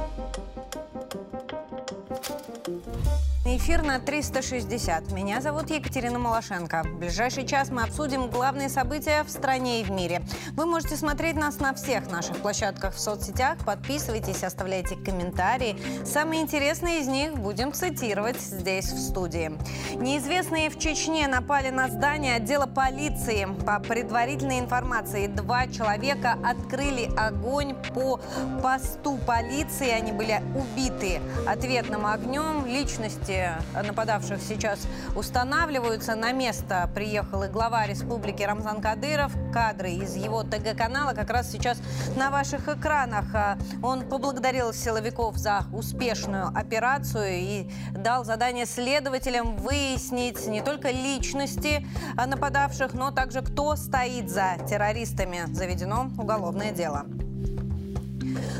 Thank 0.00 0.38
you. 0.38 0.49
Эфир 3.52 3.82
на 3.82 3.98
360. 3.98 5.10
Меня 5.10 5.40
зовут 5.40 5.70
Екатерина 5.70 6.20
Малашенко. 6.20 6.84
В 6.84 7.00
ближайший 7.00 7.44
час 7.44 7.70
мы 7.70 7.82
обсудим 7.82 8.30
главные 8.30 8.68
события 8.68 9.24
в 9.24 9.28
стране 9.28 9.80
и 9.80 9.84
в 9.84 9.90
мире. 9.90 10.22
Вы 10.52 10.66
можете 10.66 10.94
смотреть 10.94 11.34
нас 11.34 11.58
на 11.58 11.74
всех 11.74 12.08
наших 12.12 12.36
площадках 12.36 12.94
в 12.94 13.00
соцсетях. 13.00 13.58
Подписывайтесь, 13.66 14.44
оставляйте 14.44 14.94
комментарии. 14.94 15.76
Самые 16.04 16.42
интересные 16.42 17.00
из 17.00 17.08
них 17.08 17.34
будем 17.34 17.72
цитировать 17.72 18.40
здесь, 18.40 18.92
в 18.92 18.98
студии. 19.00 19.50
Неизвестные 19.96 20.70
в 20.70 20.78
Чечне 20.78 21.26
напали 21.26 21.70
на 21.70 21.88
здание 21.88 22.36
отдела 22.36 22.66
полиции. 22.66 23.48
По 23.66 23.80
предварительной 23.80 24.60
информации, 24.60 25.26
два 25.26 25.66
человека 25.66 26.38
открыли 26.44 27.10
огонь 27.16 27.74
по 27.92 28.20
посту 28.62 29.18
полиции. 29.26 29.90
Они 29.90 30.12
были 30.12 30.40
убиты 30.54 31.20
ответным 31.48 32.06
огнем. 32.06 32.64
Личности 32.64 33.39
нападавших 33.74 34.40
сейчас 34.40 34.86
устанавливаются. 35.14 36.14
На 36.14 36.32
место 36.32 36.90
приехал 36.94 37.44
и 37.44 37.48
глава 37.48 37.86
республики 37.86 38.42
Рамзан 38.42 38.80
Кадыров. 38.80 39.32
Кадры 39.52 39.90
из 39.90 40.16
его 40.16 40.42
ТГ-канала 40.42 41.12
как 41.12 41.30
раз 41.30 41.50
сейчас 41.50 41.78
на 42.16 42.30
ваших 42.30 42.68
экранах. 42.68 43.26
А, 43.34 43.58
он 43.82 44.08
поблагодарил 44.08 44.72
силовиков 44.72 45.36
за 45.36 45.64
успешную 45.72 46.48
операцию 46.48 47.32
и 47.32 47.70
дал 47.92 48.24
задание 48.24 48.66
следователям 48.66 49.56
выяснить 49.56 50.46
не 50.46 50.62
только 50.62 50.90
личности 50.90 51.86
нападавших, 52.16 52.94
но 52.94 53.10
также 53.10 53.42
кто 53.42 53.76
стоит 53.76 54.30
за 54.30 54.56
террористами. 54.68 55.42
Заведено 55.52 56.10
уголовное 56.18 56.72
дело. 56.72 57.06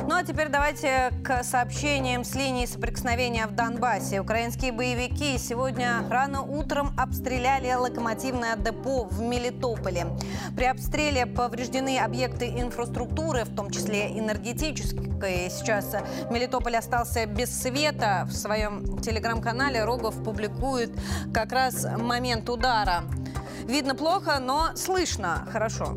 Ну 0.06 0.14
а 0.14 0.24
теперь 0.24 0.48
давайте 0.48 1.12
к 1.22 1.42
сообщениям 1.44 2.24
с 2.24 2.34
линии 2.34 2.66
соприкосновения 2.66 3.46
в 3.46 3.52
Донбассе. 3.52 4.20
Украинские 4.20 4.72
боевики 4.72 5.38
сегодня 5.38 6.04
рано 6.10 6.42
утром 6.42 6.92
обстреляли 6.98 7.72
локомотивное 7.72 8.56
депо 8.56 9.04
в 9.04 9.20
Мелитополе. 9.20 10.06
При 10.56 10.64
обстреле 10.64 11.26
повреждены 11.26 11.98
объекты 11.98 12.48
инфраструктуры, 12.48 13.44
в 13.44 13.54
том 13.54 13.70
числе 13.70 14.18
энергетической. 14.18 15.50
Сейчас 15.50 15.94
Мелитополь 16.30 16.76
остался 16.76 17.26
без 17.26 17.50
света. 17.50 18.26
В 18.28 18.32
своем 18.32 18.98
телеграм-канале 18.98 19.84
Рогов 19.84 20.22
публикует 20.24 20.90
как 21.32 21.52
раз 21.52 21.86
момент 21.98 22.48
удара. 22.48 23.04
Видно 23.64 23.94
плохо, 23.94 24.38
но 24.40 24.70
слышно 24.74 25.46
хорошо. 25.52 25.96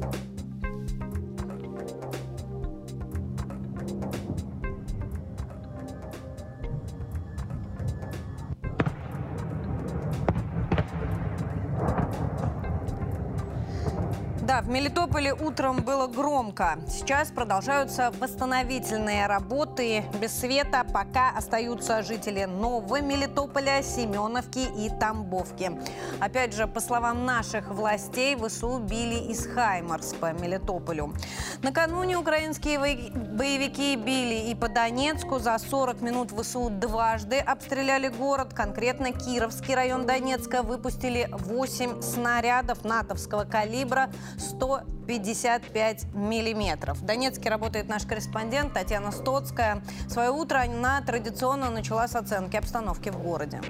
Да, 14.53 14.61
в 14.61 14.69
Мелитополе 14.69 15.33
утром 15.33 15.81
было 15.81 16.05
громко. 16.05 16.77
Сейчас 16.87 17.31
продолжаются 17.31 18.13
восстановительные 18.19 19.25
работы. 19.25 20.03
Без 20.21 20.41
света 20.41 20.85
пока 20.93 21.31
остаются 21.31 22.03
жители 22.03 22.43
Нового 22.43 23.01
Мелитополя, 23.01 23.81
Семеновки 23.81 24.67
и 24.77 24.91
Тамбовки. 24.99 25.71
Опять 26.19 26.53
же, 26.53 26.67
по 26.67 26.81
словам 26.81 27.25
наших 27.25 27.69
властей, 27.69 28.35
ВСУ 28.35 28.77
били 28.77 29.31
из 29.31 29.47
Хаймарс 29.47 30.13
по 30.13 30.31
Мелитополю. 30.33 31.15
Накануне 31.63 32.17
украинские 32.17 32.77
боевики 32.77 33.95
били 33.95 34.51
и 34.51 34.53
по 34.53 34.69
Донецку. 34.69 35.39
За 35.39 35.57
40 35.57 36.01
минут 36.01 36.29
ВСУ 36.29 36.69
дважды 36.69 37.39
обстреляли 37.39 38.09
город. 38.09 38.53
Конкретно 38.53 39.13
Кировский 39.13 39.73
район 39.73 40.05
Донецка 40.05 40.61
выпустили 40.61 41.27
8 41.31 42.03
снарядов 42.03 42.83
натовского 42.83 43.45
калибра 43.45 44.11
155 44.43 46.13
миллиметров. 46.13 46.97
В 46.99 47.05
Донецке 47.05 47.49
работает 47.49 47.89
наш 47.89 48.05
корреспондент 48.05 48.73
Татьяна 48.73 49.11
Стоцкая. 49.11 49.81
Свое 50.07 50.29
утро 50.29 50.59
она 50.59 51.01
традиционно 51.01 51.69
начала 51.69 52.07
с 52.07 52.15
оценки 52.15 52.55
обстановки 52.55 53.09
в 53.09 53.17
городе. 53.17 53.61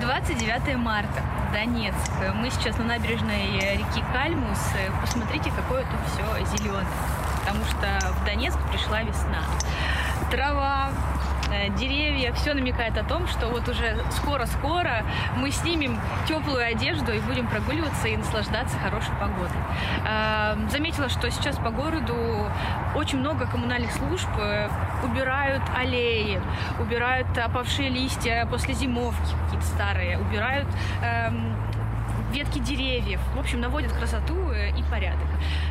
29 0.00 0.76
марта, 0.76 1.22
Донецк. 1.52 2.12
Мы 2.34 2.50
сейчас 2.50 2.76
на 2.78 2.84
набережной 2.84 3.58
реки 3.58 4.04
Кальмус. 4.12 4.58
Посмотрите, 5.00 5.50
какое 5.50 5.84
тут 5.84 6.00
все 6.12 6.56
зеленое. 6.56 6.86
Потому 7.40 7.64
что 7.64 8.12
в 8.12 8.24
Донецк 8.24 8.58
пришла 8.70 9.02
весна. 9.02 9.42
Трава, 10.30 10.90
деревья, 11.78 12.32
все 12.32 12.54
намекает 12.54 12.96
о 12.98 13.04
том, 13.04 13.26
что 13.28 13.48
вот 13.48 13.68
уже 13.68 13.96
скоро-скоро 14.10 15.04
мы 15.36 15.50
снимем 15.50 15.98
теплую 16.26 16.64
одежду 16.64 17.12
и 17.12 17.20
будем 17.20 17.46
прогуливаться 17.46 18.08
и 18.08 18.16
наслаждаться 18.16 18.78
хорошей 18.78 19.14
погодой. 19.20 19.60
Э, 20.06 20.56
заметила, 20.70 21.08
что 21.08 21.30
сейчас 21.30 21.56
по 21.56 21.70
городу 21.70 22.14
очень 22.94 23.18
много 23.18 23.46
коммунальных 23.46 23.92
служб 23.92 24.28
э, 24.38 24.68
убирают 25.04 25.62
аллеи, 25.76 26.40
убирают 26.78 27.36
опавшие 27.36 27.88
листья 27.88 28.46
после 28.50 28.74
зимовки 28.74 29.34
какие-то 29.44 29.66
старые, 29.66 30.18
убирают 30.18 30.68
эм, 31.02 31.54
ветки 32.32 32.58
деревьев. 32.58 33.20
В 33.34 33.38
общем, 33.38 33.60
наводят 33.60 33.92
красоту 33.92 34.50
э, 34.50 34.70
и 34.70 34.82
порядок. 34.90 35.26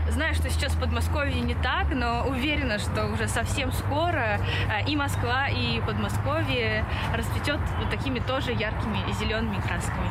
Знаю, 0.10 0.34
что 0.36 0.50
сейчас 0.50 0.74
в 0.74 0.80
Подмосковье 0.80 1.42
не 1.42 1.56
так, 1.56 1.88
но 1.94 2.26
уверена, 2.28 2.80
что 2.80 3.08
уже 3.08 3.28
совсем 3.28 3.72
скоро 3.72 4.40
э, 4.70 4.86
и 4.88 4.96
Москва, 4.96 5.48
и 5.48 5.82
Подмосковье 5.82 6.86
расцветет 7.14 7.60
вот 7.80 7.90
такими 7.90 8.20
тоже 8.20 8.52
яркими 8.52 9.00
зелеными 9.20 9.60
красками. 9.62 10.10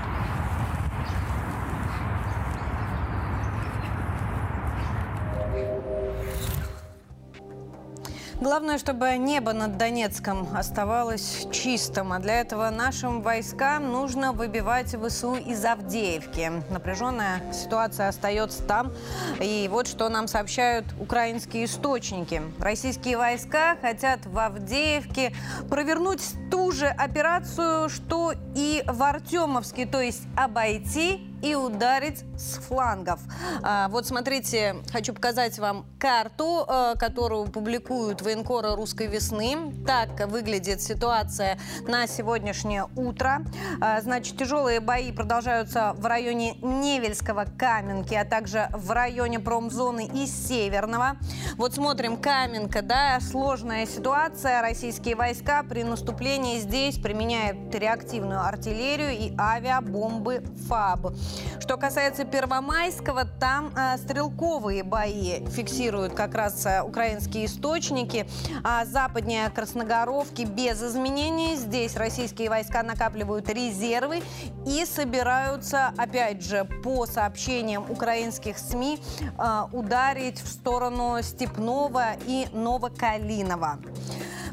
Главное, 8.40 8.78
чтобы 8.78 9.16
небо 9.16 9.52
над 9.52 9.78
Донецком 9.78 10.48
оставалось 10.56 11.46
чистым. 11.52 12.12
А 12.12 12.18
для 12.18 12.40
этого 12.40 12.68
нашим 12.70 13.22
войскам 13.22 13.92
нужно 13.92 14.32
выбивать 14.32 14.96
ВСУ 14.96 15.36
из 15.36 15.64
Авдеевки. 15.64 16.50
Напряженная 16.70 17.40
ситуация 17.52 18.08
остается 18.08 18.62
там. 18.64 18.92
И 19.40 19.68
вот 19.70 19.86
что 19.86 20.08
нам 20.08 20.26
сообщают 20.26 20.84
украинские 20.98 21.66
источники. 21.66 22.42
Российские 22.58 23.18
войска 23.18 23.76
хотят 23.80 24.26
в 24.26 24.36
Авдеевке 24.38 25.32
провернуть 25.70 26.22
ту 26.50 26.72
же 26.72 26.86
операцию, 26.86 27.88
что 27.88 28.32
и 28.56 28.82
в 28.86 29.02
Артемовске, 29.02 29.86
то 29.86 30.00
есть 30.00 30.22
обойти 30.36 31.33
и 31.44 31.54
ударить 31.54 32.24
с 32.38 32.56
флангов. 32.58 33.20
А, 33.62 33.88
вот 33.88 34.06
смотрите, 34.06 34.76
хочу 34.90 35.12
показать 35.12 35.58
вам 35.58 35.84
карту, 35.98 36.64
а, 36.66 36.94
которую 36.94 37.46
публикуют 37.48 38.22
военкоры 38.22 38.74
«Русской 38.74 39.06
весны». 39.08 39.74
Так 39.86 40.26
выглядит 40.26 40.80
ситуация 40.80 41.58
на 41.86 42.06
сегодняшнее 42.06 42.86
утро. 42.96 43.44
А, 43.82 44.00
значит, 44.00 44.38
тяжелые 44.38 44.80
бои 44.80 45.12
продолжаются 45.12 45.92
в 45.98 46.06
районе 46.06 46.54
Невельского, 46.62 47.44
Каменки, 47.58 48.14
а 48.14 48.24
также 48.24 48.68
в 48.70 48.90
районе 48.90 49.38
промзоны 49.38 50.06
и 50.06 50.26
Северного. 50.26 51.18
Вот 51.58 51.74
смотрим, 51.74 52.16
Каменка, 52.16 52.80
да, 52.80 53.18
сложная 53.20 53.84
ситуация. 53.84 54.62
Российские 54.62 55.14
войска 55.14 55.62
при 55.62 55.82
наступлении 55.82 56.58
здесь 56.58 56.96
применяют 56.96 57.74
реактивную 57.74 58.40
артиллерию 58.40 59.10
и 59.10 59.34
авиабомбы 59.38 60.42
ФАБ. 60.68 61.12
Что 61.60 61.76
касается 61.76 62.24
Первомайского, 62.24 63.24
там 63.24 63.72
а, 63.76 63.96
стрелковые 63.96 64.82
бои 64.82 65.46
фиксируют 65.48 66.14
как 66.14 66.34
раз 66.34 66.66
а, 66.66 66.84
украинские 66.84 67.46
источники. 67.46 68.26
А 68.62 68.84
западнее 68.84 69.50
Красногоровки 69.50 70.42
без 70.42 70.82
изменений. 70.82 71.56
Здесь 71.56 71.96
российские 71.96 72.50
войска 72.50 72.82
накапливают 72.82 73.48
резервы 73.48 74.22
и 74.66 74.84
собираются, 74.84 75.92
опять 75.96 76.44
же, 76.44 76.64
по 76.82 77.06
сообщениям 77.06 77.90
украинских 77.90 78.58
СМИ, 78.58 79.00
а, 79.38 79.68
ударить 79.72 80.40
в 80.40 80.48
сторону 80.48 81.18
Степного 81.22 82.14
и 82.26 82.46
Новокалинова. 82.52 83.78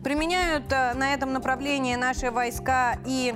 Применяют 0.03 0.71
а, 0.73 0.93
на 0.93 1.13
этом 1.13 1.33
направлении 1.33 1.95
наши 1.95 2.31
войска 2.31 2.97
и 3.05 3.35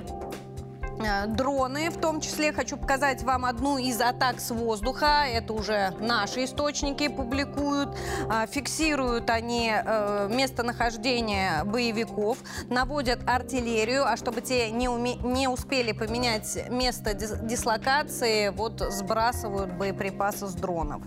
дроны, 1.28 1.90
в 1.90 2.00
том 2.00 2.20
числе 2.20 2.52
хочу 2.52 2.76
показать 2.76 3.22
вам 3.22 3.44
одну 3.44 3.78
из 3.78 4.00
атак 4.00 4.40
с 4.40 4.50
воздуха. 4.50 5.24
Это 5.26 5.52
уже 5.52 5.92
наши 6.00 6.44
источники 6.44 7.08
публикуют. 7.08 7.96
Э, 8.30 8.46
фиксируют 8.46 9.30
они 9.30 9.72
э, 9.74 10.28
местонахождение 10.30 11.64
боевиков, 11.64 12.38
наводят 12.68 13.20
артиллерию, 13.28 14.06
а 14.06 14.16
чтобы 14.16 14.40
те 14.40 14.70
не, 14.70 14.88
уме... 14.88 15.14
не 15.16 15.48
успели 15.48 15.92
поменять 15.92 16.58
место 16.70 17.14
дислокации, 17.14 18.48
вот 18.50 18.80
сбрасывают 18.80 19.72
боеприпасы 19.72 20.46
с 20.46 20.54
дронов. 20.54 21.02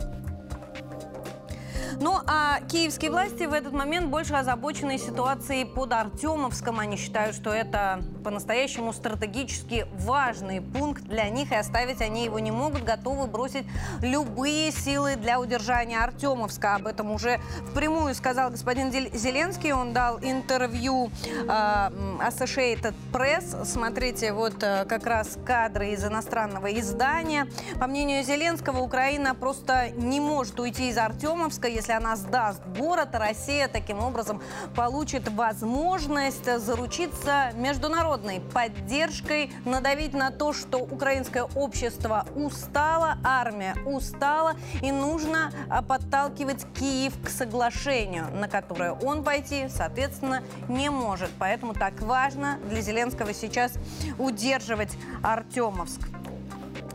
Ну, 2.02 2.18
а 2.28 2.62
киевские 2.62 3.12
власти 3.12 3.44
в 3.44 3.52
этот 3.52 3.74
момент 3.74 4.08
больше 4.08 4.34
озабочены 4.34 4.98
ситуацией 4.98 5.66
под 5.66 5.92
Артемовском. 5.92 6.80
Они 6.80 6.96
считают, 6.96 7.36
что 7.36 7.52
это 7.52 8.02
по-настоящему 8.24 8.94
стратегически 8.94 9.86
важный 10.00 10.62
пункт 10.62 11.04
для 11.04 11.28
них, 11.30 11.52
и 11.52 11.56
оставить 11.56 12.00
они 12.02 12.24
его 12.24 12.40
не 12.40 12.52
могут, 12.52 12.84
готовы 12.84 13.28
бросить 13.28 13.66
любые 14.02 14.72
силы 14.72 15.18
для 15.18 15.42
удержания 15.42 16.00
Артемовска. 16.00 16.76
Об 16.76 16.88
этом 16.88 17.12
уже 17.12 17.42
впрямую 17.72 18.16
сказал 18.16 18.50
господин 18.50 18.92
Зеленский. 18.92 19.74
Он 19.74 19.92
дал 19.92 20.20
интервью 20.22 21.12
э, 21.28 21.48
Associated 21.48 22.94
Press. 23.12 23.66
Смотрите, 23.66 24.32
вот 24.32 24.64
э, 24.64 24.86
как 24.86 25.06
раз 25.06 25.38
кадры 25.46 25.90
из 25.90 26.06
иностранного 26.06 26.72
издания. 26.80 27.48
По 27.78 27.88
мнению 27.88 28.24
Зеленского, 28.24 28.80
Украина 28.80 29.36
просто 29.36 29.90
не 29.90 30.22
может 30.22 30.58
уйти 30.62 30.90
из 30.90 30.98
Артемовска, 30.98 31.68
если 31.68 31.89
если 31.90 32.06
она 32.06 32.16
сдаст 32.16 32.62
город, 32.78 33.10
Россия 33.14 33.68
таким 33.68 34.00
образом 34.00 34.44
получит 34.76 35.28
возможность 35.30 36.46
заручиться 36.60 37.52
международной 37.56 38.42
поддержкой, 38.42 39.52
надавить 39.66 40.14
на 40.14 40.30
то, 40.30 40.54
что 40.54 40.78
украинское 40.78 41.44
общество 41.56 42.28
устало, 42.36 43.18
армия 43.24 43.74
устала, 43.88 44.56
и 44.84 44.92
нужно 44.92 45.52
а, 45.68 45.82
подталкивать 45.82 46.64
Киев 46.78 47.14
к 47.26 47.30
соглашению, 47.30 48.28
на 48.36 48.48
которое 48.48 48.92
он 48.92 49.24
пойти, 49.24 49.68
соответственно, 49.68 50.44
не 50.68 50.92
может. 50.92 51.32
Поэтому 51.40 51.74
так 51.74 52.00
важно 52.02 52.60
для 52.70 52.82
Зеленского 52.82 53.34
сейчас 53.34 53.74
удерживать 54.20 54.96
Артемовск. 55.24 56.19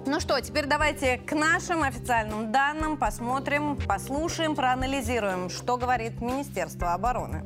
Ну 0.07 0.21
что, 0.21 0.39
теперь 0.41 0.67
давайте 0.67 1.17
к 1.17 1.33
нашим 1.33 1.83
официальным 1.83 2.53
данным 2.53 2.99
посмотрим, 2.99 3.79
послушаем, 3.89 4.55
проанализируем, 4.55 5.49
что 5.49 5.79
говорит 5.79 6.21
Министерство 6.21 6.93
обороны. 6.93 7.43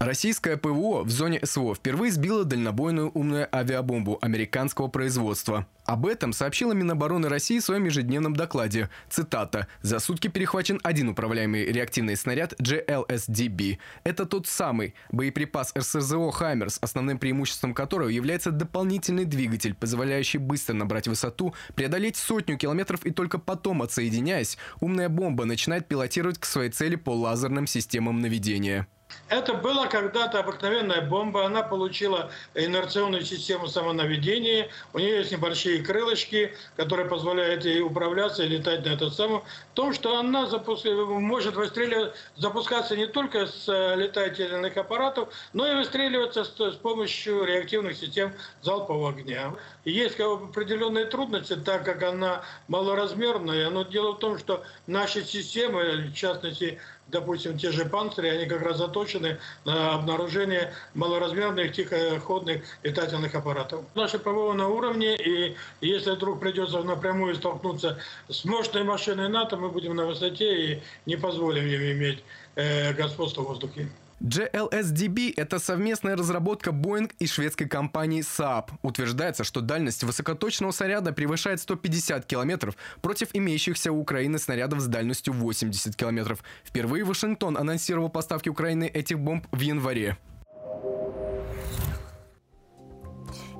Российское 0.00 0.56
ПВО 0.56 1.04
в 1.04 1.10
зоне 1.10 1.40
СВО 1.44 1.74
впервые 1.74 2.10
сбило 2.10 2.46
дальнобойную 2.46 3.10
умную 3.10 3.54
авиабомбу 3.54 4.16
американского 4.22 4.88
производства. 4.88 5.66
Об 5.84 6.06
этом 6.06 6.32
сообщила 6.32 6.72
Минобороны 6.72 7.28
России 7.28 7.58
в 7.58 7.64
своем 7.64 7.84
ежедневном 7.84 8.34
докладе. 8.34 8.88
Цитата. 9.10 9.66
«За 9.82 9.98
сутки 9.98 10.28
перехвачен 10.28 10.80
один 10.82 11.10
управляемый 11.10 11.66
реактивный 11.66 12.16
снаряд 12.16 12.58
GLSDB. 12.58 13.76
Это 14.02 14.24
тот 14.24 14.46
самый 14.46 14.94
боеприпас 15.12 15.74
РСЗО 15.76 16.30
«Хаймерс», 16.30 16.78
основным 16.80 17.18
преимуществом 17.18 17.74
которого 17.74 18.08
является 18.08 18.52
дополнительный 18.52 19.26
двигатель, 19.26 19.74
позволяющий 19.74 20.38
быстро 20.38 20.72
набрать 20.72 21.08
высоту, 21.08 21.52
преодолеть 21.74 22.16
сотню 22.16 22.56
километров 22.56 23.04
и 23.04 23.10
только 23.10 23.38
потом, 23.38 23.82
отсоединяясь, 23.82 24.56
умная 24.80 25.10
бомба 25.10 25.44
начинает 25.44 25.88
пилотировать 25.88 26.38
к 26.38 26.46
своей 26.46 26.70
цели 26.70 26.96
по 26.96 27.10
лазерным 27.10 27.66
системам 27.66 28.22
наведения. 28.22 28.86
Это 29.28 29.54
была 29.54 29.86
когда-то 29.86 30.40
обыкновенная 30.40 31.02
бомба. 31.02 31.46
Она 31.46 31.62
получила 31.62 32.30
инерционную 32.54 33.24
систему 33.24 33.68
самонаведения. 33.68 34.70
У 34.92 34.98
нее 34.98 35.18
есть 35.18 35.30
небольшие 35.30 35.82
крылышки, 35.82 36.56
которые 36.76 37.08
позволяют 37.08 37.64
ей 37.64 37.80
управляться 37.80 38.42
и 38.42 38.48
летать 38.48 38.84
на 38.84 38.90
этот 38.90 39.14
самый. 39.14 39.40
В 39.72 39.74
том, 39.74 39.92
что 39.92 40.18
она 40.18 40.46
запуск... 40.46 40.84
может 40.84 41.54
выстреливать, 41.54 42.14
запускаться 42.36 42.96
не 42.96 43.06
только 43.06 43.46
с 43.46 43.68
э, 43.68 43.96
летательных 43.96 44.76
аппаратов, 44.76 45.28
но 45.52 45.66
и 45.66 45.76
выстреливаться 45.76 46.44
с, 46.44 46.50
с 46.56 46.76
помощью 46.76 47.44
реактивных 47.44 47.96
систем 47.96 48.32
залпового 48.62 49.10
огня. 49.10 49.54
Есть 49.84 50.18
определенные 50.18 51.04
трудности, 51.04 51.54
так 51.54 51.84
как 51.84 52.02
она 52.02 52.42
малоразмерная. 52.68 53.70
Но 53.70 53.84
дело 53.84 54.12
в 54.12 54.18
том, 54.18 54.38
что 54.38 54.64
наши 54.86 55.24
системы, 55.24 56.10
в 56.12 56.14
частности, 56.14 56.80
допустим, 57.10 57.58
те 57.58 57.72
же 57.72 57.84
панцири, 57.84 58.28
они 58.28 58.46
как 58.46 58.62
раз 58.62 58.78
заточены 58.78 59.38
на 59.64 59.94
обнаружение 59.94 60.72
малоразмерных 60.94 61.72
тихоходных 61.72 62.62
летательных 62.82 63.34
аппаратов. 63.34 63.84
Наши 63.94 64.18
ПВО 64.18 64.52
на 64.52 64.68
уровне, 64.68 65.16
и 65.16 65.56
если 65.80 66.12
вдруг 66.12 66.40
придется 66.40 66.82
напрямую 66.82 67.34
столкнуться 67.34 67.98
с 68.28 68.44
мощной 68.44 68.84
машиной 68.84 69.28
НАТО, 69.28 69.56
мы 69.56 69.68
будем 69.68 69.96
на 69.96 70.06
высоте 70.06 70.72
и 70.72 70.82
не 71.06 71.16
позволим 71.16 71.66
им 71.66 71.82
иметь 71.98 72.22
э, 72.54 72.92
господство 72.94 73.42
в 73.42 73.48
воздухе. 73.48 73.88
GLSDB– 74.20 75.32
это 75.36 75.58
совместная 75.58 76.14
разработка 76.14 76.70
Boeing 76.70 77.10
и 77.18 77.26
шведской 77.26 77.66
компании 77.66 78.20
Saab. 78.20 78.68
Утверждается, 78.82 79.44
что 79.44 79.62
дальность 79.62 80.04
высокоточного 80.04 80.72
снаряда 80.72 81.14
превышает 81.14 81.60
150 81.60 82.26
километров 82.26 82.76
против 83.00 83.28
имеющихся 83.32 83.92
у 83.92 83.98
Украины 83.98 84.38
снарядов 84.38 84.80
с 84.80 84.86
дальностью 84.88 85.32
80 85.32 85.96
километров. 85.96 86.44
Впервые 86.64 87.04
Вашингтон 87.04 87.56
анонсировал 87.56 88.10
поставки 88.10 88.50
Украины 88.50 88.84
этих 88.84 89.18
бомб 89.18 89.46
в 89.52 89.60
январе. 89.60 90.18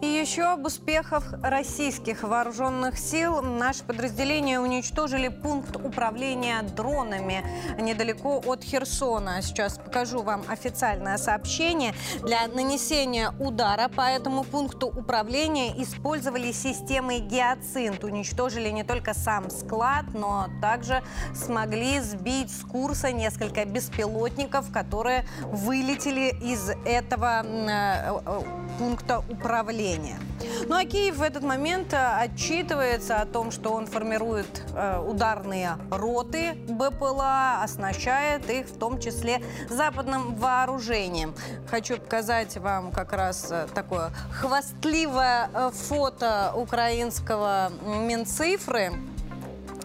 И 0.03 0.07
еще 0.21 0.43
об 0.43 0.67
успехах 0.67 1.33
российских 1.43 2.25
вооруженных 2.25 2.99
сил. 2.99 3.41
Наши 3.41 3.83
подразделения 3.83 4.61
уничтожили 4.61 5.29
пункт 5.29 5.77
управления 5.77 6.63
дронами 6.63 7.43
недалеко 7.79 8.43
от 8.45 8.63
Херсона. 8.63 9.41
Сейчас 9.41 9.79
покажу 9.79 10.23
вам 10.23 10.43
официальное 10.47 11.17
сообщение. 11.17 11.95
Для 12.23 12.49
нанесения 12.49 13.33
удара 13.39 13.89
по 13.89 14.03
этому 14.03 14.45
пункту 14.45 14.89
управления 14.89 15.73
использовали 15.83 16.53
системы 16.53 17.21
«Геоцинт». 17.21 18.05
Уничтожили 18.05 18.69
не 18.69 18.85
только 18.85 19.15
сам 19.15 19.49
склад, 19.49 20.05
но 20.13 20.49
также 20.61 21.03
смогли 21.35 21.99
сбить 22.01 22.51
с 22.51 22.63
курса 22.63 23.11
несколько 23.11 23.65
беспилотников, 23.65 24.71
которые 24.71 25.25
вылетели 25.45 26.35
из 26.43 26.69
этого 26.85 27.43
э, 27.43 28.21
э, 28.27 28.43
пункта 28.79 29.21
управления 29.31 30.10
населения. 30.11 30.21
Ну 30.69 30.77
а 30.77 30.85
Киев 30.85 31.17
в 31.17 31.23
этот 31.23 31.43
момент 31.43 31.93
э, 31.93 31.97
отчитывается 31.97 33.17
о 33.21 33.27
том, 33.27 33.51
что 33.51 33.71
он 33.71 33.87
формирует 33.87 34.63
э, 34.75 34.99
ударные 34.99 35.77
роты 35.91 36.55
БПЛА, 36.69 37.63
оснащает 37.63 38.49
их 38.51 38.67
в 38.67 38.79
том 38.79 39.01
числе 39.01 39.43
западным 39.69 40.35
вооружением. 40.37 41.35
Хочу 41.69 41.99
показать 41.99 42.57
вам 42.57 42.93
как 42.93 43.13
раз 43.13 43.49
э, 43.51 43.67
такое 43.75 44.11
хвастливое 44.33 45.51
фото 45.73 46.53
украинского 46.55 47.73
Минцифры. 47.85 48.93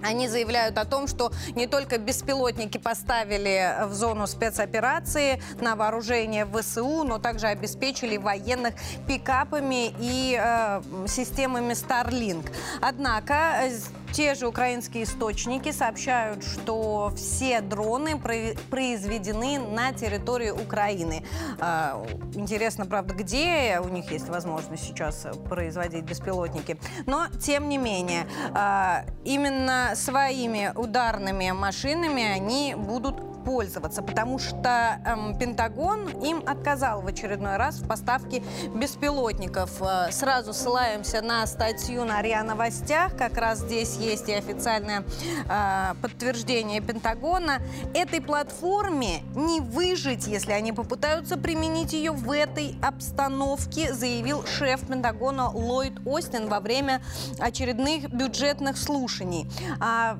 Они 0.05 0.27
заявляют 0.27 0.77
о 0.77 0.85
том, 0.85 1.07
что 1.07 1.31
не 1.55 1.65
только 1.67 1.97
беспилотники 1.97 2.77
поставили 2.77 3.75
в 3.85 3.93
зону 3.93 4.27
спецоперации 4.27 5.41
на 5.59 5.75
вооружение 5.75 6.45
ВСУ, 6.45 7.03
но 7.03 7.17
также 7.17 7.47
обеспечили 7.47 8.17
военных 8.17 8.75
пикапами 9.07 9.93
и 9.99 10.39
э, 10.39 10.81
системами 11.07 11.73
Starlink. 11.73 12.51
Однако 12.81 13.33
э, 13.63 13.71
те 14.15 14.33
же 14.33 14.47
украинские 14.47 15.03
источники 15.03 15.73
сообщают, 15.73 16.41
что 16.41 17.11
все 17.17 17.59
дроны 17.59 18.17
произведены 18.17 19.59
на 19.59 19.91
территории 19.91 20.51
Украины. 20.51 21.25
А, 21.59 22.01
интересно, 22.33 22.85
правда, 22.85 23.13
где 23.13 23.81
у 23.83 23.89
них 23.89 24.09
есть 24.11 24.29
возможность 24.29 24.85
сейчас 24.85 25.27
производить 25.49 26.05
беспилотники. 26.05 26.79
Но, 27.05 27.27
тем 27.41 27.67
не 27.67 27.77
менее, 27.77 28.25
а, 28.53 29.03
именно 29.25 29.91
своими 29.95 30.71
ударными 30.73 31.51
машинами 31.51 32.23
они 32.23 32.73
будут 32.73 33.34
пользоваться, 33.45 34.01
потому 34.01 34.39
что 34.39 34.99
эм, 35.05 35.37
Пентагон 35.37 36.09
им 36.23 36.43
отказал 36.45 37.01
в 37.01 37.07
очередной 37.07 37.57
раз 37.57 37.75
в 37.75 37.87
поставке 37.87 38.43
беспилотников. 38.73 39.81
Э, 39.81 40.11
сразу 40.11 40.53
ссылаемся 40.53 41.21
на 41.21 41.45
статью 41.45 42.03
на 42.03 42.21
РИА 42.21 42.43
Новостях. 42.43 43.15
Как 43.15 43.37
раз 43.37 43.59
здесь 43.59 43.97
есть 43.97 44.27
и 44.27 44.33
официальное 44.33 45.03
э, 45.47 45.93
подтверждение 46.01 46.81
Пентагона. 46.81 47.59
Этой 47.93 48.19
платформе 48.19 49.21
не 49.35 49.61
выжить, 49.61 50.27
если 50.27 50.51
они 50.51 50.73
попытаются 50.73 51.37
применить 51.37 51.93
ее 51.93 52.11
в 52.11 52.31
этой 52.31 52.75
обстановке, 52.81 53.93
заявил 53.93 54.45
шеф 54.45 54.87
Пентагона 54.87 55.49
Ллойд 55.49 55.93
Остин 56.05 56.49
во 56.49 56.59
время 56.59 57.01
очередных 57.39 58.11
бюджетных 58.11 58.77
слушаний. 58.77 59.47
А 59.79 60.17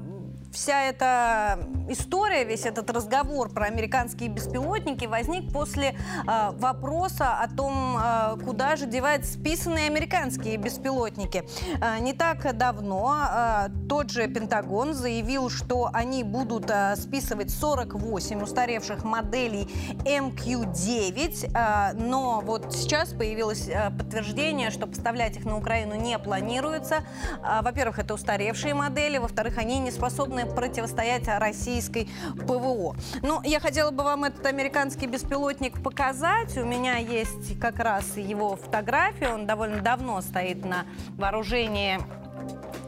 вся 0.56 0.84
эта 0.84 1.60
история, 1.90 2.46
весь 2.46 2.66
этот 2.66 2.90
разговор 2.90 3.50
про 3.50 3.66
американские 3.66 4.30
беспилотники 4.30 5.06
возник 5.06 5.52
после 5.52 5.90
э, 5.90 6.52
вопроса 6.54 7.34
о 7.34 7.48
том, 7.50 7.98
э, 7.98 8.38
куда 8.44 8.78
же 8.78 8.86
девать 8.86 9.26
списанные 9.26 9.88
американские 9.88 10.58
беспилотники. 10.58 11.44
Э, 11.82 12.00
не 12.00 12.14
так 12.14 12.58
давно 12.58 13.16
э, 13.16 13.68
тот 13.90 14.12
же 14.12 14.28
Пентагон 14.28 14.94
заявил, 14.94 15.50
что 15.50 15.90
они 15.94 16.24
будут 16.24 16.72
э, 16.72 16.96
списывать 16.96 17.52
48 17.52 18.42
устаревших 18.42 19.04
моделей 19.04 19.68
MQ-9, 20.06 21.52
э, 21.54 21.94
но 21.98 22.42
вот 22.42 22.74
сейчас 22.74 23.14
появилось 23.14 23.68
э, 23.68 23.92
подтверждение, 23.92 24.72
что 24.72 24.88
поставлять 24.88 25.36
их 25.36 25.44
на 25.44 25.58
Украину 25.58 25.96
не 25.96 26.18
планируется. 26.18 27.04
Э, 27.44 27.62
во-первых, 27.62 28.00
это 28.00 28.14
устаревшие 28.14 28.74
модели, 28.74 29.18
во-вторых, 29.18 29.58
они 29.58 29.80
не 29.80 29.92
способны 29.92 30.45
противостоять 30.54 31.28
российской 31.28 32.10
ПВО. 32.48 32.96
Ну, 33.22 33.42
я 33.44 33.60
хотела 33.60 33.92
бы 33.92 34.04
вам 34.04 34.26
этот 34.26 34.46
американский 34.46 35.08
беспилотник 35.08 35.82
показать. 35.82 36.58
У 36.58 36.66
меня 36.66 36.98
есть 36.98 37.60
как 37.60 37.80
раз 37.80 38.18
его 38.18 38.56
фотография. 38.56 39.30
Он 39.34 39.46
довольно 39.46 39.82
давно 39.82 40.22
стоит 40.22 40.66
на 40.66 40.86
вооружении 41.18 42.00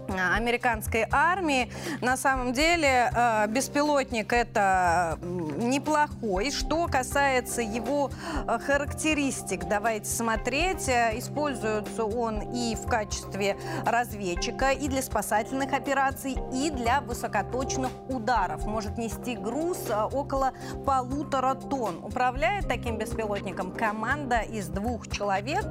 американской 0.09 1.05
армии. 1.11 1.71
На 2.01 2.17
самом 2.17 2.53
деле 2.53 3.11
э, 3.13 3.47
беспилотник 3.47 4.31
это 4.33 5.19
неплохой. 5.21 6.51
Что 6.51 6.87
касается 6.87 7.61
его 7.61 8.09
э, 8.47 8.59
характеристик, 8.59 9.65
давайте 9.65 10.09
смотреть. 10.09 10.87
Э, 10.89 11.17
используется 11.17 12.05
он 12.05 12.53
и 12.53 12.75
в 12.75 12.87
качестве 12.87 13.57
разведчика, 13.85 14.71
и 14.71 14.87
для 14.87 15.01
спасательных 15.01 15.73
операций, 15.73 16.37
и 16.53 16.69
для 16.69 17.01
высокоточных 17.01 17.91
ударов. 18.09 18.65
Может 18.65 18.97
нести 18.97 19.35
груз 19.35 19.77
около 20.11 20.53
полутора 20.85 21.55
тонн. 21.55 22.03
Управляет 22.03 22.67
таким 22.67 22.97
беспилотником 22.97 23.71
команда 23.71 24.39
из 24.39 24.67
двух 24.67 25.07
человек, 25.09 25.65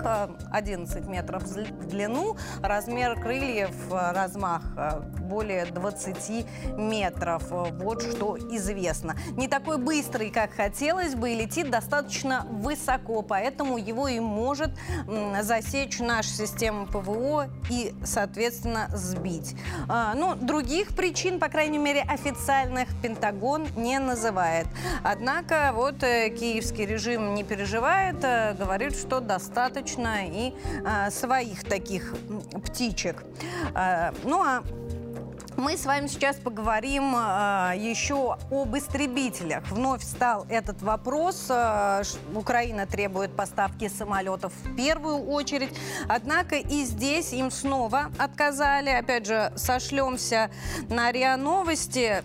11 0.50 1.06
метров 1.06 1.44
в 1.44 1.86
длину, 1.86 2.36
размер 2.62 3.20
крыльев, 3.20 3.74
размах 4.26 4.62
э, 4.76 5.00
более 5.20 5.66
20 5.66 6.46
метров. 6.76 7.44
Вот 7.50 8.02
что 8.02 8.36
известно. 8.50 9.16
Не 9.36 9.48
такой 9.48 9.78
быстрый, 9.78 10.30
как 10.30 10.52
хотелось 10.52 11.14
бы, 11.14 11.30
и 11.30 11.36
летит 11.36 11.70
достаточно 11.70 12.46
высоко, 12.50 13.22
поэтому 13.22 13.78
его 13.78 14.08
и 14.08 14.20
может 14.20 14.70
засечь 15.40 15.98
наша 16.00 16.30
система 16.30 16.86
ПВО 16.86 17.48
и, 17.70 17.94
соответственно, 18.04 18.88
сбить. 18.92 19.54
А, 19.88 20.14
ну, 20.14 20.34
других 20.34 20.96
причин, 20.96 21.38
по 21.38 21.48
крайней 21.48 21.78
мере, 21.78 22.02
официальных 22.02 22.88
Пентагон 23.02 23.66
не 23.76 23.98
называет. 23.98 24.66
Однако 25.02 25.70
вот 25.74 26.02
э, 26.02 26.30
киевский 26.30 26.86
режим 26.86 27.34
не 27.34 27.44
переживает, 27.44 28.16
э, 28.22 28.54
говорит, 28.54 28.96
что 28.96 29.20
достаточно 29.20 30.26
и 30.26 30.52
своих 31.10 31.64
таких 31.64 32.14
птичек. 32.64 33.24
Ну 34.24 34.42
а 34.42 34.62
мы 35.56 35.78
с 35.78 35.86
вами 35.86 36.06
сейчас 36.06 36.36
поговорим 36.36 37.14
э, 37.16 37.72
еще 37.78 38.36
об 38.50 38.76
истребителях. 38.76 39.66
Вновь 39.70 40.02
встал 40.02 40.46
этот 40.50 40.82
вопрос. 40.82 41.46
Э, 41.48 42.02
Украина 42.34 42.86
требует 42.86 43.34
поставки 43.34 43.88
самолетов 43.88 44.52
в 44.52 44.76
первую 44.76 45.26
очередь. 45.26 45.70
Однако 46.08 46.56
и 46.56 46.84
здесь 46.84 47.32
им 47.32 47.50
снова 47.50 48.10
отказали. 48.18 48.90
Опять 48.90 49.26
же, 49.26 49.50
сошлемся 49.56 50.50
на 50.90 51.10
РИА 51.10 51.38
Новости. 51.38 52.22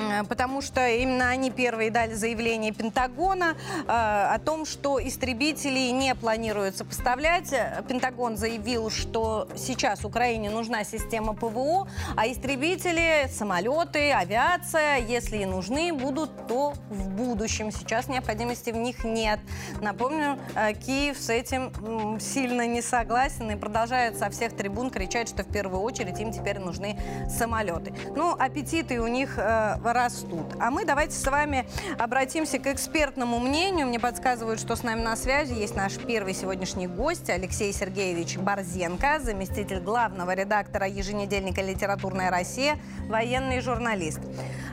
Э, 0.00 0.24
потому 0.24 0.62
что 0.62 0.86
именно 0.88 1.28
они 1.28 1.50
первые 1.50 1.90
дали 1.90 2.14
заявление 2.14 2.72
Пентагона 2.72 3.56
э, 3.56 3.84
о 3.86 4.38
том, 4.38 4.64
что 4.64 5.00
истребителей 5.00 5.92
не 5.92 6.14
планируется 6.14 6.84
поставлять. 6.84 7.52
Пентагон 7.88 8.36
заявил, 8.36 8.90
что 8.90 9.48
сейчас 9.56 10.04
Украине 10.04 10.50
нужна 10.50 10.84
система 10.84 11.34
ПВО, 11.34 11.88
а 12.16 12.26
истребители, 12.26 13.28
самолеты, 13.28 14.12
авиация, 14.12 14.98
если 14.98 15.38
и 15.38 15.44
нужны 15.44 15.92
будут, 15.92 16.46
то 16.46 16.74
в 16.88 17.08
будущем. 17.10 17.70
Сейчас 17.70 18.08
необходимости 18.08 18.70
в 18.70 18.76
них 18.76 19.04
нет. 19.04 19.40
Напомню, 19.80 20.38
э, 20.54 20.72
Киев 20.74 21.18
с 21.18 21.28
этим 21.28 22.18
сильно 22.20 22.66
не 22.66 22.82
согласен 22.82 23.50
и 23.50 23.56
продолжает 23.56 24.18
со 24.18 24.30
всех 24.30 24.56
трибун 24.56 24.90
кричать, 24.90 25.28
что 25.28 25.42
в 25.42 25.48
первую 25.52 25.82
очередь 25.82 26.18
им 26.20 26.32
теперь 26.32 26.58
нужны 26.58 26.98
самолеты. 27.28 27.92
Ну, 28.14 28.34
аппетиты 28.38 29.00
у 29.00 29.06
них 29.06 29.38
э, 29.38 29.76
растут. 29.92 30.46
А 30.60 30.70
мы 30.70 30.84
давайте 30.84 31.14
с 31.16 31.26
вами 31.26 31.66
обратимся 31.98 32.58
к 32.58 32.66
экспертному 32.66 33.38
мнению. 33.38 33.86
Мне 33.86 34.00
подсказывают, 34.00 34.60
что 34.60 34.76
с 34.76 34.82
нами 34.82 35.00
на 35.00 35.16
связи 35.16 35.52
есть 35.52 35.76
наш 35.76 35.96
первый 35.96 36.34
сегодняшний 36.34 36.86
гость 36.86 37.30
Алексей 37.30 37.72
Сергеевич 37.72 38.36
Борзенко, 38.36 39.20
заместитель 39.20 39.80
главного 39.80 40.34
редактора 40.34 40.86
еженедельника 40.86 41.62
«Литературная 41.62 42.30
Россия», 42.30 42.78
военный 43.08 43.60
журналист. 43.60 44.20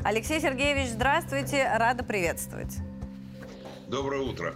Алексей 0.04 0.40
Сергеевич, 0.40 0.90
здравствуйте, 0.90 1.70
рада 1.74 2.04
приветствовать. 2.04 2.76
Доброе 3.88 4.22
утро. 4.22 4.56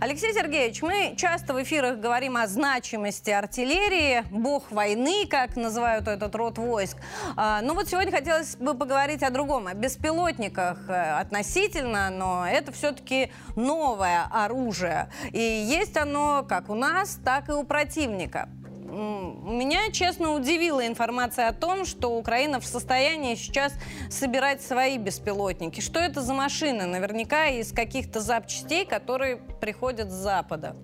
Алексей 0.00 0.32
Сергеевич, 0.32 0.82
мы 0.82 1.14
часто 1.16 1.54
в 1.54 1.62
эфирах 1.62 1.98
говорим 1.98 2.36
о 2.36 2.46
значимости 2.46 3.30
артиллерии, 3.30 4.24
бог 4.30 4.70
войны, 4.70 5.26
как 5.28 5.56
называют 5.56 6.08
этот 6.08 6.34
род 6.34 6.58
войск. 6.58 6.96
А, 7.36 7.60
но 7.62 7.74
вот 7.74 7.88
сегодня 7.88 8.10
хотелось 8.10 8.56
бы 8.56 8.74
поговорить 8.74 9.22
о 9.22 9.30
другом, 9.30 9.66
о 9.66 9.74
беспилотниках 9.74 10.78
э, 10.88 11.18
относительно, 11.18 12.10
но 12.10 12.46
это 12.46 12.72
все-таки 12.72 13.30
новое 13.56 14.24
оружие. 14.30 15.08
И 15.32 15.40
есть 15.40 15.96
оно 15.96 16.44
как 16.48 16.68
у 16.68 16.74
нас, 16.74 17.18
так 17.24 17.48
и 17.48 17.52
у 17.52 17.64
противника. 17.64 18.48
Меня, 18.84 19.90
честно, 19.90 20.34
удивила 20.34 20.86
информация 20.86 21.48
о 21.48 21.52
том, 21.52 21.86
что 21.86 22.08
Украина 22.08 22.60
в 22.60 22.66
состоянии 22.66 23.34
сейчас 23.34 23.72
собирать 24.10 24.62
свои 24.62 24.98
беспилотники. 24.98 25.80
Что 25.80 26.00
это 26.00 26.20
за 26.20 26.34
машины? 26.34 26.84
Наверняка 26.86 27.46
из 27.46 27.72
каких-то 27.72 28.20
запчастей, 28.20 28.84
которые 28.84 29.38
приходят 29.60 30.10
с 30.10 30.14
Запада. 30.14 30.76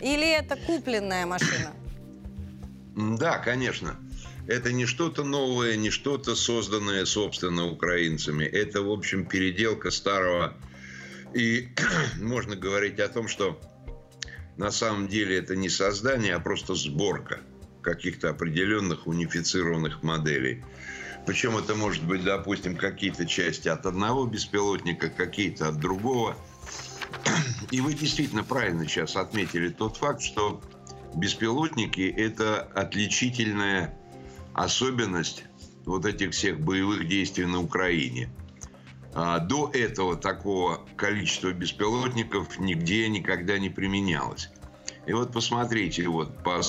Или 0.00 0.28
это 0.28 0.56
купленная 0.56 1.24
машина? 1.24 1.72
Да, 2.96 3.38
конечно. 3.38 3.96
Это 4.48 4.72
не 4.72 4.86
что-то 4.86 5.22
новое, 5.22 5.76
не 5.76 5.90
что-то 5.90 6.34
созданное, 6.34 7.04
собственно, 7.04 7.66
украинцами. 7.66 8.44
Это, 8.44 8.82
в 8.82 8.90
общем, 8.90 9.24
переделка 9.26 9.92
старого. 9.92 10.54
И 11.34 11.68
можно 12.20 12.56
говорить 12.56 12.98
о 12.98 13.08
том, 13.08 13.28
что 13.28 13.60
на 14.56 14.70
самом 14.70 15.08
деле 15.08 15.38
это 15.38 15.56
не 15.56 15.68
создание, 15.68 16.34
а 16.34 16.40
просто 16.40 16.74
сборка 16.74 17.40
каких-то 17.80 18.30
определенных 18.30 19.06
унифицированных 19.06 20.02
моделей. 20.02 20.62
Причем 21.26 21.56
это 21.56 21.74
может 21.74 22.02
быть, 22.04 22.24
допустим, 22.24 22.76
какие-то 22.76 23.26
части 23.26 23.68
от 23.68 23.86
одного 23.86 24.26
беспилотника, 24.26 25.08
какие-то 25.08 25.68
от 25.68 25.78
другого. 25.78 26.36
И 27.70 27.80
вы 27.80 27.94
действительно 27.94 28.44
правильно 28.44 28.86
сейчас 28.86 29.16
отметили 29.16 29.68
тот 29.68 29.96
факт, 29.96 30.22
что 30.22 30.60
беспилотники– 31.14 32.12
это 32.16 32.60
отличительная 32.60 33.96
особенность 34.52 35.44
вот 35.84 36.06
этих 36.06 36.32
всех 36.32 36.60
боевых 36.60 37.08
действий 37.08 37.46
на 37.46 37.60
Украине– 37.60 38.30
а, 39.14 39.38
до 39.38 39.70
этого 39.72 40.16
такого 40.16 40.80
количества 40.96 41.52
беспилотников 41.52 42.58
нигде 42.58 43.08
никогда 43.08 43.58
не 43.58 43.68
применялось. 43.68 44.50
И 45.06 45.12
вот 45.12 45.32
посмотрите, 45.32 46.08
вот 46.08 46.42
по 46.42 46.60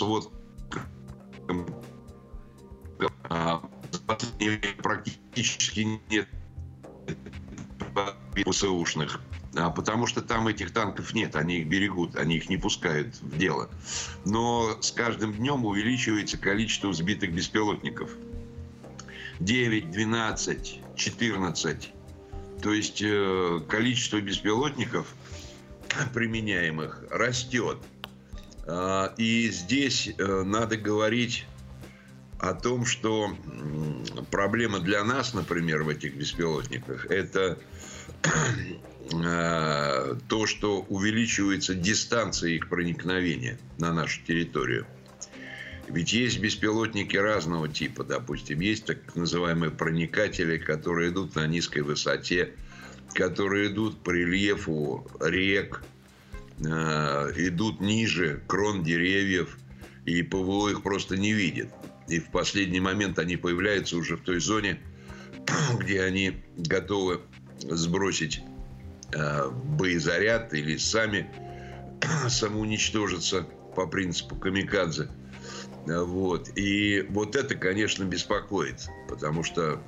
вот 0.00 0.30
а, 3.28 3.62
практически 4.82 6.00
нет 6.10 6.28
ПСУшных, 8.34 9.20
а, 9.56 9.70
потому 9.70 10.06
что 10.06 10.22
там 10.22 10.46
этих 10.46 10.72
танков 10.72 11.14
нет, 11.14 11.34
они 11.34 11.58
их 11.58 11.68
берегут, 11.68 12.16
они 12.16 12.36
их 12.36 12.48
не 12.48 12.56
пускают 12.56 13.16
в 13.16 13.36
дело. 13.36 13.68
Но 14.24 14.80
с 14.80 14.92
каждым 14.92 15.32
днем 15.32 15.64
увеличивается 15.64 16.38
количество 16.38 16.92
сбитых 16.92 17.32
беспилотников. 17.32 18.10
9, 19.40 19.90
12, 19.90 20.80
14. 20.96 21.92
То 22.62 22.72
есть 22.72 23.02
э, 23.02 23.60
количество 23.68 24.20
беспилотников 24.20 25.14
применяемых 26.14 27.04
растет. 27.10 27.78
А, 28.66 29.14
и 29.16 29.48
здесь 29.48 30.10
э, 30.18 30.42
надо 30.42 30.76
говорить 30.76 31.46
о 32.38 32.54
том, 32.54 32.84
что 32.84 33.36
проблема 34.30 34.80
для 34.80 35.02
нас, 35.04 35.34
например, 35.34 35.82
в 35.82 35.88
этих 35.88 36.14
беспилотниках, 36.14 37.06
это 37.06 37.58
э, 39.12 40.16
то, 40.28 40.46
что 40.46 40.80
увеличивается 40.88 41.74
дистанция 41.74 42.50
их 42.50 42.68
проникновения 42.68 43.58
на 43.78 43.92
нашу 43.92 44.20
территорию. 44.24 44.86
Ведь 45.88 46.12
есть 46.12 46.38
беспилотники 46.38 47.16
разного 47.16 47.68
типа, 47.68 48.04
допустим, 48.04 48.60
есть 48.60 48.84
так 48.84 49.16
называемые 49.16 49.70
проникатели, 49.70 50.58
которые 50.58 51.10
идут 51.10 51.34
на 51.34 51.46
низкой 51.46 51.80
высоте, 51.80 52.52
которые 53.14 53.72
идут 53.72 54.02
по 54.02 54.10
рельефу 54.10 55.10
рек, 55.20 55.82
э, 56.58 56.64
идут 57.36 57.80
ниже 57.80 58.42
крон 58.46 58.82
деревьев, 58.84 59.58
и 60.04 60.22
ПВО 60.22 60.68
их 60.68 60.82
просто 60.82 61.16
не 61.16 61.32
видит. 61.32 61.70
И 62.06 62.20
в 62.20 62.30
последний 62.30 62.80
момент 62.80 63.18
они 63.18 63.36
появляются 63.36 63.96
уже 63.96 64.16
в 64.16 64.20
той 64.20 64.40
зоне, 64.40 64.80
где 65.78 66.02
они 66.02 66.44
готовы 66.56 67.22
сбросить 67.60 68.42
э, 69.14 69.50
боезаряд 69.50 70.52
или 70.52 70.76
сами 70.76 71.30
самоуничтожиться 72.28 73.46
по 73.74 73.86
принципу 73.86 74.36
камикадзе. 74.36 75.08
Вот. 75.88 76.50
И 76.56 77.06
вот 77.08 77.36
это, 77.36 77.54
конечно, 77.54 78.04
беспокоит, 78.04 78.88
потому 79.08 79.42
что 79.42 79.82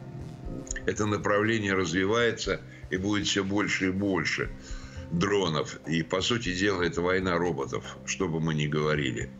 это 0.86 1.06
направление 1.06 1.74
развивается 1.74 2.60
и 2.90 2.96
будет 2.96 3.26
все 3.26 3.44
больше 3.44 3.88
и 3.88 3.90
больше 3.90 4.50
дронов. 5.10 5.78
И, 5.86 6.02
по 6.02 6.20
сути 6.20 6.54
дела, 6.54 6.82
это 6.82 7.02
война 7.02 7.36
роботов, 7.36 7.98
что 8.06 8.28
бы 8.28 8.40
мы 8.40 8.54
ни 8.54 8.66
говорили. 8.66 9.30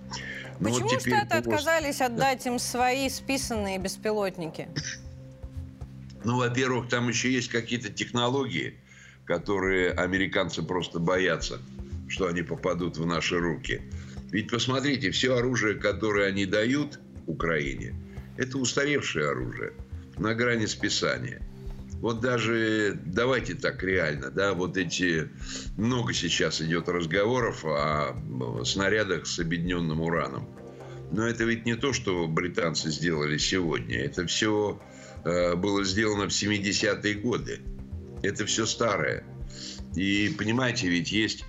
Но 0.59 0.69
ну, 0.69 0.75
Почему 0.75 0.89
вот 0.91 1.01
Штаты 1.01 1.37
отказались 1.37 2.01
отдать 2.01 2.45
им 2.47 2.59
свои 2.59 3.09
списанные 3.09 3.79
беспилотники? 3.79 4.69
Ну, 6.23 6.37
во-первых, 6.37 6.89
там 6.89 7.09
еще 7.09 7.33
есть 7.33 7.49
какие-то 7.49 7.91
технологии, 7.91 8.75
которые 9.25 9.93
американцы 9.93 10.63
просто 10.63 10.99
боятся, 10.99 11.61
что 12.09 12.27
они 12.27 12.43
попадут 12.43 12.99
в 12.99 13.07
наши 13.07 13.39
руки. 13.39 13.81
Ведь 14.31 14.51
посмотрите, 14.51 15.11
все 15.11 15.37
оружие, 15.37 15.75
которое 15.75 16.29
они 16.29 16.47
дают 16.47 17.01
Украине, 17.27 17.95
это 18.37 18.59
устаревшее 18.59 19.31
оружие 19.31 19.73
на 20.19 20.35
грани 20.35 20.67
списания. 20.67 21.43
Вот 22.01 22.21
даже, 22.21 22.99
давайте 23.05 23.55
так 23.55 23.83
реально, 23.83 24.31
да, 24.31 24.55
вот 24.55 24.79
эти, 24.79 25.29
много 25.77 26.15
сейчас 26.15 26.63
идет 26.63 26.89
разговоров 26.89 27.63
о 27.65 28.17
снарядах 28.65 29.27
с 29.27 29.39
объединенным 29.39 30.01
ураном. 30.01 30.49
Но 31.13 31.27
это 31.27 31.45
ведь 31.45 31.67
не 31.67 31.75
то, 31.75 31.93
что 31.93 32.27
британцы 32.27 32.91
сделали 32.91 33.37
сегодня. 33.37 33.99
Это 33.99 34.27
все 34.27 34.81
э, 35.25 35.57
было 35.57 35.85
сделано 35.85 36.29
в 36.29 36.33
70-е 36.33 37.15
годы. 37.15 37.61
Это 38.23 38.47
все 38.47 38.65
старое. 38.65 39.25
И 39.97 40.35
понимаете, 40.39 40.89
ведь 40.89 41.11
есть 41.11 41.45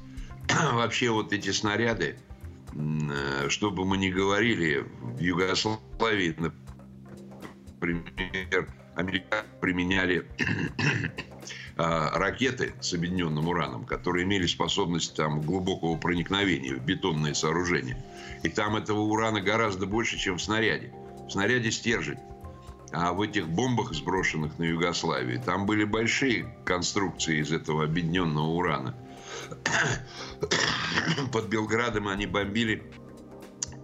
вообще 0.74 1.12
вот 1.12 1.32
эти 1.32 1.52
снаряды, 1.52 2.18
что 3.50 3.72
бы 3.72 3.86
мы 3.86 3.98
ни 3.98 4.10
говорили, 4.10 4.86
в 5.02 5.20
Югославии, 5.20 6.36
например, 7.80 8.70
американцы 8.96 9.46
применяли 9.60 10.28
а, 11.78 12.18
ракеты 12.18 12.74
с 12.80 12.94
объединенным 12.94 13.48
ураном, 13.48 13.86
которые 13.86 14.26
имели 14.26 14.46
способность 14.46 15.16
там, 15.16 15.42
глубокого 15.42 15.98
проникновения 15.98 16.76
в 16.76 16.86
бетонные 16.86 17.36
сооружения. 17.36 18.04
И 18.44 18.50
там 18.50 18.76
этого 18.76 19.00
урана 19.00 19.42
гораздо 19.42 19.86
больше, 19.86 20.18
чем 20.18 20.38
в 20.38 20.42
снаряде. 20.42 20.94
В 21.28 21.32
снаряде 21.32 21.72
стержень. 21.72 22.20
А 22.94 23.14
в 23.14 23.22
этих 23.22 23.48
бомбах, 23.48 23.94
сброшенных 23.94 24.60
на 24.60 24.64
Югославию, 24.64 25.42
там 25.42 25.66
были 25.66 25.86
большие 25.86 26.54
конструкции 26.66 27.40
из 27.40 27.52
этого 27.52 27.84
объединенного 27.84 28.48
урана– 28.48 28.96
под 31.32 31.48
Белградом 31.48 32.08
они 32.08 32.26
бомбили, 32.26 32.84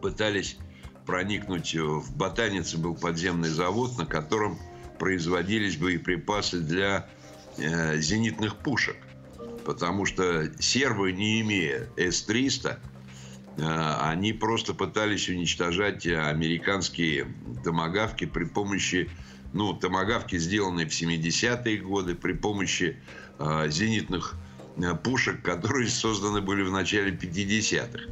пытались 0.02 0.58
проникнуть 1.06 1.74
в 1.74 2.16
Ботанице, 2.16 2.78
был 2.78 2.96
подземный 2.96 3.50
завод, 3.50 3.98
на 3.98 4.06
котором 4.06 4.60
производились 5.00 5.78
боеприпасы 5.78 6.60
для 6.60 7.08
э, 7.58 7.98
зенитных 8.00 8.58
пушек. 8.58 8.98
Потому 9.66 10.06
что 10.06 10.52
сербы, 10.60 11.12
не 11.12 11.42
имея 11.42 11.90
С-300, 11.96 12.78
э, 13.58 13.96
они 14.02 14.34
просто 14.34 14.74
пытались 14.74 15.30
уничтожать 15.30 16.06
американские 16.06 17.28
томогавки 17.64 18.26
при 18.26 18.44
помощи, 18.44 19.10
ну, 19.54 19.74
томогавки, 19.74 20.38
сделанные 20.38 20.88
в 20.88 20.92
70-е 20.92 21.78
годы, 21.78 22.16
при 22.16 22.34
помощи 22.34 22.98
э, 23.40 23.70
зенитных 23.70 24.36
Э, 24.36 24.47
пушек, 25.03 25.41
которые 25.41 25.89
созданы 25.89 26.41
были 26.41 26.63
в 26.63 26.72
начале 26.72 27.12
50-х. 27.12 28.10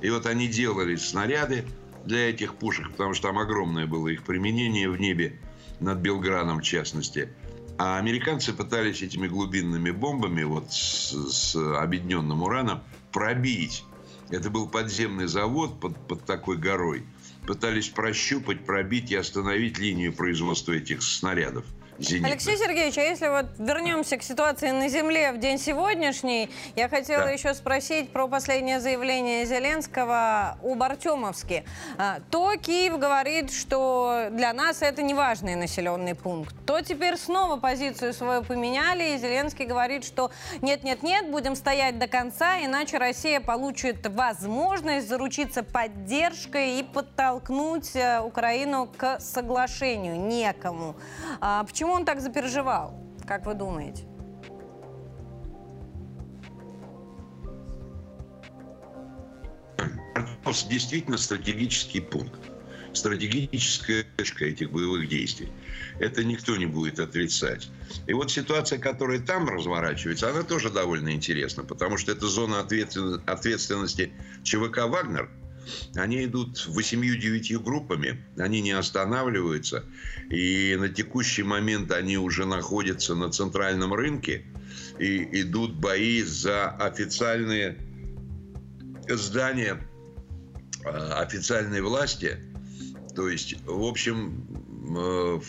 И 0.00 0.10
вот 0.10 0.26
они 0.26 0.48
делали 0.48 0.96
снаряды 0.96 1.64
для 2.04 2.30
этих 2.30 2.54
пушек, 2.54 2.90
потому 2.90 3.14
что 3.14 3.28
там 3.28 3.38
огромное 3.38 3.86
было 3.86 4.08
их 4.08 4.24
применение 4.24 4.90
в 4.90 5.00
небе, 5.00 5.40
над 5.80 5.98
Белградом 5.98 6.60
в 6.60 6.62
частности. 6.62 7.28
А 7.78 7.98
американцы 7.98 8.52
пытались 8.52 9.02
этими 9.02 9.26
глубинными 9.26 9.90
бомбами, 9.90 10.42
вот 10.42 10.72
с, 10.72 11.12
с 11.12 11.56
объединенным 11.56 12.42
ураном, 12.42 12.82
пробить. 13.12 13.84
Это 14.30 14.50
был 14.50 14.68
подземный 14.68 15.26
завод 15.26 15.80
под, 15.80 15.96
под 16.06 16.24
такой 16.24 16.58
горой. 16.58 17.04
Пытались 17.46 17.88
прощупать, 17.88 18.64
пробить 18.64 19.10
и 19.10 19.16
остановить 19.16 19.78
линию 19.78 20.12
производства 20.12 20.72
этих 20.72 21.02
снарядов– 21.02 21.64
зенитных. 21.98 22.32
Алексей 22.32 22.56
Сергеевич, 22.56 22.98
а 22.98 23.02
если 23.02 23.28
вот 23.28 23.46
вернемся 23.58 24.16
к 24.16 24.22
ситуации 24.22 24.70
на 24.70 24.88
земле 24.88 25.32
в 25.32 25.38
день 25.38 25.58
сегодняшний, 25.58 26.50
я 26.76 26.88
хотела 26.88 27.24
да. 27.24 27.30
еще 27.30 27.54
спросить 27.54 28.10
про 28.10 28.28
последнее 28.28 28.80
заявление 28.80 29.44
Зеленского 29.44 30.58
об 30.62 30.82
Артемовске. 30.82 31.64
А, 31.98 32.18
то 32.30 32.54
Киев 32.56 32.98
говорит, 32.98 33.52
что 33.52 34.28
для 34.30 34.52
нас 34.52 34.82
это 34.82 35.02
не 35.02 35.14
важный 35.14 35.54
населенный 35.54 36.14
пункт, 36.14 36.54
то 36.66 36.80
теперь 36.80 37.16
снова 37.16 37.56
позицию 37.56 38.14
свою 38.14 38.42
поменяли, 38.42 39.14
и 39.14 39.18
Зеленский 39.18 39.64
говорит, 39.64 40.04
что 40.04 40.30
нет-нет-нет, 40.60 41.30
будем 41.30 41.56
стоять 41.56 41.98
до 41.98 42.06
конца, 42.06 42.64
иначе 42.64 42.98
Россия 42.98 43.40
получит 43.40 44.06
возможность 44.06 45.08
заручиться 45.08 45.62
поддержкой 45.62 46.78
и 46.78 46.82
подтолкнуть 46.82 47.94
э, 47.94 48.20
Украину 48.20 48.88
к 48.96 49.20
соглашению. 49.20 50.16
Некому. 50.16 50.96
А 51.40 51.64
почему 51.64 51.81
Почему 51.82 51.94
он 51.94 52.04
так 52.04 52.20
запереживал, 52.20 52.94
как 53.26 53.44
вы 53.44 53.54
думаете? 53.54 54.04
действительно 60.68 61.18
стратегический 61.18 61.98
пункт, 61.98 62.38
стратегическая 62.92 64.04
точка 64.16 64.44
этих 64.44 64.70
боевых 64.70 65.08
действий. 65.08 65.50
Это 65.98 66.22
никто 66.22 66.56
не 66.56 66.66
будет 66.66 67.00
отрицать. 67.00 67.68
И 68.06 68.12
вот 68.12 68.30
ситуация, 68.30 68.78
которая 68.78 69.18
там 69.18 69.48
разворачивается, 69.48 70.30
она 70.30 70.44
тоже 70.44 70.70
довольно 70.70 71.12
интересна, 71.12 71.64
потому 71.64 71.96
что 71.96 72.12
это 72.12 72.28
зона 72.28 72.60
ответственности 72.60 74.12
ЧВК 74.44 74.86
«Вагнер», 74.86 75.28
они 75.94 76.24
идут 76.24 76.66
восемью-девятью 76.66 77.60
группами, 77.60 78.24
они 78.36 78.60
не 78.60 78.72
останавливаются. 78.72 79.84
И 80.30 80.76
на 80.78 80.88
текущий 80.88 81.42
момент 81.42 81.90
они 81.92 82.18
уже 82.18 82.46
находятся 82.46 83.14
на 83.14 83.30
центральном 83.30 83.94
рынке 83.94 84.44
и 84.98 85.42
идут 85.42 85.74
бои 85.74 86.22
за 86.22 86.68
официальные 86.68 87.78
здания 89.08 89.80
а, 90.84 91.20
официальной 91.20 91.80
власти. 91.80 92.38
То 93.14 93.28
есть, 93.28 93.56
в 93.64 93.84
общем, 93.84 94.46
э, 94.96 95.40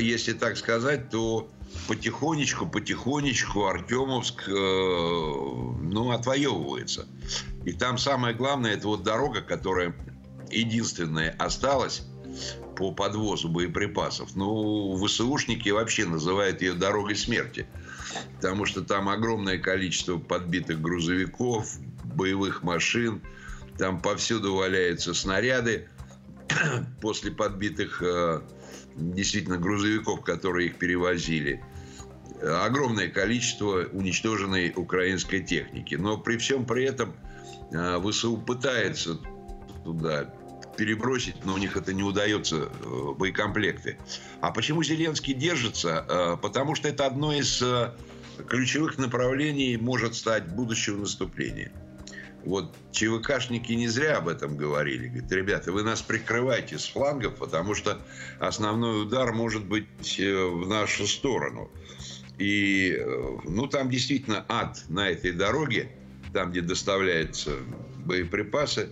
если 0.00 0.32
так 0.32 0.56
сказать, 0.56 1.10
то 1.10 1.50
потихонечку, 1.88 2.66
потихонечку 2.66 3.66
Артемовск, 3.66 4.48
э, 4.48 4.52
ну, 4.52 6.10
отвоевывается. 6.10 7.06
И 7.64 7.72
там 7.72 7.98
самое 7.98 8.34
главное, 8.34 8.74
это 8.74 8.88
вот 8.88 9.02
дорога, 9.02 9.40
которая 9.40 9.94
единственная 10.50 11.34
осталась 11.38 12.06
по 12.76 12.92
подвозу 12.92 13.48
боеприпасов. 13.48 14.36
Ну, 14.36 14.96
ВСУшники 15.04 15.70
вообще 15.70 16.04
называют 16.04 16.62
ее 16.62 16.74
дорогой 16.74 17.16
смерти. 17.16 17.66
Потому 18.36 18.66
что 18.66 18.82
там 18.82 19.08
огромное 19.08 19.58
количество 19.58 20.18
подбитых 20.18 20.80
грузовиков, 20.80 21.78
боевых 22.04 22.62
машин. 22.62 23.22
Там 23.78 24.00
повсюду 24.00 24.54
валяются 24.54 25.14
снаряды 25.14 25.88
после 27.00 27.30
подбитых 27.30 28.02
э, 28.02 28.40
действительно 28.96 29.58
грузовиков, 29.58 30.22
которые 30.22 30.68
их 30.68 30.76
перевозили 30.76 31.62
огромное 32.42 33.08
количество 33.08 33.86
уничтоженной 33.92 34.72
украинской 34.76 35.40
техники. 35.40 35.94
Но 35.94 36.18
при 36.18 36.36
всем 36.36 36.66
при 36.66 36.84
этом 36.84 37.14
а, 37.72 38.00
ВСУ 38.00 38.36
пытается 38.36 39.18
туда 39.84 40.34
перебросить, 40.76 41.44
но 41.44 41.54
у 41.54 41.58
них 41.58 41.76
это 41.76 41.94
не 41.94 42.02
удается, 42.02 42.56
э, 42.56 43.14
боекомплекты. 43.16 43.96
А 44.42 44.50
почему 44.50 44.82
Зеленский 44.82 45.32
держится? 45.32 46.04
А, 46.06 46.36
потому 46.36 46.74
что 46.74 46.88
это 46.88 47.06
одно 47.06 47.32
из 47.32 47.62
э, 47.62 47.92
ключевых 48.46 48.98
направлений 48.98 49.78
может 49.78 50.14
стать 50.14 50.48
будущего 50.48 50.98
наступления. 50.98 51.72
Вот 52.46 52.72
ЧВКшники 52.92 53.72
не 53.72 53.88
зря 53.88 54.18
об 54.18 54.28
этом 54.28 54.56
говорили. 54.56 55.08
Говорят, 55.08 55.32
ребята, 55.32 55.72
вы 55.72 55.82
нас 55.82 56.00
прикрываете 56.00 56.78
с 56.78 56.86
флангов, 56.86 57.34
потому 57.34 57.74
что 57.74 58.00
основной 58.38 59.02
удар 59.02 59.32
может 59.32 59.64
быть 59.64 60.20
э, 60.20 60.44
в 60.44 60.66
нашу 60.68 61.08
сторону. 61.08 61.68
И, 62.38 62.96
э, 62.96 63.38
ну, 63.44 63.66
там 63.66 63.90
действительно 63.90 64.46
ад 64.48 64.84
на 64.88 65.10
этой 65.10 65.32
дороге, 65.32 65.90
там, 66.32 66.52
где 66.52 66.60
доставляются 66.60 67.50
боеприпасы. 68.04 68.90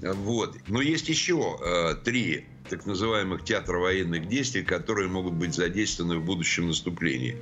Вот. 0.00 0.56
Но 0.66 0.80
есть 0.80 1.10
еще 1.10 1.58
э, 1.62 1.94
три 2.02 2.46
так 2.70 2.86
называемых 2.86 3.44
театра 3.44 3.78
военных 3.78 4.28
действий, 4.28 4.62
которые 4.62 5.08
могут 5.08 5.34
быть 5.34 5.54
задействованы 5.54 6.18
в 6.18 6.24
будущем 6.24 6.68
наступлении. 6.68 7.36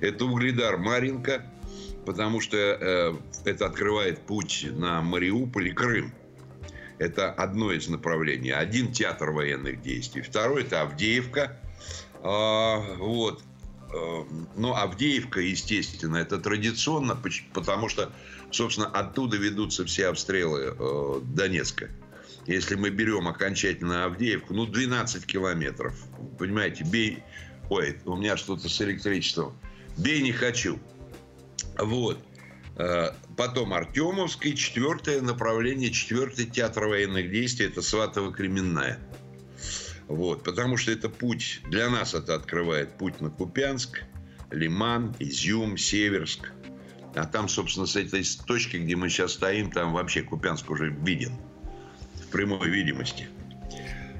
Это 0.00 0.26
угледар 0.26 0.76
Маринка, 0.76 1.44
потому 2.06 2.40
что 2.40 2.56
э, 2.56 3.14
это 3.44 3.66
открывает 3.66 4.20
путь 4.20 4.66
на 4.70 5.02
Мариуполь 5.02 5.68
и 5.68 5.72
Крым. 5.72 6.14
Это 6.98 7.30
одно 7.30 7.72
из 7.72 7.88
направлений. 7.88 8.52
Один 8.52 8.92
театр 8.92 9.32
военных 9.32 9.82
действий. 9.82 10.22
Второй– 10.22 10.62
это 10.62 10.80
Авдеевка. 10.82 11.60
А, 12.22 12.78
вот. 12.96 13.42
Э, 13.92 14.24
но 14.56 14.74
Авдеевка, 14.76 15.40
естественно, 15.40 16.16
это 16.16 16.38
традиционно, 16.38 17.18
потому 17.52 17.88
что, 17.88 18.12
собственно, 18.50 18.86
оттуда 18.86 19.36
ведутся 19.36 19.84
все 19.84 20.06
обстрелы 20.06 20.74
э, 20.78 21.20
Донецка. 21.22 21.90
Если 22.46 22.76
мы 22.76 22.90
берем 22.90 23.26
окончательно 23.26 24.04
Авдеевку, 24.04 24.54
ну, 24.54 24.66
12 24.66 25.26
километров. 25.26 25.94
Понимаете, 26.38 26.84
бей... 26.84 27.24
Ой, 27.68 27.98
у 28.04 28.16
меня 28.16 28.36
что-то 28.36 28.68
с 28.68 28.80
электричеством. 28.80 29.58
Бей 29.96 30.22
не 30.22 30.30
хочу. 30.30 30.78
Вот. 31.78 32.18
Э, 32.76 33.10
потом 33.36 33.72
Артемовский, 33.72 34.54
четвертое 34.54 35.20
направление, 35.22 35.90
четвертый 35.90 36.46
театр 36.46 36.86
военных 36.86 37.30
действий– 37.30 37.66
это 37.68 37.80
Сватово-Кременная. 37.80 38.98
Вот, 40.08 40.44
потому 40.44 40.76
что 40.76 40.92
это 40.92 41.08
путь, 41.08 41.60
для 41.64 41.90
нас 41.90 42.14
это 42.14 42.34
открывает 42.34 42.96
путь 42.96 43.20
на 43.20 43.30
Купянск, 43.30 44.02
Лиман, 44.50 45.16
Изюм, 45.18 45.76
Северск. 45.76 46.52
А 47.14 47.26
там, 47.26 47.48
собственно, 47.48 47.86
с 47.86 47.96
этой 47.96 48.22
точки, 48.46 48.76
где 48.76 48.94
мы 48.94 49.08
сейчас 49.08 49.32
стоим, 49.32 49.70
там 49.72 49.92
вообще 49.92 50.22
Купянск 50.22 50.70
уже 50.70 50.90
виден 50.90 51.32
в 52.14 52.28
прямой 52.28 52.68
видимости. 52.68 53.28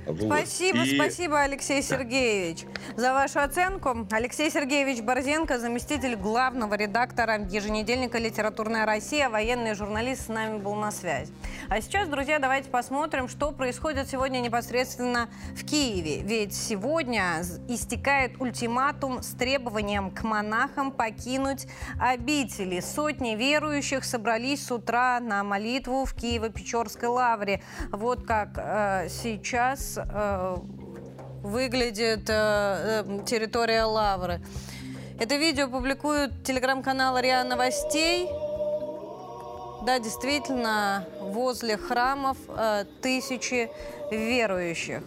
Вот. 0.07 0.21
Спасибо, 0.21 0.79
и... 0.85 0.95
спасибо, 0.95 1.41
Алексей. 1.41 1.83
Сергеевич, 1.83 2.65
за 2.97 3.13
вашу 3.13 3.41
оценку. 3.41 4.07
Алексей 4.11 4.51
Сергеевич 4.51 5.01
Борзенко, 5.01 5.59
заместитель 5.59 6.15
главного 6.17 6.75
редактора 6.75 7.39
еженедельника 7.39 8.19
«Литературная 8.19 8.87
Россия», 8.87 9.29
военный 9.29 9.75
журналист 9.75 10.27
с 10.27 10.29
нами 10.29 10.59
был 10.59 10.75
на 10.75 10.93
связи. 10.93 11.33
А 11.69 11.81
сейчас, 11.81 12.09
друзья, 12.09 12.39
давайте 12.39 12.71
посмотрим, 12.71 13.29
что 13.29 13.51
происходит 13.51 14.09
сегодня 14.09 14.39
непосредственно 14.39 15.29
в 15.57 15.65
Киеве. 15.65 16.23
Ведь 16.23 16.55
сегодня 16.55 17.43
истекает 17.69 18.41
ультиматум 18.41 19.23
с 19.23 19.31
требованием 19.31 20.11
к 20.13 20.23
монахам 20.23 20.93
покинуть 20.93 21.67
обители. 22.01 22.79
Сотни 22.81 23.35
верующих 23.35 24.05
собрались 24.05 24.67
с 24.67 24.71
утра 24.71 25.19
на 25.19 25.43
молитву 25.43 26.05
в 26.05 26.15
Киево-Печорской 26.15 27.09
лавре. 27.09 27.63
Вот 27.91 28.25
как 28.25 28.51
э, 28.57 29.09
сейчас 29.09 29.96
э, 29.97 30.57
выглядит 31.43 32.29
э, 32.29 33.05
э, 33.07 33.25
территория 33.25 33.85
Лавры. 33.85 34.41
Это 35.19 35.37
видео 35.37 35.69
публикует 35.69 36.45
телеграм-канал 36.45 37.19
РИА 37.19 37.45
Новостей. 37.45 38.29
Да, 39.87 39.99
действительно, 39.99 41.07
возле 41.21 41.77
храмов 41.77 42.37
э, 42.49 42.85
тысячи 43.01 43.71
верующих. 44.11 45.03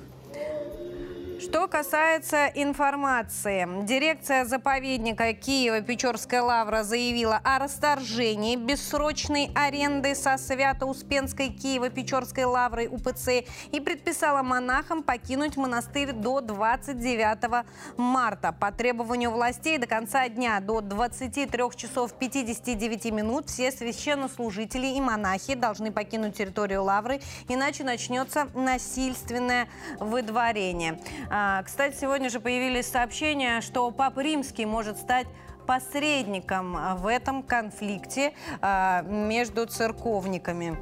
Что 1.39 1.69
касается 1.69 2.47
информации, 2.47 3.65
дирекция 3.86 4.43
заповедника 4.43 5.32
Киева-Печорская 5.32 6.41
лавра 6.41 6.84
заявила 6.84 7.39
о 7.45 7.60
расторжении 7.60 8.58
бессрочной 8.58 9.49
аренды 9.56 10.15
со 10.15 10.38
Свято-Успенской 10.38 11.47
Киево-Печорской 11.47 12.43
лаврой 12.43 12.88
УПЦ 12.88 13.45
и 13.71 13.80
предписала 13.80 14.43
монахам 14.43 15.02
покинуть 15.02 15.56
монастырь 15.56 16.12
до 16.12 16.41
29 16.41 17.65
марта. 17.95 18.52
По 18.52 18.73
требованию 18.73 19.32
властей 19.32 19.78
до 19.78 19.88
конца 19.88 20.28
дня 20.28 20.60
до 20.60 20.82
23 20.82 21.63
часов 21.78 22.12
59 22.19 23.13
минут 23.13 23.49
все 23.49 23.71
священнослужители 23.71 24.88
и 24.88 24.99
монахи 24.99 25.56
должны 25.56 25.93
покинуть 25.93 26.36
территорию 26.36 26.84
лавры, 26.84 27.21
иначе 27.47 27.86
начнется 27.86 28.49
насильственное 28.54 29.69
выдворение. 30.02 30.99
А, 31.30 31.62
кстати, 31.63 31.96
сегодня 31.96 32.30
же 32.30 32.39
появились 32.39 32.88
сообщения, 32.88 33.62
что 33.62 33.92
Папа 33.92 34.22
Римский 34.22 34.65
может 34.65 34.98
стать 34.98 35.28
посредником 35.68 36.98
в 36.98 37.06
этом 37.06 37.44
конфликте 37.44 38.34
а, 38.62 39.04
между 39.04 39.68
церковниками. 39.68 40.78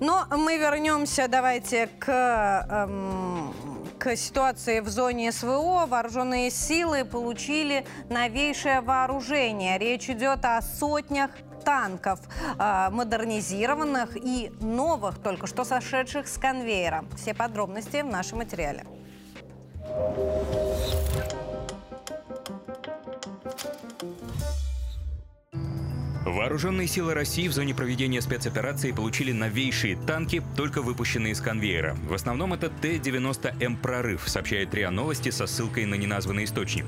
Но 0.00 0.26
мы 0.30 0.58
вернемся, 0.58 1.28
давайте, 1.28 1.86
к, 1.86 2.08
эм, 2.68 3.54
к 3.98 4.16
ситуации 4.16 4.80
в 4.80 4.88
зоне 4.88 5.30
СВО. 5.30 5.86
Вооруженные 5.86 6.50
силы 6.50 7.04
получили 7.04 7.86
новейшее 8.10 8.80
вооружение. 8.80 9.78
Речь 9.78 10.10
идет 10.10 10.44
о 10.44 10.60
сотнях 10.60 11.30
танков, 11.64 12.20
э, 12.58 12.90
модернизированных 12.90 14.16
и 14.16 14.52
новых, 14.60 15.18
только 15.18 15.46
что 15.46 15.64
сошедших 15.64 16.28
с 16.28 16.38
конвейера. 16.38 17.04
Все 17.16 17.34
подробности 17.34 18.02
в 18.02 18.06
нашем 18.06 18.38
материале. 18.38 18.84
Вооруженные 26.32 26.88
силы 26.88 27.12
России 27.12 27.46
в 27.46 27.52
зоне 27.52 27.74
проведения 27.74 28.22
спецоперации 28.22 28.92
получили 28.92 29.32
новейшие 29.32 29.96
танки, 29.96 30.42
только 30.56 30.80
выпущенные 30.80 31.34
из 31.34 31.42
конвейера. 31.42 31.94
В 32.08 32.14
основном 32.14 32.54
это 32.54 32.70
Т-90М 32.70 33.76
«Прорыв», 33.76 34.26
сообщает 34.26 34.72
РИА 34.72 34.90
Новости 34.90 35.28
со 35.28 35.46
ссылкой 35.46 35.84
на 35.84 35.94
неназванный 35.94 36.44
источник. 36.44 36.86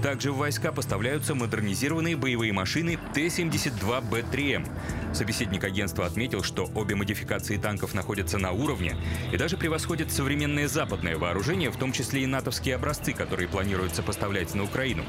Также 0.00 0.30
в 0.30 0.36
войска 0.36 0.70
поставляются 0.70 1.34
модернизированные 1.34 2.16
боевые 2.16 2.52
машины 2.52 2.96
Т-72Б3М. 3.14 4.68
Собеседник 5.12 5.64
агентства 5.64 6.06
отметил, 6.06 6.44
что 6.44 6.70
обе 6.76 6.94
модификации 6.94 7.56
танков 7.56 7.94
находятся 7.94 8.38
на 8.38 8.52
уровне 8.52 8.96
и 9.32 9.36
даже 9.36 9.56
превосходят 9.56 10.12
современное 10.12 10.68
западное 10.68 11.16
вооружение, 11.16 11.70
в 11.70 11.76
том 11.76 11.90
числе 11.90 12.22
и 12.22 12.26
натовские 12.26 12.76
образцы, 12.76 13.12
которые 13.12 13.48
планируется 13.48 14.04
поставлять 14.04 14.54
на 14.54 14.62
Украину. 14.62 15.04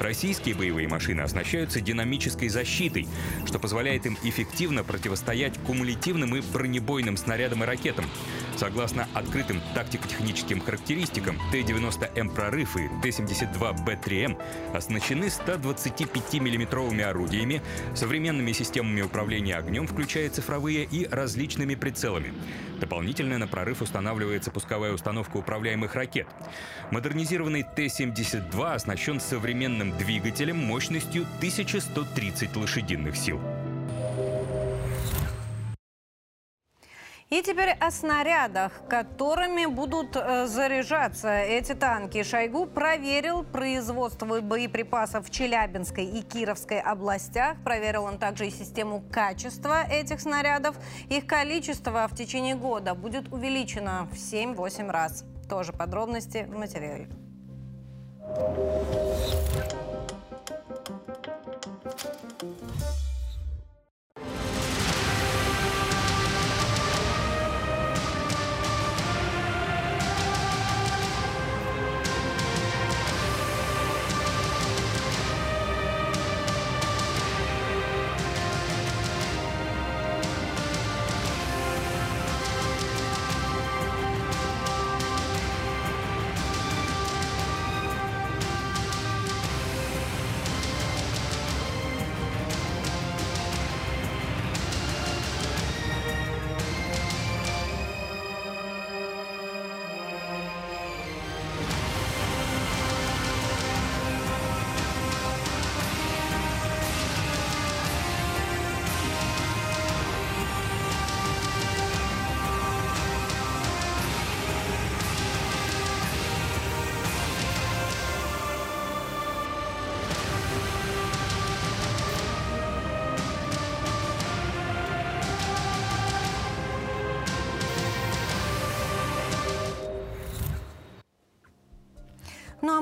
Российские 0.00 0.54
боевые 0.54 0.88
машины 0.88 1.20
оснащаются 1.20 1.80
динамической 1.80 2.48
защитой, 2.48 3.06
что 3.46 3.58
позволяет 3.58 4.06
им 4.06 4.16
эффективно 4.22 4.84
противостоять 4.84 5.58
кумулятивным 5.66 6.36
и 6.36 6.40
бронебойным 6.40 7.16
снарядам 7.16 7.62
и 7.64 7.66
ракетам. 7.66 8.04
Согласно 8.56 9.08
открытым 9.14 9.60
тактико-техническим 9.74 10.60
характеристикам, 10.60 11.38
Т-90М 11.50 12.34
«Прорыв» 12.34 12.76
и 12.76 12.88
Т-72Б3М 13.02 14.40
оснащены 14.74 15.30
125 15.30 16.34
миллиметровыми 16.34 17.02
орудиями, 17.02 17.62
современными 17.94 18.52
системами 18.52 19.00
управления 19.02 19.56
огнем, 19.56 19.86
включая 19.86 20.30
цифровые, 20.30 20.82
и 20.92 21.06
различными 21.06 21.74
прицелами. 21.74 22.32
Дополнительно 22.80 23.38
на 23.38 23.46
«Прорыв» 23.46 23.82
устанавливается 23.82 24.50
пусковая 24.50 24.92
установка 24.92 25.36
управляемых 25.36 25.94
ракет. 25.94 26.26
Модернизированный 26.90 27.62
Т-72 27.62 28.74
оснащен 28.74 29.20
современным 29.20 29.96
двигателем 29.96 30.58
мощностью 30.58 31.22
1130 31.38 32.56
лошадиных 32.56 33.11
вооруженных 33.12 33.16
сил. 33.16 33.40
И 37.30 37.40
теперь 37.40 37.70
о 37.70 37.90
снарядах, 37.90 38.72
которыми 38.90 39.64
будут 39.64 40.16
э, 40.16 40.46
заряжаться 40.46 41.30
эти 41.32 41.72
танки. 41.72 42.22
Шойгу 42.22 42.66
проверил 42.66 43.42
производство 43.42 44.42
боеприпасов 44.42 45.26
в 45.26 45.30
Челябинской 45.30 46.04
и 46.04 46.20
Кировской 46.20 46.78
областях. 46.78 47.56
Проверил 47.64 48.04
он 48.04 48.18
также 48.18 48.48
и 48.48 48.50
систему 48.50 49.02
качества 49.10 49.82
этих 49.90 50.20
снарядов. 50.20 50.76
Их 51.08 51.26
количество 51.26 52.06
в 52.06 52.14
течение 52.14 52.54
года 52.54 52.94
будет 52.94 53.32
увеличено 53.32 54.08
в 54.12 54.16
7-8 54.16 54.90
раз. 54.90 55.24
Тоже 55.48 55.72
подробности 55.72 56.46
в 56.46 56.58
материале. 56.58 57.08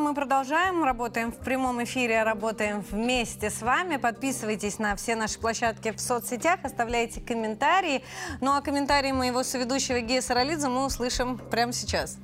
Мы 0.01 0.15
продолжаем, 0.15 0.83
работаем 0.83 1.31
в 1.31 1.37
прямом 1.37 1.83
эфире, 1.85 2.23
работаем 2.23 2.81
вместе 2.91 3.51
с 3.51 3.61
вами. 3.63 3.97
Подписывайтесь 3.97 4.79
на 4.79 4.97
все 4.97 5.15
наши 5.15 5.39
площадки 5.39 5.93
в 5.93 6.01
соцсетях, 6.01 6.61
оставляйте 6.63 7.21
комментарии. 7.21 8.03
Ну 8.41 8.53
а 8.53 8.63
комментарии 8.63 9.13
моего 9.13 9.43
соведущего 9.43 10.01
Гея 10.01 10.23
Саралидзе 10.23 10.69
мы 10.69 10.87
услышим 10.87 11.39
прямо 11.39 11.73
сейчас. 11.73 12.19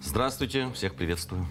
Здравствуйте, 0.00 0.70
всех 0.72 0.94
приветствую. 0.94 1.46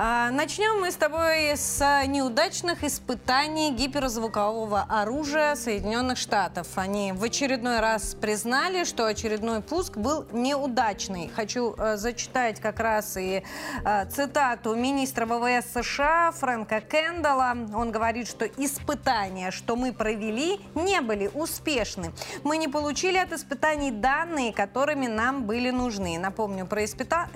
А, 0.00 0.30
начнем 0.30 0.80
мы 0.80 0.92
с 0.92 0.94
тобой 0.94 1.56
с 1.56 2.04
неудачных 2.06 2.84
испытаний 2.84 3.72
гиперзвукового 3.72 4.86
оружия 4.88 5.56
Соединенных 5.56 6.18
Штатов. 6.18 6.68
Они 6.76 7.10
в 7.10 7.24
очередной 7.24 7.80
раз 7.80 8.14
признали, 8.14 8.84
что 8.84 9.06
очередной 9.06 9.60
пуск 9.60 9.96
был 9.96 10.24
неудачный. 10.30 11.32
Хочу 11.34 11.74
э, 11.76 11.96
зачитать 11.96 12.60
как 12.60 12.78
раз 12.78 13.16
и 13.16 13.42
э, 13.84 14.06
цитату 14.08 14.76
министра 14.76 15.26
ВВС 15.26 15.72
США 15.72 16.30
Фрэнка 16.30 16.80
Кендалла. 16.80 17.56
Он 17.74 17.90
говорит, 17.90 18.28
что 18.28 18.46
испытания, 18.46 19.50
что 19.50 19.74
мы 19.74 19.92
провели, 19.92 20.60
не 20.76 21.00
были 21.00 21.28
успешны. 21.34 22.12
Мы 22.44 22.58
не 22.58 22.68
получили 22.68 23.16
от 23.16 23.32
испытаний 23.32 23.90
данные, 23.90 24.52
которыми 24.52 25.08
нам 25.08 25.42
были 25.42 25.70
нужны. 25.70 26.20
Напомню, 26.20 26.66
про, 26.66 26.84
испыта... 26.84 27.28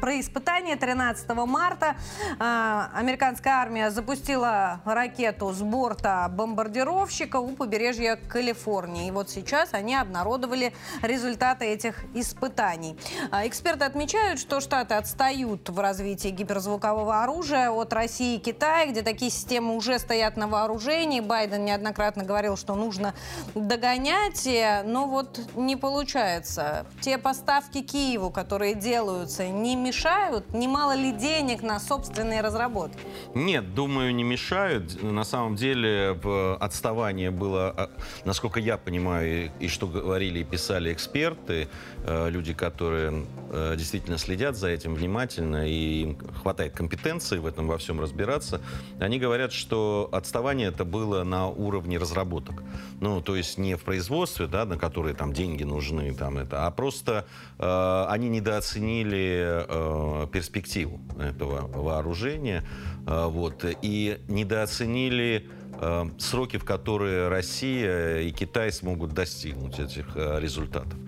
про 0.00 0.18
испытания 0.18 0.74
13 0.74 1.28
марта 1.46 1.94
американская 2.38 3.54
армия 3.54 3.90
запустила 3.90 4.80
ракету 4.84 5.52
с 5.52 5.60
борта 5.60 6.28
бомбардировщика 6.30 7.36
у 7.36 7.50
побережья 7.50 8.16
Калифорнии. 8.16 9.08
И 9.08 9.10
вот 9.10 9.30
сейчас 9.30 9.74
они 9.74 9.94
обнародовали 9.94 10.72
результаты 11.02 11.66
этих 11.66 12.04
испытаний. 12.14 12.98
А, 13.30 13.46
эксперты 13.46 13.84
отмечают, 13.84 14.40
что 14.40 14.60
Штаты 14.60 14.94
отстают 14.94 15.68
в 15.68 15.78
развитии 15.78 16.28
гиперзвукового 16.28 17.22
оружия 17.22 17.70
от 17.70 17.92
России 17.92 18.36
и 18.36 18.38
Китая, 18.38 18.86
где 18.86 19.02
такие 19.02 19.30
системы 19.30 19.76
уже 19.76 19.98
стоят 19.98 20.36
на 20.36 20.48
вооружении. 20.48 21.20
Байден 21.20 21.64
неоднократно 21.64 22.24
говорил, 22.24 22.56
что 22.56 22.74
нужно 22.74 23.14
догонять, 23.54 24.48
но 24.84 25.06
вот 25.06 25.40
не 25.54 25.76
получается. 25.76 26.86
Те 27.00 27.18
поставки 27.18 27.82
Киеву, 27.82 28.30
которые 28.30 28.74
делаются, 28.74 29.46
не 29.48 29.76
мешают? 29.76 30.52
Немало 30.52 30.92
ли 30.92 31.12
денег 31.12 31.62
на 31.62 31.78
собственность 31.78 31.97
собственные 31.98 32.42
разработки? 32.42 32.98
Нет, 33.34 33.74
думаю, 33.74 34.14
не 34.14 34.22
мешают. 34.24 35.02
На 35.02 35.24
самом 35.24 35.56
деле 35.56 36.16
отставание 36.60 37.30
было, 37.30 37.74
а, 37.76 37.90
насколько 38.24 38.60
я 38.60 38.76
понимаю, 38.76 39.50
и 39.58 39.68
что 39.68 39.86
говорили 39.86 40.40
и 40.40 40.44
писали 40.44 40.92
эксперты, 40.92 41.68
э, 42.04 42.30
люди, 42.30 42.52
которые 42.52 43.26
э, 43.50 43.74
действительно 43.76 44.18
следят 44.18 44.56
за 44.56 44.68
этим 44.68 44.94
внимательно, 44.94 45.68
и 45.68 46.02
им 46.02 46.18
хватает 46.42 46.72
компетенции 46.72 47.38
в 47.38 47.46
этом 47.46 47.66
во 47.66 47.76
всем 47.78 48.00
разбираться, 48.00 48.60
они 49.00 49.18
говорят, 49.18 49.52
что 49.52 50.08
отставание 50.12 50.68
это 50.68 50.84
было 50.84 51.24
на 51.24 51.48
уровне 51.48 51.98
разработок. 51.98 52.62
Ну, 53.00 53.20
то 53.20 53.36
есть 53.36 53.58
не 53.58 53.74
в 53.74 53.82
производстве, 53.82 54.46
да, 54.46 54.64
на 54.64 54.78
которые 54.78 55.14
там 55.14 55.32
деньги 55.32 55.64
нужны, 55.64 56.14
там 56.14 56.38
это, 56.38 56.66
а 56.66 56.70
просто 56.70 57.24
э, 57.58 58.06
они 58.08 58.28
недооценили 58.28 59.66
э, 59.68 60.26
перспективу 60.32 61.00
этого 61.18 61.66
вооружения, 61.88 62.64
э, 63.06 63.26
вот, 63.26 63.64
и 63.82 64.18
недооценили 64.28 65.48
э, 65.80 66.04
сроки, 66.18 66.58
в 66.58 66.64
которые 66.64 67.28
Россия 67.28 68.20
и 68.20 68.30
Китай 68.30 68.70
смогут 68.72 69.12
достигнуть 69.12 69.78
этих 69.78 70.06
э, 70.14 70.38
результатов. 70.40 70.98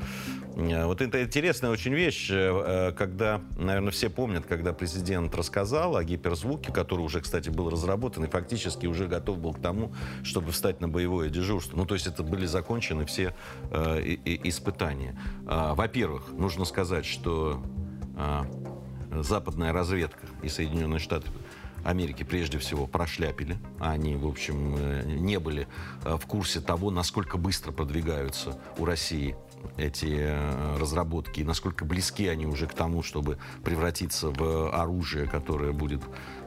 Вот 0.56 1.00
это 1.00 1.22
интересная 1.22 1.70
очень 1.70 1.94
вещь, 1.94 2.28
когда, 2.28 3.40
наверное, 3.56 3.92
все 3.92 4.10
помнят, 4.10 4.46
когда 4.46 4.72
президент 4.72 5.34
рассказал 5.34 5.96
о 5.96 6.02
гиперзвуке, 6.02 6.72
который 6.72 7.02
уже, 7.02 7.20
кстати, 7.20 7.48
был 7.48 7.70
разработан 7.70 8.24
и 8.24 8.28
фактически 8.28 8.86
уже 8.86 9.06
готов 9.06 9.38
был 9.38 9.54
к 9.54 9.60
тому, 9.60 9.92
чтобы 10.24 10.50
встать 10.50 10.80
на 10.80 10.88
боевое 10.88 11.30
дежурство. 11.30 11.76
Ну, 11.76 11.86
то 11.86 11.94
есть 11.94 12.08
это 12.08 12.24
были 12.24 12.46
закончены 12.46 13.06
все 13.06 13.32
испытания. 14.24 15.16
Во-первых, 15.46 16.32
нужно 16.32 16.64
сказать, 16.64 17.06
что 17.06 17.62
западная 19.10 19.72
разведка 19.72 20.26
и 20.42 20.48
Соединенные 20.48 21.00
Штаты 21.00 21.28
Америки 21.84 22.24
прежде 22.24 22.58
всего 22.58 22.86
прошляпили. 22.86 23.58
Они, 23.78 24.16
в 24.16 24.26
общем, 24.26 24.76
э, 24.78 25.02
не 25.06 25.38
были 25.38 25.66
э, 26.04 26.16
в 26.16 26.26
курсе 26.26 26.60
того, 26.60 26.90
насколько 26.90 27.38
быстро 27.38 27.72
продвигаются 27.72 28.58
у 28.78 28.84
России 28.84 29.36
эти 29.76 30.18
э, 30.20 30.76
разработки, 30.78 31.40
и 31.40 31.44
насколько 31.44 31.84
близки 31.84 32.28
они 32.28 32.46
уже 32.46 32.66
к 32.66 32.74
тому, 32.74 33.02
чтобы 33.02 33.38
превратиться 33.64 34.30
в 34.30 34.70
оружие, 34.70 35.26
которое 35.26 35.72
будет 35.72 36.02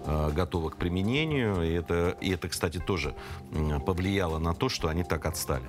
готово 0.05 0.69
к 0.69 0.75
применению. 0.75 1.63
И 1.63 1.71
это, 1.71 2.17
и 2.19 2.29
это, 2.31 2.49
кстати, 2.49 2.77
тоже 2.77 3.15
повлияло 3.85 4.37
на 4.37 4.53
то, 4.53 4.67
что 4.67 4.89
они 4.89 5.03
так 5.03 5.25
отстали. 5.25 5.63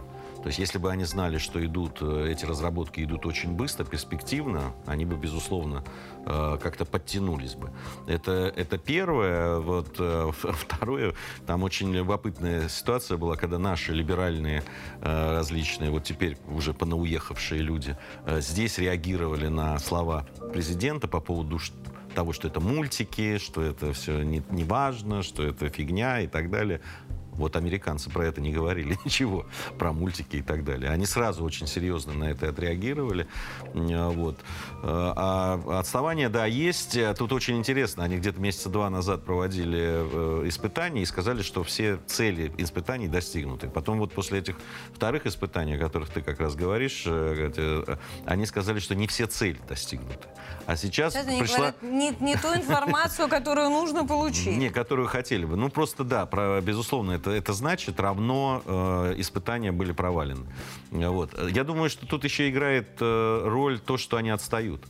То 0.45 0.49
есть, 0.49 0.59
если 0.59 0.77
бы 0.77 0.91
они 0.93 1.05
знали, 1.05 1.39
что 1.39 1.65
идут, 1.65 2.03
э, 2.03 2.29
эти 2.31 2.45
разработки 2.45 3.03
идут 3.03 3.25
очень 3.25 3.55
быстро, 3.55 3.87
перспективно, 3.87 4.75
они 4.85 5.07
бы, 5.07 5.17
безусловно, 5.17 5.83
э, 6.27 6.59
как-то 6.63 6.85
подтянулись 6.85 7.55
бы. 7.55 7.71
Это, 8.07 8.53
это 8.55 8.77
первое. 8.77 9.57
Вот, 9.61 9.97
э, 9.99 10.31
второе, 10.35 11.15
там 11.47 11.63
очень 11.63 11.91
любопытная 11.95 12.69
ситуация 12.69 13.17
была, 13.17 13.37
когда 13.37 13.59
наши 13.59 13.95
либеральные 13.95 14.63
различные, 15.01 15.91
вот 15.91 16.05
теперь 16.05 16.37
уже 16.47 16.75
понауехавшие 16.75 17.63
люди, 17.63 17.97
здесь 18.27 18.77
реагировали 18.77 19.49
на 19.49 19.79
слова 19.79 20.27
президента 20.53 21.09
по 21.09 21.21
поводу 21.21 21.59
того, 22.15 22.35
что 22.35 22.49
это 22.49 22.61
мультики, 22.61 23.39
что 23.39 23.63
это 23.63 23.95
все 23.95 24.23
не, 24.23 24.43
не 24.51 24.65
важно, 24.65 25.23
что 25.23 25.43
это 25.43 25.71
фигня 25.71 26.21
и 26.21 26.27
так 26.27 26.51
далее. 26.51 26.81
Вот 27.35 27.57
американцы 27.57 28.11
про 28.11 28.27
это 28.27 28.41
не 28.41 28.53
говорили 28.53 28.99
ничего, 29.05 29.47
про 29.79 29.93
мультики 29.93 30.37
и 30.37 30.43
так 30.43 30.65
далее. 30.65 30.91
Они 30.91 31.07
сразу 31.07 31.45
очень 31.45 31.67
серьезно 31.67 32.15
на 32.15 32.25
это 32.25 32.49
отреагировали. 32.49 33.27
Вот. 33.73 34.39
А 34.83 35.61
отставание, 35.79 36.29
да, 36.29 36.47
есть. 36.47 36.99
Тут 37.19 37.33
очень 37.33 37.57
интересно. 37.57 38.05
Они 38.05 38.17
где-то 38.17 38.41
месяца 38.41 38.69
два 38.69 38.91
назад 38.91 39.25
проводили 39.25 39.81
э, 39.81 40.49
испытания 40.49 41.03
и 41.03 41.05
сказали, 41.05 41.43
что 41.43 41.63
все 41.65 41.99
цели 42.07 42.53
испытаний 42.59 43.09
достигнуты. 43.09 43.69
Потом 43.69 43.99
вот 43.99 44.13
после 44.13 44.41
этих 44.41 44.57
вторых 44.93 45.27
испытаний, 45.27 45.75
о 45.75 45.79
которых 45.79 46.11
ты 46.11 46.23
как 46.23 46.41
раз 46.41 46.55
говоришь, 46.55 47.05
э, 47.07 47.53
э, 47.57 47.97
они 48.27 48.47
сказали, 48.47 48.79
что 48.79 48.95
не 48.95 49.07
все 49.07 49.27
цели 49.27 49.59
достигнуты. 49.69 50.29
А 50.67 50.77
сейчас 50.77 51.13
Сейчас 51.13 51.27
пришла... 51.27 51.75
не, 51.83 52.15
не 52.21 52.37
ту 52.37 52.49
информацию, 52.55 53.29
которую 53.29 53.71
нужно 53.71 54.07
получить. 54.07 54.57
Не, 54.57 54.71
которую 54.71 55.09
хотели 55.09 55.45
бы. 55.45 55.57
Ну, 55.57 55.69
просто 55.69 56.05
да, 56.05 56.27
про, 56.27 56.61
безусловно, 56.61 57.13
это, 57.13 57.24
это 57.27 57.53
значит 57.53 58.01
равно 58.01 58.63
э, 58.65 59.15
испытания 59.19 59.73
были 59.73 59.93
провалены. 59.93 60.47
Вот. 60.91 61.31
Я 61.51 61.65
думаю, 61.65 61.91
что 61.91 62.07
тут 62.07 62.25
еще 62.25 62.49
играет 62.49 62.89
э, 63.01 63.43
роль 63.47 63.79
то, 63.79 63.97
что 63.97 64.17
они 64.17 64.31
отстают. 64.31 64.85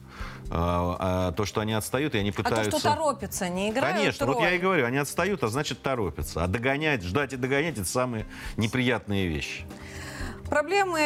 А, 0.51 0.97
а, 0.99 1.33
то, 1.33 1.47
что 1.47 1.61
они 1.61 1.73
отстают, 1.73 2.15
и 2.15 2.19
они 2.19 2.31
пытаются... 2.31 2.69
А 2.69 2.71
то, 2.71 2.79
что 2.79 2.91
торопятся, 2.91 3.49
не 3.49 3.71
играют 3.71 3.97
Конечно, 3.97 4.27
роль. 4.27 4.35
вот 4.37 4.43
я 4.43 4.53
и 4.53 4.59
говорю, 4.59 4.87
они 4.87 4.99
отстают, 4.99 5.43
а 5.43 5.49
значит 5.49 5.83
торопятся. 5.83 6.45
А 6.45 6.47
догонять, 6.47 7.03
ждать 7.03 7.33
и 7.33 7.37
догонять– 7.37 7.75
это 7.79 7.87
самые 7.87 8.27
неприятные 8.57 9.27
вещи. 9.27 9.65
Проблемы 10.49 11.01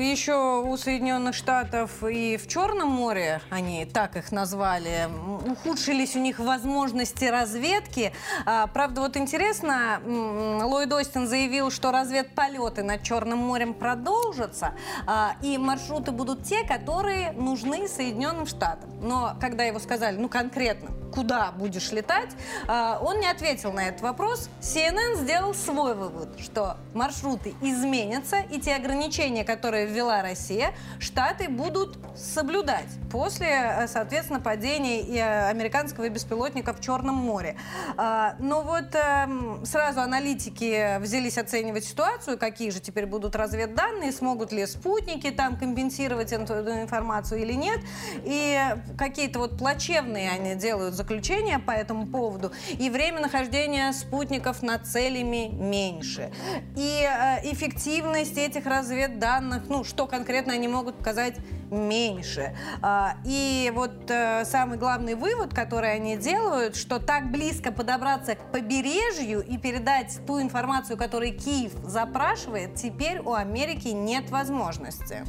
еще 0.00 0.62
у 0.62 0.76
Соединенных 0.76 1.34
Штатов 1.34 2.02
и 2.02 2.36
в 2.36 2.48
Черном 2.48 2.88
море, 2.88 3.40
они 3.50 3.84
так 3.84 4.16
их 4.16 4.32
назвали, 4.32 5.08
ухудшились 5.46 6.16
у 6.16 6.18
них 6.18 6.38
возможности 6.38 7.26
разведки. 7.26 8.12
А, 8.46 8.66
правда, 8.66 9.02
вот 9.02 9.16
интересно, 9.16 10.00
Ллойд 10.04 10.92
Остин 10.92 11.28
заявил, 11.28 11.70
что 11.70 11.92
разведполеты 11.92 12.82
над 12.82 13.02
Черным 13.02 13.38
морем 13.38 13.74
продолжатся, 13.74 14.72
а, 15.06 15.36
и 15.42 15.58
маршруты 15.58 16.10
будут 16.10 16.44
те, 16.44 16.66
которые 16.66 17.32
нужны 17.32 17.88
Соединенным 17.88 18.46
Штатам. 18.46 18.90
Но 19.00 19.36
когда 19.40 19.64
его 19.64 19.78
сказали, 19.78 20.16
ну 20.16 20.28
конкретно, 20.28 20.90
куда 21.12 21.52
будешь 21.52 21.92
летать, 21.92 22.30
а, 22.66 22.98
он 23.02 23.20
не 23.20 23.26
ответил 23.26 23.72
на 23.72 23.88
этот 23.88 24.02
вопрос. 24.02 24.48
CNN 24.60 25.16
сделал 25.16 25.54
свой 25.54 25.94
вывод, 25.94 26.28
что 26.40 26.76
маршруты 26.94 27.54
изменятся, 27.60 28.38
и 28.50 28.60
те 28.60 28.74
ограничения, 28.74 29.44
которые 29.44 29.86
ввела 29.86 30.22
Россия, 30.22 30.74
Штаты 30.98 31.48
будут 31.48 31.98
соблюдать 32.16 32.88
после, 33.10 33.48
э, 33.48 33.88
соответственно, 33.88 34.40
падения 34.40 35.00
э, 35.00 35.48
американского 35.48 36.08
беспилотника 36.08 36.72
в 36.72 36.80
Черном 36.80 37.14
море. 37.14 37.56
А, 37.96 38.34
но 38.38 38.62
вот 38.62 38.94
эм, 38.94 39.64
сразу 39.64 40.00
аналитики 40.00 40.98
взялись 40.98 41.38
оценивать 41.38 41.84
ситуацию, 41.84 42.38
какие 42.38 42.70
же 42.70 42.80
теперь 42.80 43.06
будут 43.06 43.36
разведданные, 43.36 44.12
смогут 44.12 44.52
ли 44.52 44.66
спутники 44.66 45.30
там 45.30 45.56
компенсировать 45.56 46.32
эту 46.32 46.54
информацию 46.54 47.40
или 47.42 47.52
нет. 47.52 47.80
И 48.24 48.58
какие-то 48.96 49.38
вот 49.38 49.58
плачевные 49.58 50.30
они 50.30 50.54
делают 50.54 50.94
заключения 50.98 51.58
по 51.58 51.70
этому 51.70 52.06
поводу. 52.06 52.52
И 52.78 52.90
время 52.90 53.20
нахождения 53.20 53.92
спутников 53.92 54.62
над 54.62 54.86
целями 54.86 55.48
меньше. 55.48 56.30
И 56.76 57.08
э, 57.08 57.50
эффективность 57.50 58.36
этих 58.36 58.66
разведданных, 58.66 59.68
ну, 59.68 59.84
что 59.84 60.06
конкретно 60.06 60.52
они 60.52 60.68
могут 60.68 60.98
показать, 60.98 61.36
меньше. 61.70 62.56
А, 62.82 63.16
и 63.24 63.70
вот 63.74 64.10
э, 64.10 64.44
самый 64.44 64.78
главный 64.78 65.14
вывод, 65.14 65.54
который 65.54 65.92
они 65.92 66.16
делают, 66.16 66.76
что 66.76 66.98
так 66.98 67.30
близко 67.30 67.72
подобраться 67.72 68.34
к 68.34 68.52
побережью 68.52 69.40
и 69.42 69.58
передать 69.58 70.18
ту 70.26 70.40
информацию, 70.40 70.96
которую 70.96 71.38
Киев 71.38 71.72
запрашивает, 71.84 72.74
теперь 72.74 73.20
у 73.20 73.34
Америки 73.34 73.88
нет 73.88 74.30
возможности. 74.30 75.24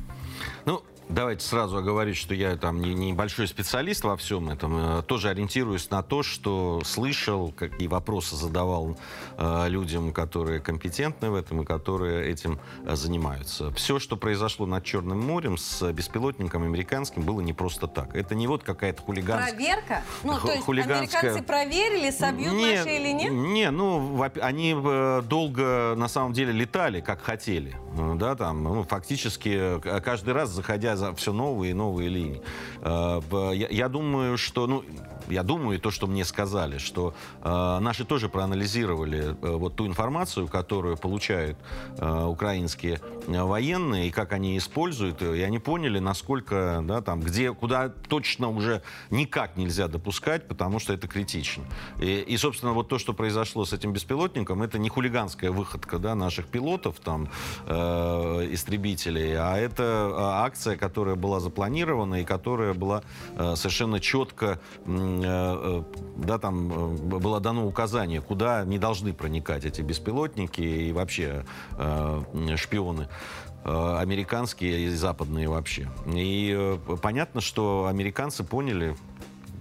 Ну, 0.65 0.81
Давайте 1.09 1.43
сразу 1.43 1.75
оговорить, 1.75 2.17
что 2.17 2.35
я 2.35 2.55
там 2.55 2.79
не, 2.81 2.93
не 2.93 3.13
большой 3.13 3.47
специалист 3.47 4.03
во 4.03 4.15
всем 4.15 4.47
этом. 4.47 4.99
Э, 4.99 5.01
тоже 5.01 5.29
ориентируюсь 5.29 5.89
на 5.89 6.03
то, 6.03 6.21
что 6.21 6.81
слышал, 6.85 7.51
какие 7.51 7.87
вопросы 7.87 8.35
задавал 8.35 8.95
э, 9.35 9.69
людям, 9.69 10.13
которые 10.13 10.59
компетентны 10.59 11.31
в 11.31 11.35
этом 11.35 11.63
и 11.63 11.65
которые 11.65 12.29
этим 12.29 12.59
э, 12.85 12.95
занимаются. 12.95 13.71
Все, 13.71 13.97
что 13.97 14.17
произошло 14.17 14.67
над 14.67 14.83
Черным 14.83 15.19
морем 15.19 15.57
с 15.57 15.91
беспилотником 15.91 16.61
американским, 16.61 17.23
было 17.23 17.41
не 17.41 17.53
просто 17.53 17.87
так. 17.87 18.15
Это 18.15 18.35
не 18.35 18.45
вот 18.45 18.61
какая-то 18.61 19.01
хулиганская... 19.01 19.55
Проверка? 19.55 20.03
Ну, 20.23 20.39
то 20.39 20.51
есть 20.51 20.63
хулиганская... 20.63 21.21
американцы 21.21 21.43
проверили, 21.43 22.11
собьют 22.11 22.53
не, 22.53 22.75
наши 22.75 22.89
или 22.89 23.11
нет? 23.13 23.33
Не, 23.33 23.71
ну, 23.71 24.23
они 24.41 24.75
э, 24.77 25.23
долго, 25.25 25.95
на 25.97 26.07
самом 26.07 26.33
деле, 26.33 26.51
летали, 26.51 27.01
как 27.01 27.23
хотели. 27.23 27.75
Ну, 27.95 28.15
да, 28.15 28.35
там, 28.35 28.63
ну, 28.63 28.83
фактически 28.83 29.81
э, 29.83 30.01
каждый 30.01 30.35
раз, 30.35 30.49
заходя 30.49 30.98
за 30.99 31.13
все 31.13 31.31
новые 31.33 31.71
и 31.71 31.73
новые 31.73 32.09
линии. 32.09 32.41
Э, 32.81 33.21
я, 33.53 33.67
я 33.69 33.89
думаю, 33.89 34.37
что, 34.37 34.67
ну, 34.67 34.83
я 35.29 35.43
думаю, 35.43 35.79
то, 35.79 35.91
что 35.91 36.07
мне 36.07 36.25
сказали, 36.25 36.77
что 36.77 37.13
э, 37.41 37.79
наши 37.79 38.05
тоже 38.05 38.29
проанализировали 38.29 39.35
э, 39.41 39.55
вот 39.55 39.75
ту 39.75 39.87
информацию, 39.87 40.47
которую 40.47 40.97
получают 40.97 41.57
э, 41.97 42.25
украинские 42.25 42.99
военные, 43.27 44.07
и 44.07 44.11
как 44.11 44.33
они 44.33 44.57
используют 44.57 45.21
ее, 45.21 45.37
и 45.37 45.41
они 45.41 45.59
поняли, 45.59 45.99
насколько, 45.99 46.83
да, 46.83 47.01
там, 47.01 47.21
где, 47.21 47.53
куда 47.53 47.89
точно 47.89 48.49
уже 48.49 48.81
никак 49.09 49.57
нельзя 49.57 49.87
допускать, 49.87 50.47
потому 50.47 50.79
что 50.79 50.93
это 50.93 51.07
критично. 51.07 51.63
И, 51.99 52.19
и 52.19 52.37
собственно, 52.37 52.73
вот 52.73 52.89
то, 52.89 52.97
что 52.97 53.13
произошло 53.13 53.65
с 53.65 53.73
этим 53.73 53.93
беспилотником, 53.93 54.61
это 54.61 54.79
не 54.79 54.89
хулиганская 54.89 55.51
выходка, 55.51 55.99
да, 55.99 56.15
наших 56.15 56.47
пилотов, 56.47 56.99
там, 56.99 57.29
э, 57.67 57.73
истребителей, 58.51 59.35
а 59.37 59.57
это 59.57 60.13
акция, 60.43 60.75
которая 60.75 61.15
была 61.15 61.39
запланирована 61.39 62.21
и 62.21 62.25
которая 62.25 62.73
была 62.73 63.03
э, 63.37 63.55
совершенно 63.55 63.99
четко 63.99 64.39
Э, 64.39 64.89
э, 64.89 65.18
да, 65.21 66.37
там 66.37 66.71
э, 66.71 67.17
было 67.19 67.39
дано 67.39 67.65
указание, 67.65 68.21
куда 68.21 68.63
не 68.65 68.77
должны 68.77 69.13
проникать 69.13 69.65
эти 69.65 69.81
беспилотники 69.81 70.61
и 70.61 70.91
вообще 70.91 71.45
шпионы 72.55 73.07
американские 73.63 74.85
и 74.85 74.89
западные 74.89 75.49
вообще. 75.49 75.89
И 76.07 76.77
понятно, 77.01 77.41
что 77.41 77.87
американцы 77.87 78.43
поняли 78.43 78.95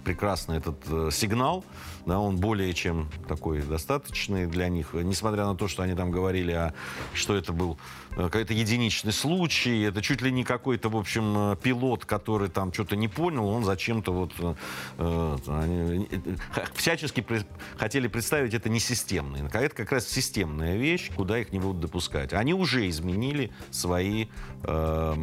прекрасно 0.03 0.53
этот 0.53 1.13
сигнал, 1.13 1.63
да, 2.05 2.19
он 2.19 2.37
более 2.37 2.73
чем 2.73 3.09
такой 3.27 3.61
достаточный 3.61 4.47
для 4.47 4.67
них, 4.69 4.93
несмотря 4.93 5.45
на 5.45 5.55
то, 5.55 5.67
что 5.67 5.83
они 5.83 5.93
там 5.93 6.11
говорили, 6.11 6.51
а, 6.51 6.73
что 7.13 7.35
это 7.35 7.53
был 7.53 7.77
Э, 8.19 8.23
какой-то 8.23 8.53
единичный 8.53 9.13
случай, 9.13 9.81
это 9.83 10.01
чуть 10.01 10.21
ли 10.21 10.31
не 10.31 10.43
какой-то, 10.43 10.89
в 10.89 10.97
общем, 10.97 11.51
э, 11.53 11.55
пилот, 11.55 12.05
который 12.05 12.49
там 12.49 12.73
что-то 12.73 12.95
не 12.95 13.07
понял, 13.07 13.47
он 13.47 13.63
зачем-то 13.63 14.11
вот 14.11 14.33
э, 14.97 15.37
они, 15.47 16.07
всячески 16.73 17.21
при, 17.21 17.45
хотели 17.77 18.07
представить 18.07 18.53
это 18.53 18.69
не 18.69 18.79
системное. 18.79 19.47
Это 19.47 19.75
как 19.75 19.91
раз 19.91 20.07
системная 20.07 20.75
вещь, 20.75 21.11
куда 21.15 21.39
их 21.39 21.51
не 21.51 21.59
будут 21.59 21.79
допускать. 21.79 22.33
Они 22.33 22.53
уже 22.53 22.89
изменили 22.89 23.51
свои 23.71 24.27
э, 24.63 25.13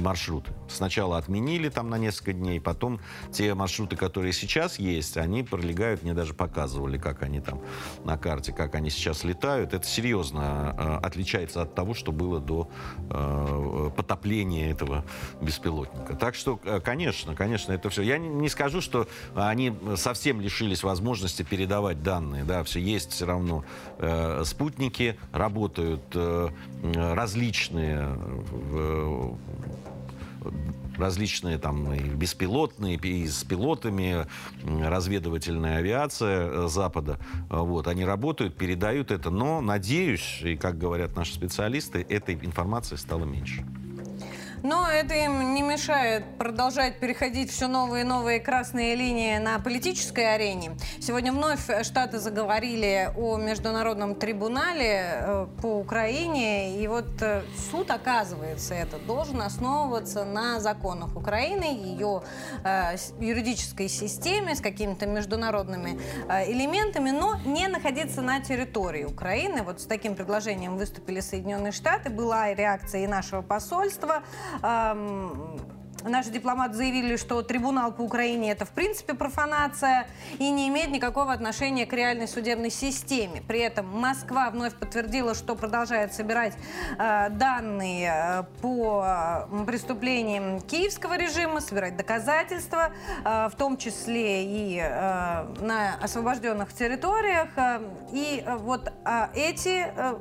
маршруты. 0.00 0.52
Сначала 0.68 1.18
отменили 1.18 1.68
там 1.68 1.90
на 1.90 1.98
несколько 1.98 2.32
дней, 2.32 2.60
потом 2.60 3.00
те 3.32 3.54
маршруты, 3.54 3.96
которые 3.96 4.23
сейчас 4.32 4.78
есть, 4.78 5.16
они 5.16 5.42
пролегают, 5.42 6.02
мне 6.02 6.14
даже 6.14 6.34
показывали, 6.34 6.98
как 6.98 7.22
они 7.22 7.40
там 7.40 7.60
на 8.04 8.16
карте, 8.16 8.52
как 8.52 8.74
они 8.74 8.90
сейчас 8.90 9.24
летают. 9.24 9.74
Это 9.74 9.86
серьезно 9.86 10.74
э, 10.76 11.06
отличается 11.06 11.62
от 11.62 11.74
того, 11.74 11.94
что 11.94 12.12
было 12.12 12.40
до 12.40 12.68
э, 13.10 13.90
потопления 13.96 14.70
этого 14.70 15.04
беспилотника. 15.40 16.14
Так 16.14 16.34
что, 16.34 16.60
э, 16.64 16.80
конечно, 16.80 17.34
конечно, 17.34 17.72
это 17.72 17.90
все. 17.90 18.02
Я 18.02 18.18
не, 18.18 18.28
не 18.28 18.48
скажу, 18.48 18.80
что 18.80 19.08
они 19.34 19.76
совсем 19.96 20.40
лишились 20.40 20.82
возможности 20.82 21.42
передавать 21.42 22.02
данные. 22.02 22.44
Да, 22.44 22.62
все 22.64 22.80
есть 22.80 23.12
все 23.12 23.26
равно 23.26 23.64
э, 23.98 24.42
спутники, 24.44 25.18
работают 25.32 26.02
э, 26.14 26.48
различные 26.82 28.16
э, 28.72 29.30
различные 30.96 31.58
там 31.58 31.92
и 31.92 32.00
беспилотные, 32.00 32.96
и 32.96 33.26
с 33.26 33.44
пилотами, 33.44 34.26
разведывательная 34.62 35.78
авиация 35.78 36.48
э, 36.48 36.68
Запада. 36.68 37.18
Вот, 37.48 37.88
они 37.88 38.04
работают, 38.04 38.56
передают 38.56 39.10
это, 39.10 39.30
но, 39.30 39.60
надеюсь, 39.60 40.40
и 40.42 40.56
как 40.56 40.78
говорят 40.78 41.16
наши 41.16 41.34
специалисты, 41.34 42.04
этой 42.08 42.34
информации 42.34 42.96
стало 42.96 43.24
меньше. 43.24 43.64
Но 44.64 44.88
это 44.88 45.12
им 45.14 45.52
не 45.52 45.60
мешает 45.60 46.24
продолжать 46.38 46.98
переходить 46.98 47.50
все 47.50 47.66
новые 47.66 48.02
и 48.02 48.06
новые 48.06 48.40
красные 48.40 48.94
линии 48.94 49.36
на 49.36 49.58
политической 49.58 50.34
арене. 50.34 50.72
Сегодня 51.02 51.32
вновь 51.32 51.68
Штаты 51.84 52.18
заговорили 52.18 53.12
о 53.14 53.36
международном 53.36 54.14
трибунале 54.14 55.18
э, 55.18 55.46
по 55.60 55.80
Украине. 55.80 56.82
И 56.82 56.88
вот 56.88 57.20
э, 57.20 57.42
суд, 57.70 57.90
оказывается, 57.90 58.72
это 58.72 58.98
должен 59.00 59.42
основываться 59.42 60.24
на 60.24 60.58
законах 60.60 61.14
Украины, 61.14 61.64
ее 61.64 62.22
э, 62.64 62.96
юридической 63.20 63.88
системе 63.88 64.54
с 64.54 64.62
какими-то 64.62 65.04
международными 65.04 66.00
элементами, 66.46 67.10
но 67.10 67.36
не 67.44 67.68
находиться 67.68 68.22
на 68.22 68.40
территории 68.40 69.04
Украины. 69.04 69.62
Вот 69.62 69.82
с 69.82 69.84
таким 69.84 70.14
предложением 70.14 70.78
выступили 70.78 71.20
Соединенные 71.20 71.72
Штаты. 71.72 72.08
Была 72.08 72.54
реакция 72.54 73.04
и 73.04 73.06
нашего 73.06 73.42
посольства. 73.42 74.22
Наши 76.04 76.30
дипломаты 76.30 76.74
заявили, 76.74 77.16
что 77.16 77.40
трибунал 77.40 77.90
по 77.90 78.02
Украине 78.02 78.52
это 78.52 78.66
в 78.66 78.70
принципе 78.70 79.14
профанация 79.14 80.06
и 80.38 80.50
не 80.50 80.68
имеет 80.68 80.90
никакого 80.90 81.32
отношения 81.32 81.86
к 81.86 81.94
реальной 81.94 82.28
судебной 82.28 82.68
системе. 82.68 83.42
При 83.48 83.60
этом 83.60 83.86
Москва 83.86 84.50
вновь 84.50 84.74
подтвердила, 84.74 85.34
что 85.34 85.56
продолжает 85.56 86.12
собирать 86.12 86.52
э, 86.98 87.30
данные 87.30 88.12
э, 88.14 88.42
по 88.60 89.48
преступлениям 89.66 90.60
киевского 90.60 91.16
режима, 91.16 91.62
собирать 91.62 91.96
доказательства, 91.96 92.92
э, 93.24 93.48
в 93.50 93.56
том 93.56 93.78
числе 93.78 94.44
и 94.44 94.78
э, 94.78 94.90
на 95.62 95.94
освобожденных 96.02 96.74
территориях. 96.74 97.48
Э, 97.56 97.80
и 98.12 98.44
э, 98.44 98.56
вот 98.56 98.92
э, 99.06 99.28
эти 99.34 99.86
э, 99.96 100.16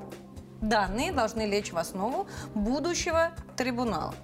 данные 0.64 1.12
должны 1.12 1.46
лечь 1.46 1.72
в 1.72 1.78
основу 1.78 2.28
будущего 2.56 3.32
трибунала. 3.56 4.16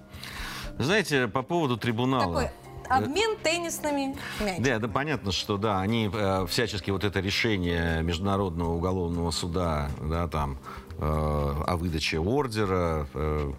Знаете, 0.78 1.28
по 1.28 1.42
поводу 1.42 1.76
трибунала... 1.76 2.42
Такой 2.42 2.50
обмен 2.88 3.36
теннисными 3.42 4.16
мячиками. 4.38 4.64
Да, 4.64 4.78
да, 4.80 4.88
понятно, 4.88 5.30
что 5.30 5.56
да, 5.56 5.80
они 5.80 6.10
э, 6.12 6.46
всячески 6.48 6.90
вот 6.90 7.04
это 7.04 7.20
решение 7.20 8.02
Международного 8.02 8.74
уголовного 8.74 9.30
суда, 9.30 9.90
да, 10.00 10.26
там, 10.26 10.58
э, 10.98 11.00
о 11.00 11.76
выдаче 11.76 12.18
ордера, 12.18 13.06
э, 13.14 13.52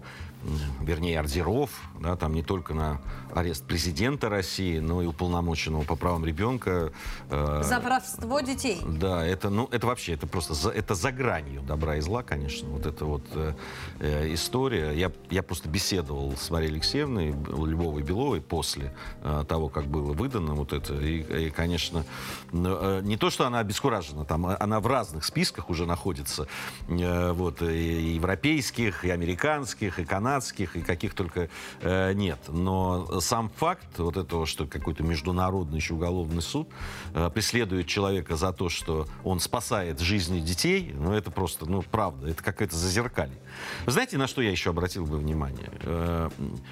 вернее, 0.80 1.18
ордеров, 1.18 1.70
да, 2.00 2.16
там 2.16 2.34
не 2.34 2.42
только 2.42 2.74
на 2.74 3.00
арест 3.34 3.64
президента 3.64 4.28
России, 4.28 4.78
но 4.78 5.02
и 5.02 5.06
уполномоченного 5.06 5.82
по 5.84 5.96
правам 5.96 6.24
ребенка. 6.24 6.92
Э, 7.30 7.62
за 7.64 7.80
воровство 7.80 8.40
детей. 8.40 8.80
Да, 8.84 9.24
это, 9.24 9.50
ну, 9.50 9.68
это 9.70 9.86
вообще, 9.86 10.14
это 10.14 10.26
просто, 10.26 10.54
за, 10.54 10.70
это 10.70 10.94
за 10.94 11.12
гранью 11.12 11.62
добра 11.62 11.96
и 11.96 12.00
зла, 12.00 12.22
конечно, 12.22 12.68
вот 12.68 12.86
эта 12.86 13.04
вот 13.04 13.22
э, 13.34 13.54
э, 14.00 14.34
история. 14.34 14.92
Я, 14.92 15.12
я 15.30 15.42
просто 15.42 15.68
беседовал 15.68 16.36
с 16.36 16.50
Марией 16.50 16.72
Алексеевной 16.72 17.30
Львовой 17.30 18.02
Беловой 18.02 18.40
после 18.40 18.94
э, 19.22 19.44
того, 19.48 19.68
как 19.68 19.86
было 19.86 20.12
выдано 20.12 20.54
вот 20.54 20.72
это, 20.72 20.94
и, 20.94 21.46
и 21.46 21.50
конечно, 21.50 22.04
э, 22.52 23.00
не 23.02 23.16
то, 23.16 23.30
что 23.30 23.46
она 23.46 23.60
обескуражена, 23.60 24.24
там, 24.24 24.46
а, 24.46 24.56
она 24.60 24.80
в 24.80 24.86
разных 24.86 25.24
списках 25.24 25.70
уже 25.70 25.86
находится, 25.86 26.46
э, 26.88 27.32
вот, 27.32 27.62
и 27.62 28.14
европейских, 28.14 29.04
и 29.04 29.10
американских, 29.10 29.98
и 29.98 30.04
канадских, 30.04 30.32
канадских 30.32 30.76
и 30.76 30.82
каких 30.82 31.14
только 31.14 31.48
э, 31.80 32.12
нет. 32.14 32.38
Но 32.48 33.20
сам 33.22 33.48
факт 33.48 33.98
вот 33.98 34.16
этого, 34.16 34.46
что 34.46 34.66
какой-то 34.66 35.02
международный 35.02 35.78
еще 35.78 35.94
уголовный 35.94 36.42
суд 36.42 36.68
э, 37.14 37.30
преследует 37.32 37.86
человека 37.86 38.36
за 38.36 38.52
то, 38.52 38.68
что 38.68 39.06
он 39.24 39.40
спасает 39.40 40.00
жизни 40.00 40.40
детей, 40.40 40.92
ну 40.94 41.12
это 41.12 41.30
просто, 41.30 41.66
ну 41.66 41.82
правда, 41.82 42.28
это 42.28 42.42
какое-то 42.42 42.76
зазеркалье. 42.76 43.38
Знаете, 43.86 44.18
на 44.18 44.26
что 44.26 44.42
я 44.42 44.50
еще 44.50 44.70
обратил 44.70 45.06
бы 45.06 45.16
внимание? 45.16 45.70
Э, 45.82 46.28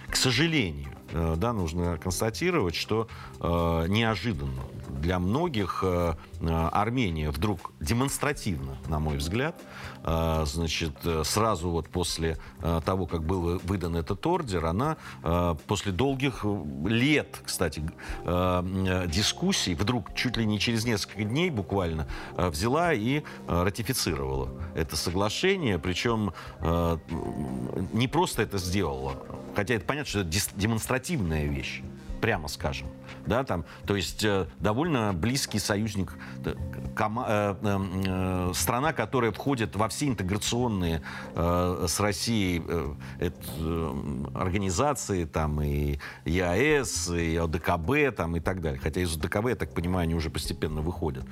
к 0.09 0.17
сожалению, 0.17 0.91
да, 1.13 1.53
нужно 1.53 1.99
констатировать, 1.99 2.75
что 2.75 3.09
э, 3.41 3.87
неожиданно 3.89 4.63
для 5.01 5.19
многих 5.19 5.81
э, 5.83 6.15
э, 6.41 6.69
Армения 6.73 7.31
вдруг 7.31 7.73
демонстративно, 7.81 8.77
на 8.89 8.99
мой 8.99 9.17
взгляд, 9.17 9.61
э, 10.05 10.45
значит, 10.47 10.93
э, 11.05 11.23
сразу 11.25 11.71
вот 11.71 11.89
после 11.89 12.39
э, 12.61 12.81
того, 12.85 13.07
как 13.07 13.25
был 13.25 13.59
выдан 13.65 13.97
этот 13.97 14.25
ордер, 14.27 14.67
она 14.67 14.97
э, 15.23 15.55
после 15.67 15.93
долгих 15.93 16.45
лет, 16.85 17.41
кстати, 17.45 17.83
э, 18.25 18.63
э, 19.05 19.07
дискуссий, 19.09 19.75
вдруг 19.75 20.15
чуть 20.15 20.37
ли 20.37 20.45
не 20.47 20.59
через 20.59 20.85
несколько 20.85 21.25
дней 21.25 21.51
буквально 21.51 22.07
э, 22.37 22.49
взяла 22.49 22.93
и 22.93 23.19
э, 23.21 23.23
ратифицировала 23.63 24.51
это 24.75 24.97
соглашение, 24.97 25.79
причем 25.79 26.33
э, 26.61 26.99
не 27.93 28.09
просто 28.09 28.43
это 28.43 28.59
сделала, 28.59 29.15
хотя 29.55 29.75
это 29.75 29.85
понятно, 29.85 30.09
что 30.09 30.21
это 30.21 30.31
демонстративная 31.01 31.47
вещь 31.47 31.83
прямо 32.21 32.49
скажем. 32.49 32.87
Да, 33.27 33.45
там, 33.45 33.65
то 33.87 33.97
есть 33.97 34.25
э, 34.25 34.47
довольно 34.61 35.15
близкий 35.15 35.59
союзник, 35.59 36.13
кома, 36.95 37.25
э, 37.27 37.55
э, 37.63 37.79
э, 38.07 38.53
страна, 38.55 38.93
которая 38.93 39.33
входит 39.33 39.75
во 39.75 39.89
все 39.89 40.09
интеграционные 40.09 41.03
э, 41.35 41.87
с 41.89 41.99
Россией 41.99 42.63
э, 42.67 42.95
э, 43.21 43.31
организации, 44.35 45.25
там, 45.25 45.63
и 45.63 45.99
ЕАЭС, 46.27 47.11
и 47.11 47.37
ОДКБ, 47.37 48.15
там, 48.15 48.37
и 48.37 48.41
так 48.41 48.61
далее. 48.61 48.81
Хотя 48.81 49.01
из 49.01 49.17
ОДКБ, 49.17 49.49
я 49.49 49.57
так 49.57 49.73
понимаю, 49.73 50.05
они 50.05 50.15
уже 50.15 50.29
постепенно 50.29 50.83
выходят. 50.83 51.25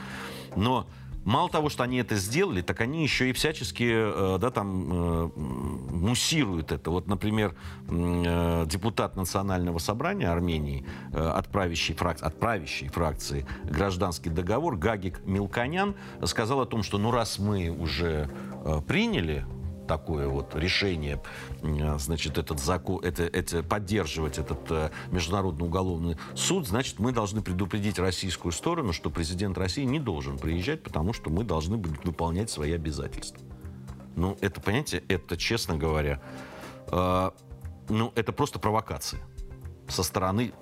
Но 0.56 0.86
Мало 1.24 1.50
того, 1.50 1.68
что 1.68 1.82
они 1.82 1.98
это 1.98 2.16
сделали, 2.16 2.62
так 2.62 2.80
они 2.80 3.02
еще 3.02 3.28
и 3.30 3.32
всячески 3.32 3.84
э, 3.86 4.38
да, 4.40 4.50
там, 4.50 4.88
э, 4.90 5.30
муссируют 5.36 6.72
это. 6.72 6.90
Вот, 6.90 7.06
например, 7.06 7.54
э, 7.88 8.64
депутат 8.66 9.16
Национального 9.16 9.78
собрания 9.78 10.30
Армении 10.30 10.86
от 11.12 11.48
правящей, 11.48 11.94
фракции, 11.94 12.26
от 12.26 12.38
правящей 12.40 12.88
фракции 12.88 13.46
«Гражданский 13.64 14.30
договор» 14.30 14.76
Гагик 14.76 15.20
Милконян 15.26 15.94
сказал 16.24 16.60
о 16.60 16.66
том, 16.66 16.82
что 16.82 16.98
ну 16.98 17.10
раз 17.10 17.38
мы 17.38 17.68
уже 17.70 18.30
приняли 18.86 19.44
такое 19.89 20.28
вот 20.28 20.55
решение, 20.55 21.20
значит, 21.97 22.39
этот 22.39 22.61
закон, 22.61 23.03
это, 23.03 23.24
это, 23.24 23.64
поддерживать 23.64 24.39
этот 24.39 24.70
э, 24.70 24.91
международный 25.11 25.66
уголовный 25.66 26.16
суд, 26.34 26.68
значит, 26.68 27.01
мы 27.01 27.11
должны 27.11 27.43
предупредить 27.43 27.99
российскую 27.99 28.53
сторону, 28.53 28.93
что 28.93 29.11
президент 29.11 29.59
России 29.59 29.84
не 29.84 29.99
должен 29.99 30.39
приезжать, 30.39 30.82
потому 30.82 31.12
что 31.12 31.30
мы 31.30 31.43
должны 31.43 31.78
выполнять 31.78 32.51
свои 32.51 32.72
обязательства. 32.72 33.41
Ну, 34.14 34.36
это, 34.41 34.61
понимаете, 34.61 35.03
это, 35.09 35.36
честно 35.36 35.76
говоря, 35.76 36.20
э, 36.93 37.30
ну, 37.89 38.12
это 38.14 38.32
просто 38.32 38.59
провокация 38.59 39.20
со 39.89 40.03
стороны 40.03 40.53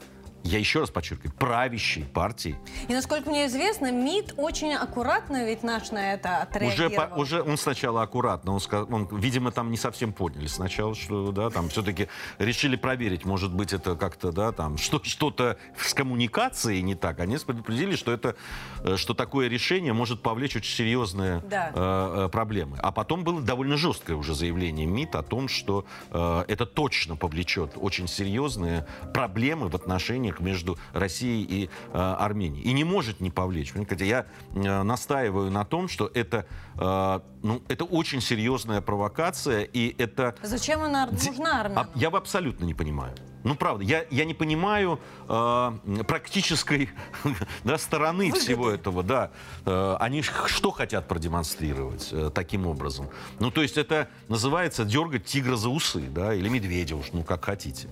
я 0.46 0.58
еще 0.58 0.80
раз 0.80 0.90
подчеркиваю, 0.90 1.32
правящей 1.32 2.04
партии. 2.04 2.56
И 2.88 2.94
насколько 2.94 3.28
мне 3.30 3.46
известно, 3.46 3.92
МИД 3.92 4.34
очень 4.36 4.74
аккуратно 4.74 5.44
ведь 5.44 5.62
наш 5.62 5.90
на 5.90 6.14
это 6.14 6.38
отреагировал. 6.38 7.20
Уже, 7.20 7.40
уже 7.40 7.50
он 7.50 7.56
сначала 7.56 8.02
аккуратно, 8.02 8.52
он, 8.52 8.60
он, 8.90 9.08
видимо, 9.18 9.50
там 9.50 9.70
не 9.70 9.76
совсем 9.76 10.12
поняли 10.12 10.46
сначала, 10.46 10.94
что, 10.94 11.32
да, 11.32 11.50
там 11.50 11.68
все-таки 11.68 12.08
решили 12.38 12.76
проверить, 12.76 13.24
может 13.24 13.52
быть, 13.52 13.72
это 13.72 13.96
как-то, 13.96 14.32
да, 14.32 14.52
там, 14.52 14.78
что, 14.78 15.00
что-то 15.02 15.58
с 15.78 15.94
коммуникацией 15.94 16.82
не 16.82 16.94
так. 16.94 17.20
Они 17.20 17.36
предупредили, 17.38 17.96
что 17.96 18.12
это, 18.12 18.36
э, 18.84 18.96
что 18.96 19.14
такое 19.14 19.48
решение 19.48 19.92
может 19.92 20.22
повлечь 20.22 20.56
очень 20.56 20.74
серьезные 20.74 21.42
да. 21.48 21.72
э, 21.74 22.24
э, 22.26 22.28
проблемы. 22.28 22.78
А 22.82 22.92
потом 22.92 23.24
было 23.24 23.40
довольно 23.40 23.76
жесткое 23.76 24.16
уже 24.16 24.34
заявление 24.34 24.86
МИД 24.86 25.16
о 25.16 25.22
том, 25.22 25.48
что 25.48 25.84
э, 26.10 26.44
это 26.48 26.66
точно 26.66 27.16
повлечет 27.16 27.72
очень 27.76 28.08
серьезные 28.08 28.86
проблемы 29.12 29.68
в 29.68 29.74
отношениях 29.74 30.35
конфликт 30.36 30.40
между 30.40 30.78
Россией 30.92 31.44
и 31.44 31.70
э, 31.92 31.98
Арменией. 31.98 32.62
И 32.64 32.72
не 32.72 32.84
может 32.84 33.20
не 33.20 33.30
повлечь. 33.30 33.72
Понимаете? 33.72 34.06
Я 34.06 34.26
э, 34.54 34.82
настаиваю 34.82 35.50
на 35.50 35.64
том, 35.64 35.88
что 35.88 36.10
это, 36.14 36.46
э, 36.78 37.20
ну, 37.42 37.62
это 37.68 37.84
очень 37.84 38.20
серьезная 38.20 38.80
провокация, 38.80 39.62
и 39.62 39.94
это... 39.98 40.34
Зачем 40.42 40.82
она 40.82 41.06
нужна 41.06 41.60
армянам? 41.60 41.90
Я 41.94 42.08
абсолютно 42.08 42.64
не 42.64 42.74
понимаю. 42.74 43.14
Ну, 43.44 43.54
правда, 43.54 43.84
я, 43.84 44.04
я 44.10 44.24
не 44.24 44.34
понимаю 44.34 44.98
э, 45.28 45.72
практической 46.08 46.90
да, 47.64 47.78
стороны 47.78 48.26
Выгоды. 48.26 48.40
всего 48.40 48.70
этого. 48.70 49.02
Да. 49.04 49.30
Э, 49.64 49.96
они 50.00 50.22
что 50.22 50.72
хотят 50.72 51.06
продемонстрировать 51.06 52.08
э, 52.12 52.30
таким 52.34 52.66
образом? 52.66 53.08
Ну, 53.38 53.50
то 53.52 53.62
есть 53.62 53.78
это 53.78 54.08
называется 54.28 54.84
дергать 54.84 55.26
тигра 55.26 55.56
за 55.56 55.68
усы, 55.68 56.00
да, 56.08 56.34
или 56.34 56.48
медведя 56.48 56.96
уж, 56.96 57.12
ну, 57.12 57.22
как 57.22 57.44
хотите. 57.44 57.88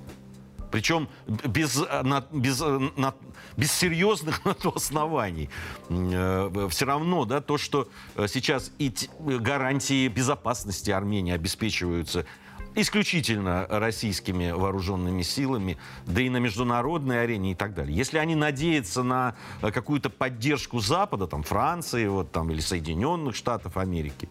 Причем 0.75 1.09
без, 1.29 1.81
э, 1.81 2.03
на, 2.03 2.27
без, 2.33 2.61
э, 2.61 2.91
на, 2.97 3.14
без 3.57 3.70
серьезных 3.70 4.45
на 4.45 4.55
то 4.55 4.72
оснований. 4.75 5.49
Э, 5.89 6.68
все 6.68 6.85
равно, 6.85 7.25
да, 7.27 7.41
то, 7.41 7.59
что 7.59 7.87
сейчас 8.27 8.72
и 8.81 8.93
гарантии 9.16 10.09
безопасности 10.09 10.91
Армении 10.91 11.33
обеспечиваются 11.33 12.27
исключительно 12.75 13.68
российскими 13.70 14.51
вооруженными 14.51 15.22
силами, 15.22 15.79
да 16.07 16.22
и 16.22 16.29
на 16.29 16.39
международной 16.39 17.22
арене 17.22 17.53
и 17.53 17.55
так 17.55 17.72
далее. 17.72 17.97
Если 17.97 18.18
они 18.18 18.35
надеются 18.35 19.05
на 19.05 19.37
какую-то 19.61 20.11
поддержку 20.11 20.81
Запада, 20.81 21.29
там 21.29 21.45
Франции 21.45 22.09
вот, 22.09 22.33
там, 22.33 22.51
или 22.51 22.59
Соединенных 22.59 23.37
Штатов 23.37 23.77
Америки, 23.77 24.29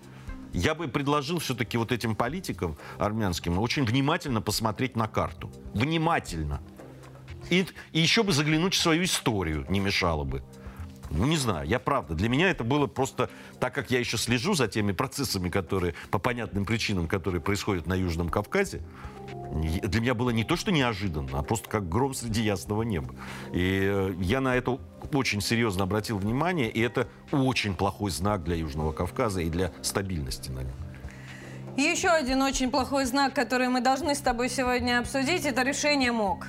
я 0.54 0.76
бы 0.76 0.88
предложил 0.88 1.40
все-таки 1.40 1.78
вот 1.78 1.92
этим 1.92 2.16
политикам 2.16 2.78
армянским 2.98 3.60
очень 3.60 3.86
внимательно 3.86 4.42
посмотреть 4.42 4.96
на 4.96 5.08
карту. 5.08 5.52
Внимательно. 5.74 6.62
И, 7.50 7.66
и 7.92 8.00
еще 8.00 8.24
бы 8.24 8.32
заглянуть 8.32 8.74
в 8.74 8.80
свою 8.80 9.04
историю 9.04 9.66
не 9.70 9.80
мешало 9.80 10.24
бы. 10.24 10.44
Ну, 11.10 11.26
не 11.26 11.38
знаю, 11.38 11.68
я 11.68 11.80
правда. 11.80 12.16
Для 12.16 12.28
меня 12.28 12.50
это 12.50 12.64
было 12.64 12.88
просто, 12.88 13.30
так 13.60 13.76
как 13.76 13.92
я 13.92 14.00
еще 14.00 14.18
слежу 14.18 14.56
за 14.56 14.68
теми 14.68 14.94
процессами, 14.94 15.50
которые, 15.50 15.94
по 16.10 16.18
понятным 16.18 16.66
причинам, 16.66 17.08
которые 17.08 17.40
происходят 17.40 17.86
на 17.86 17.94
Южном 17.94 18.30
Кавказе, 18.30 18.82
для 19.54 20.02
меня 20.02 20.14
было 20.14 20.32
не 20.32 20.44
то, 20.44 20.56
что 20.56 20.72
неожиданно, 20.72 21.40
а 21.40 21.44
просто 21.44 21.70
как 21.70 21.88
гром 21.88 22.14
среди 22.14 22.42
ясного 22.42 22.84
неба. 22.84 23.14
И 23.54 23.82
э, 23.84 24.14
я 24.20 24.42
на 24.42 24.56
это 24.56 24.80
очень 25.12 25.42
серьезно 25.42 25.84
обратил 25.84 26.18
внимание, 26.18 26.70
и 26.70 26.80
это 26.82 27.08
очень 27.32 27.76
плохой 27.76 28.12
знак 28.12 28.44
для 28.44 28.56
Южного 28.56 28.92
Кавказа 28.92 29.42
и 29.42 29.50
для 29.50 29.72
стабильности 29.82 30.50
на 30.50 30.60
нем. 30.60 30.74
Еще 31.78 32.10
один 32.10 32.42
очень 32.42 32.70
плохой 32.70 33.06
знак, 33.06 33.34
который 33.34 33.68
мы 33.68 33.82
должны 33.82 34.14
с 34.16 34.20
тобой 34.20 34.50
сегодня 34.50 35.00
обсудить, 35.00 35.46
это 35.46 35.64
решение 35.64 36.12
МОК. 36.12 36.48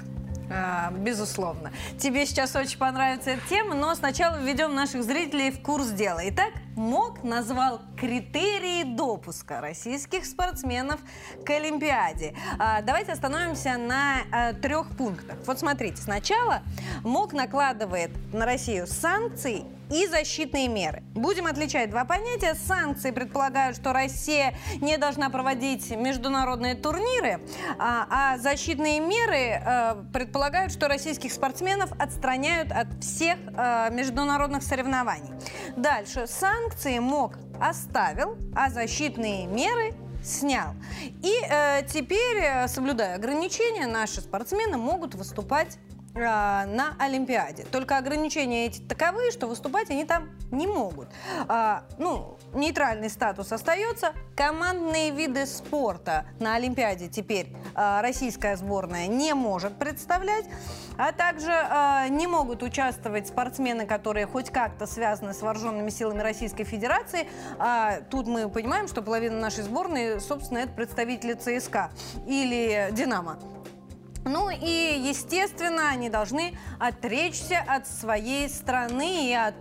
А, 0.50 0.90
безусловно. 0.90 1.72
Тебе 1.98 2.26
сейчас 2.26 2.54
очень 2.54 2.78
понравится 2.78 3.30
эта 3.30 3.48
тема, 3.48 3.74
но 3.74 3.94
сначала 3.94 4.38
введем 4.38 4.74
наших 4.74 5.02
зрителей 5.02 5.50
в 5.50 5.60
курс 5.60 5.88
дела. 5.88 6.20
Итак, 6.24 6.52
МОК 6.76 7.22
назвал 7.22 7.80
критерии 7.96 8.82
допуска 8.84 9.60
российских 9.60 10.24
спортсменов 10.26 11.00
к 11.44 11.50
Олимпиаде. 11.50 12.34
А, 12.58 12.82
давайте 12.82 13.12
остановимся 13.12 13.76
на 13.76 14.22
а, 14.32 14.52
трех 14.52 14.88
пунктах. 14.96 15.36
Вот 15.46 15.58
смотрите, 15.58 16.02
сначала 16.02 16.62
МОК 17.02 17.32
накладывает 17.32 18.10
на 18.32 18.44
Россию 18.44 18.86
санкции 18.86 19.64
и 19.90 20.06
защитные 20.06 20.68
меры. 20.68 21.02
Будем 21.14 21.46
отличать 21.46 21.90
два 21.90 22.04
понятия. 22.04 22.54
Санкции 22.54 23.10
предполагают, 23.10 23.76
что 23.76 23.92
Россия 23.92 24.54
не 24.80 24.96
должна 24.96 25.30
проводить 25.30 25.90
международные 25.90 26.74
турниры, 26.74 27.40
а, 27.78 28.06
а 28.10 28.38
защитные 28.38 29.00
меры 29.00 29.62
а, 29.64 30.04
предполагают, 30.12 30.72
что 30.72 30.88
российских 30.88 31.32
спортсменов 31.32 31.90
отстраняют 31.98 32.72
от 32.72 32.88
всех 33.02 33.38
а, 33.56 33.90
международных 33.90 34.62
соревнований. 34.62 35.30
Дальше. 35.76 36.26
Санкции 36.26 36.98
МОК 36.98 37.38
оставил, 37.60 38.36
а 38.54 38.70
защитные 38.70 39.46
меры 39.46 39.94
снял. 40.24 40.74
И 41.22 41.34
э, 41.48 41.82
теперь, 41.86 42.38
э, 42.42 42.68
соблюдая 42.68 43.16
ограничения, 43.16 43.86
наши 43.86 44.20
спортсмены 44.20 44.78
могут 44.78 45.14
выступать 45.14 45.78
на 46.14 46.94
Олимпиаде. 46.98 47.64
Только 47.64 47.98
ограничения 47.98 48.66
эти 48.66 48.80
таковы, 48.80 49.30
что 49.32 49.46
выступать 49.46 49.90
они 49.90 50.04
там 50.04 50.30
не 50.50 50.66
могут. 50.66 51.08
А, 51.48 51.84
ну, 51.98 52.36
нейтральный 52.52 53.10
статус 53.10 53.52
остается. 53.52 54.12
Командные 54.36 55.10
виды 55.10 55.46
спорта 55.46 56.26
на 56.38 56.54
Олимпиаде 56.54 57.08
теперь 57.08 57.54
а, 57.74 58.00
российская 58.02 58.56
сборная 58.56 59.06
не 59.08 59.34
может 59.34 59.76
представлять. 59.76 60.46
А 60.96 61.10
также 61.10 61.50
а, 61.52 62.06
не 62.08 62.26
могут 62.26 62.62
участвовать 62.62 63.26
спортсмены, 63.26 63.86
которые 63.86 64.26
хоть 64.26 64.50
как-то 64.50 64.86
связаны 64.86 65.34
с 65.34 65.42
вооруженными 65.42 65.90
силами 65.90 66.20
Российской 66.20 66.64
Федерации. 66.64 67.28
А, 67.58 68.00
тут 68.10 68.28
мы 68.28 68.48
понимаем, 68.48 68.86
что 68.86 69.02
половина 69.02 69.38
нашей 69.38 69.64
сборной, 69.64 70.20
собственно, 70.20 70.58
это 70.58 70.72
представители 70.72 71.34
ЦСКА 71.34 71.90
или 72.26 72.90
«Динамо». 72.92 73.38
Ну 74.24 74.50
и, 74.50 75.00
естественно, 75.06 75.90
они 75.90 76.08
должны 76.08 76.56
отречься 76.78 77.62
от 77.66 77.86
своей 77.86 78.48
страны 78.48 79.30
и 79.30 79.34
от 79.34 79.54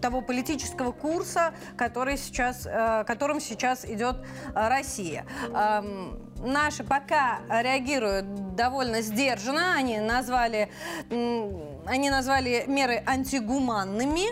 того 0.00 0.22
политического 0.22 0.92
курса, 0.92 1.52
который 1.76 2.16
сейчас, 2.16 2.66
э, 2.66 3.04
которым 3.06 3.40
сейчас 3.40 3.84
идет 3.84 4.16
э, 4.16 4.68
Россия. 4.68 5.26
Эм, 5.54 6.18
наши 6.38 6.84
пока 6.84 7.40
реагируют 7.50 8.54
довольно 8.54 9.02
сдержанно. 9.02 9.74
Они 9.74 9.98
назвали, 9.98 10.70
они 11.10 12.10
назвали 12.10 12.64
меры 12.66 13.02
антигуманными, 13.06 14.28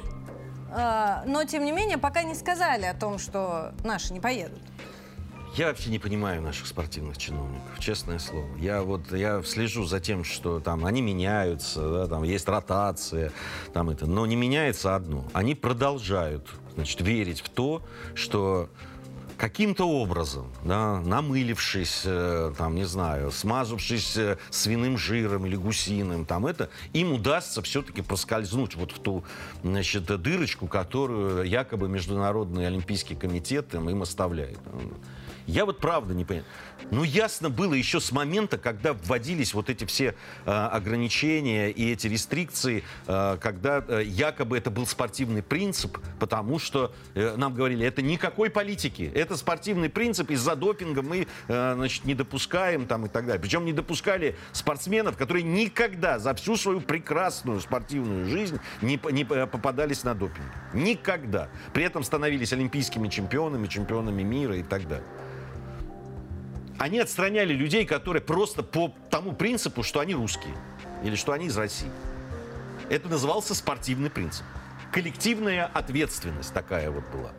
а, 0.71 1.23
но, 1.27 1.45
тем 1.45 1.65
не 1.65 1.73
менее, 1.73 1.99
пока 1.99 2.23
не 2.23 2.35
сказали 2.35 2.85
о 2.85 2.95
том, 2.95 3.19
что 3.19 3.73
наши 3.85 4.13
не 4.13 4.21
поедут. 4.21 4.61
Я 5.59 5.67
вообще 5.67 5.91
не 5.91 5.99
понимаю 5.99 6.41
наших 6.41 6.69
спортивных 6.69 7.19
чиновников, 7.19 7.81
честное 7.81 8.21
слово. 8.21 8.47
Я 8.59 8.83
вот 8.83 9.11
я 9.11 9.43
слежу 9.43 9.87
за 9.87 9.99
тем, 9.99 10.23
что 10.23 10.61
там 10.61 10.87
они 10.87 11.03
меняются, 11.03 11.81
да, 11.81 12.07
там 12.07 12.23
есть 12.23 12.47
ротация, 12.47 13.33
там 13.73 13.91
это, 13.91 14.07
но 14.07 14.25
не 14.25 14.37
меняется 14.37 14.95
одно. 14.95 15.27
Они 15.33 15.57
продолжают, 15.57 16.47
значит, 16.77 17.01
верить 17.01 17.41
в 17.41 17.49
то, 17.49 17.83
что 18.15 18.71
каким-то 19.37 19.89
образом, 19.89 20.47
да, 20.63 21.01
намылившись, 21.01 22.03
э, 22.05 22.53
там, 22.57 22.77
не 22.77 22.85
знаю, 22.85 23.33
смазавшись 23.33 24.17
э, 24.17 24.39
свиным 24.51 24.97
жиром 24.97 25.45
или 25.45 25.57
гусиным, 25.57 26.25
там 26.25 26.47
это, 26.47 26.71
им 26.93 27.13
удастся 27.15 27.63
все-таки 27.63 28.03
проскользнуть 28.03 28.77
вот 28.77 28.93
в 28.93 29.01
ту, 29.01 29.25
значит, 29.65 30.05
дырочку, 30.05 30.69
которую 30.69 31.43
якобы 31.43 31.89
Международный 31.89 32.65
Олимпийский 32.69 33.17
комитет 33.17 33.75
им, 33.75 33.91
им 33.91 34.03
оставляет. 34.03 34.59
Я 35.49 35.65
вот 35.65 35.79
правда 35.79 36.13
не 36.13 36.27
понимаю. 36.27 36.47
Ну, 36.91 37.05
ясно 37.05 37.49
было 37.49 37.73
еще 37.73 38.01
с 38.01 38.13
момента, 38.13 38.59
когда 38.59 38.93
вводились 38.93 39.55
вот 39.55 39.71
эти 39.71 39.87
все 39.87 40.15
э, 40.45 40.51
ограничения 40.51 41.71
и 41.71 41.91
эти 41.91 42.07
рестрикции, 42.07 42.85
э, 43.07 43.39
когда 43.41 43.83
э, 43.89 44.03
якобы 44.05 44.59
это 44.59 44.71
был 44.71 44.87
спортивный 44.87 45.43
принцип, 45.43 45.97
потому 46.21 46.59
что 46.59 46.95
э, 47.15 47.35
нам 47.37 47.55
говорили, 47.55 47.87
это 47.87 48.03
никакой 48.03 48.51
политики, 48.51 49.11
это 49.15 49.39
спортивный 49.39 49.89
принцип, 49.89 50.31
из-за 50.31 50.55
допинга 50.55 51.01
мы, 51.01 51.27
э, 51.49 51.75
значит, 51.75 52.05
не 52.05 52.15
допускаем 52.15 52.87
там 52.87 53.07
и 53.07 53.09
так 53.09 53.25
далее. 53.25 53.41
Причем 53.41 53.65
не 53.65 53.73
допускали 53.73 54.37
спортсменов, 54.53 55.17
которые 55.17 55.45
никогда 55.45 56.19
за 56.19 56.35
всю 56.35 56.59
свою 56.59 56.83
прекрасную 56.83 57.61
спортивную 57.61 58.29
жизнь 58.29 58.61
не, 58.83 59.01
не 59.13 59.25
попадались 59.25 60.05
на 60.05 60.15
допинг. 60.15 60.47
Никогда. 60.75 61.49
При 61.73 61.85
этом 61.85 62.05
становились 62.05 62.53
олимпийскими 62.53 63.09
чемпионами, 63.09 63.67
чемпионами 63.67 64.23
мира 64.23 64.55
и 64.55 64.63
так 64.63 64.87
далее 64.87 65.07
они 66.79 67.01
отстраняли 67.01 67.53
людей, 67.53 67.85
которые 67.85 68.23
просто 68.23 68.63
по 68.63 68.95
тому 69.11 69.33
принципу, 69.33 69.83
что 69.83 70.01
они 70.01 70.15
русские 70.15 70.55
или 71.03 71.17
что 71.17 71.33
они 71.33 71.47
из 71.47 71.57
России. 71.57 71.91
Это 72.89 73.09
назывался 73.09 73.55
спортивный 73.55 74.11
принцип. 74.11 74.45
Коллективная 74.93 75.67
ответственность 75.67 76.55
такая 76.55 76.91
вот 76.91 77.05
была. 77.13 77.33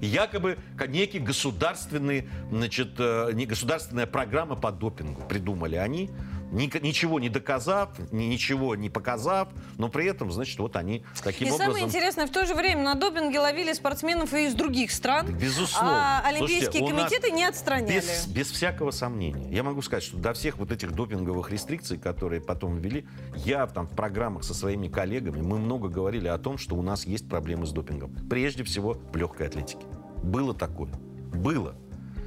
Якобы 0.00 0.58
некий 0.88 1.18
государственный, 1.18 2.28
значит, 2.50 2.94
э, 2.98 3.30
не 3.34 3.44
государственная 3.44 4.06
программа 4.06 4.56
по 4.56 4.72
допингу 4.72 5.22
придумали 5.28 5.76
они 5.76 6.10
ничего 6.50 7.20
не 7.20 7.28
доказав, 7.28 7.90
ничего 8.10 8.74
не 8.76 8.90
показав, 8.90 9.48
но 9.78 9.88
при 9.88 10.06
этом, 10.06 10.30
значит, 10.30 10.58
вот 10.58 10.76
они 10.76 11.04
таким 11.22 11.48
и 11.48 11.50
образом... 11.50 11.72
И 11.72 11.74
самое 11.74 11.84
интересное, 11.86 12.26
в 12.26 12.30
то 12.30 12.46
же 12.46 12.54
время 12.54 12.82
на 12.82 12.94
допинге 12.94 13.38
ловили 13.40 13.72
спортсменов 13.72 14.34
и 14.34 14.46
из 14.46 14.54
других 14.54 14.90
стран. 14.90 15.26
Безусловно. 15.26 16.20
А 16.20 16.28
Олимпийские 16.28 16.80
Слушайте, 16.80 16.96
комитеты 16.96 17.30
не 17.30 17.44
отстраняли. 17.44 17.96
Без, 17.96 18.26
без 18.26 18.50
всякого 18.50 18.90
сомнения. 18.90 19.48
Я 19.50 19.62
могу 19.62 19.82
сказать, 19.82 20.04
что 20.04 20.16
до 20.16 20.32
всех 20.32 20.58
вот 20.58 20.72
этих 20.72 20.92
допинговых 20.92 21.50
рестрикций, 21.50 21.98
которые 21.98 22.40
потом 22.40 22.78
ввели, 22.78 23.06
я 23.36 23.66
там 23.66 23.86
в 23.86 23.94
программах 23.94 24.44
со 24.44 24.54
своими 24.54 24.88
коллегами, 24.88 25.40
мы 25.40 25.58
много 25.58 25.88
говорили 25.88 26.28
о 26.28 26.38
том, 26.38 26.58
что 26.58 26.74
у 26.76 26.82
нас 26.82 27.06
есть 27.06 27.28
проблемы 27.28 27.66
с 27.66 27.70
допингом. 27.70 28.14
Прежде 28.28 28.64
всего 28.64 28.96
в 29.12 29.16
легкой 29.16 29.46
атлетике. 29.46 29.86
Было 30.22 30.54
такое. 30.54 30.92
Было. 31.32 31.74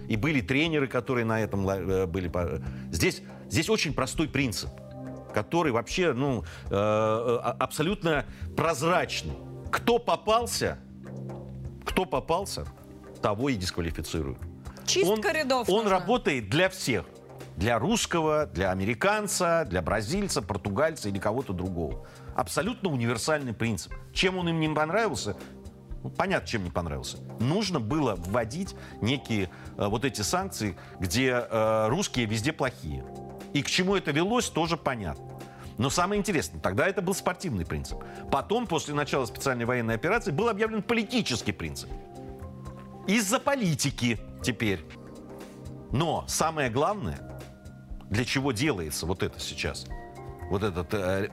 И 0.08 0.18
были 0.18 0.42
тренеры, 0.42 0.88
которые 0.88 1.26
на 1.26 1.40
этом 1.40 1.68
э, 1.68 2.06
были. 2.08 2.32
Здесь 2.92 3.22
Здесь 3.54 3.70
очень 3.70 3.94
простой 3.94 4.28
принцип, 4.28 4.72
который 5.32 5.72
вообще 5.72 6.14
ну, 6.14 6.44
э, 6.72 6.74
э, 6.74 7.38
абсолютно 7.60 8.26
прозрачный. 8.58 9.38
Кто 9.72 10.00
попался, 10.00 10.80
кто 11.86 12.06
попался, 12.06 12.66
того 13.22 13.50
и 13.50 13.56
дисквалифицируют. 13.56 14.40
Чистка 14.88 15.28
он, 15.28 15.36
рядов 15.36 15.70
Он 15.70 15.84
нужна. 15.84 16.00
работает 16.00 16.50
для 16.50 16.68
всех. 16.68 17.06
Для 17.56 17.78
русского, 17.78 18.48
для 18.48 18.72
американца, 18.72 19.68
для 19.70 19.84
бразильца, 19.84 20.42
португальца 20.42 21.10
или 21.10 21.20
кого-то 21.20 21.54
другого. 21.54 22.08
Абсолютно 22.36 22.90
универсальный 22.90 23.54
принцип. 23.54 23.94
Чем 24.14 24.40
он 24.40 24.50
им 24.50 24.60
не 24.60 24.70
понравился, 24.70 25.38
ну, 26.02 26.10
понятно, 26.10 26.48
чем 26.48 26.64
не 26.64 26.72
понравился. 26.72 27.18
Нужно 27.40 27.80
было 27.80 28.16
вводить 28.16 28.76
некие 29.00 29.52
э, 29.78 29.88
вот 29.88 30.06
эти 30.06 30.22
санкции, 30.22 30.76
где 31.00 31.46
э, 31.48 31.88
русские 31.90 32.26
везде 32.26 32.52
плохие. 32.52 33.06
И 33.54 33.62
к 33.62 33.68
чему 33.68 33.96
это 33.96 34.12
велось, 34.12 34.50
тоже 34.50 34.78
понятно. 34.78 35.34
Но 35.78 35.90
самое 35.90 36.20
интересное, 36.20 36.60
тогда 36.60 36.88
это 36.88 37.02
был 37.02 37.14
спортивный 37.14 37.66
принцип. 37.66 37.98
Потом, 38.32 38.68
после 38.68 38.94
начала 38.94 39.26
специальной 39.26 39.66
военной 39.66 39.96
операции, 39.96 40.32
был 40.32 40.50
объявлен 40.50 40.84
политический 40.84 41.52
принцип. 41.52 41.90
Из-за 43.08 43.40
политики 43.40 44.20
теперь. 44.44 44.86
Но 45.92 46.26
самое 46.28 46.70
главное, 46.70 47.20
для 48.10 48.26
чего 48.26 48.52
делается 48.52 49.06
вот 49.06 49.24
это 49.24 49.40
сейчас, 49.40 49.88
вот 50.50 50.64
этот, 50.64 50.94
э, 50.94 51.30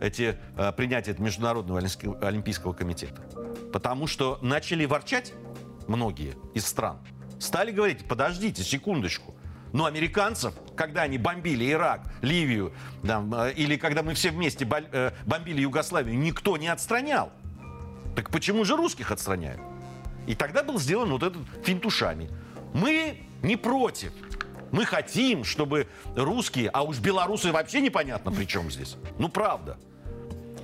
эти, 0.00 0.38
э, 0.56 0.72
принятие 0.72 1.16
Международного 1.18 1.80
Олимпийского 2.20 2.72
комитета. 2.72 3.22
Потому 3.72 4.06
что 4.06 4.38
начали 4.42 4.84
ворчать 4.84 5.32
многие 5.86 6.34
из 6.54 6.66
стран. 6.66 6.98
Стали 7.38 7.70
говорить, 7.70 8.06
подождите 8.06 8.62
секундочку, 8.62 9.34
но 9.72 9.86
американцев, 9.86 10.54
когда 10.78 11.02
они 11.02 11.18
бомбили 11.18 11.70
Ирак, 11.70 12.00
Ливию, 12.22 12.72
там, 13.06 13.34
э, 13.34 13.52
или 13.52 13.76
когда 13.76 14.02
мы 14.02 14.14
все 14.14 14.30
вместе 14.30 14.66
э, 14.66 15.10
бомбили 15.26 15.60
Югославию, 15.60 16.16
никто 16.16 16.56
не 16.56 16.68
отстранял. 16.68 17.30
Так 18.16 18.30
почему 18.30 18.64
же 18.64 18.76
русских 18.76 19.10
отстраняют? 19.10 19.60
И 20.26 20.34
тогда 20.34 20.62
был 20.62 20.78
сделан 20.78 21.10
вот 21.10 21.22
этот 21.22 21.42
финтушами. 21.64 22.30
Мы 22.72 23.20
не 23.42 23.56
против. 23.56 24.12
Мы 24.70 24.84
хотим, 24.84 25.44
чтобы 25.44 25.88
русские, 26.14 26.68
а 26.70 26.82
уж 26.82 26.98
белорусы 26.98 27.52
вообще 27.52 27.80
непонятно 27.80 28.30
при 28.30 28.44
чем 28.44 28.70
здесь. 28.70 28.96
Ну, 29.18 29.28
правда 29.28 29.78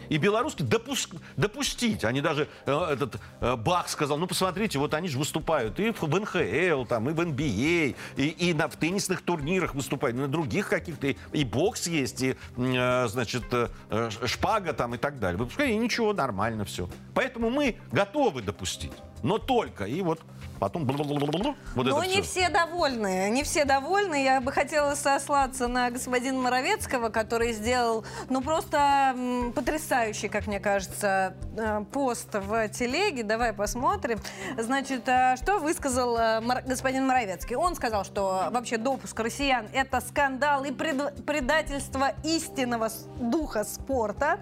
и 0.09 0.18
белорусских 0.18 0.68
допуск, 0.68 1.14
допустить. 1.36 2.05
Они 2.05 2.20
даже, 2.20 2.48
э, 2.66 2.72
этот 2.92 3.16
э, 3.40 3.57
Бах 3.57 3.88
сказал, 3.88 4.18
ну 4.18 4.26
посмотрите, 4.26 4.78
вот 4.78 4.94
они 4.94 5.09
же 5.09 5.18
выступают 5.18 5.78
и 5.80 5.92
в, 5.92 6.07
НХЛ, 6.07 6.84
там, 6.84 7.11
и 7.11 7.12
в 7.12 7.20
NBA, 7.20 7.96
а, 8.16 8.20
и, 8.20 8.28
и 8.28 8.55
на, 8.55 8.68
в 8.68 8.76
теннисных 8.76 9.22
турнирах 9.22 9.74
выступают, 9.74 10.16
и 10.16 10.20
на 10.20 10.28
других 10.28 10.68
каких-то, 10.68 11.09
и, 11.09 11.16
и 11.32 11.44
бокс 11.44 11.86
есть, 11.86 12.22
и, 12.22 12.36
э, 12.57 13.09
значит, 13.09 13.44
э, 13.52 13.68
э, 13.90 14.11
шпага 14.26 14.72
там 14.72 14.94
и 14.94 14.98
так 14.98 15.18
далее. 15.18 15.38
Выпускай, 15.38 15.72
и 15.72 15.76
ничего, 15.76 16.12
нормально 16.12 16.64
все. 16.64 16.88
Поэтому 17.14 17.50
мы 17.50 17.76
готовы 17.92 18.42
допустить, 18.42 18.92
но 19.22 19.38
только, 19.38 19.84
и 19.84 20.02
вот 20.02 20.20
потом... 20.59 20.84
Вот 20.86 21.86
Но 21.86 22.05
не 22.05 22.22
все. 22.22 22.22
все 22.22 22.48
довольны. 22.48 23.30
Не 23.30 23.42
все 23.42 23.64
довольны. 23.64 24.22
Я 24.22 24.40
бы 24.40 24.52
хотела 24.52 24.94
сослаться 24.94 25.68
на 25.68 25.90
господина 25.90 26.38
Моровецкого, 26.38 27.09
который 27.09 27.52
сделал, 27.52 28.05
ну, 28.28 28.40
просто 28.42 29.16
потрясающий, 29.55 30.28
как 30.28 30.46
мне 30.46 30.61
кажется, 30.61 31.34
э, 31.57 31.84
пост 31.92 32.28
в 32.32 32.68
телеге. 32.68 33.22
Давай 33.22 33.52
посмотрим. 33.52 34.20
Значит, 34.59 35.09
э, 35.09 35.36
что 35.36 35.59
высказал 35.59 36.16
э, 36.16 36.40
господин 36.66 37.07
Моровецкий? 37.07 37.57
Он 37.57 37.74
сказал, 37.74 38.05
что 38.05 38.48
вообще 38.50 38.76
допуск 38.76 39.18
россиян– 39.20 39.66
это 39.72 40.00
скандал 40.00 40.64
и 40.64 40.72
предательство 40.72 42.12
истинного 42.22 42.88
духа 43.20 43.64
спорта. 43.64 44.38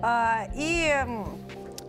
А, 0.00 0.46
и 0.54 1.04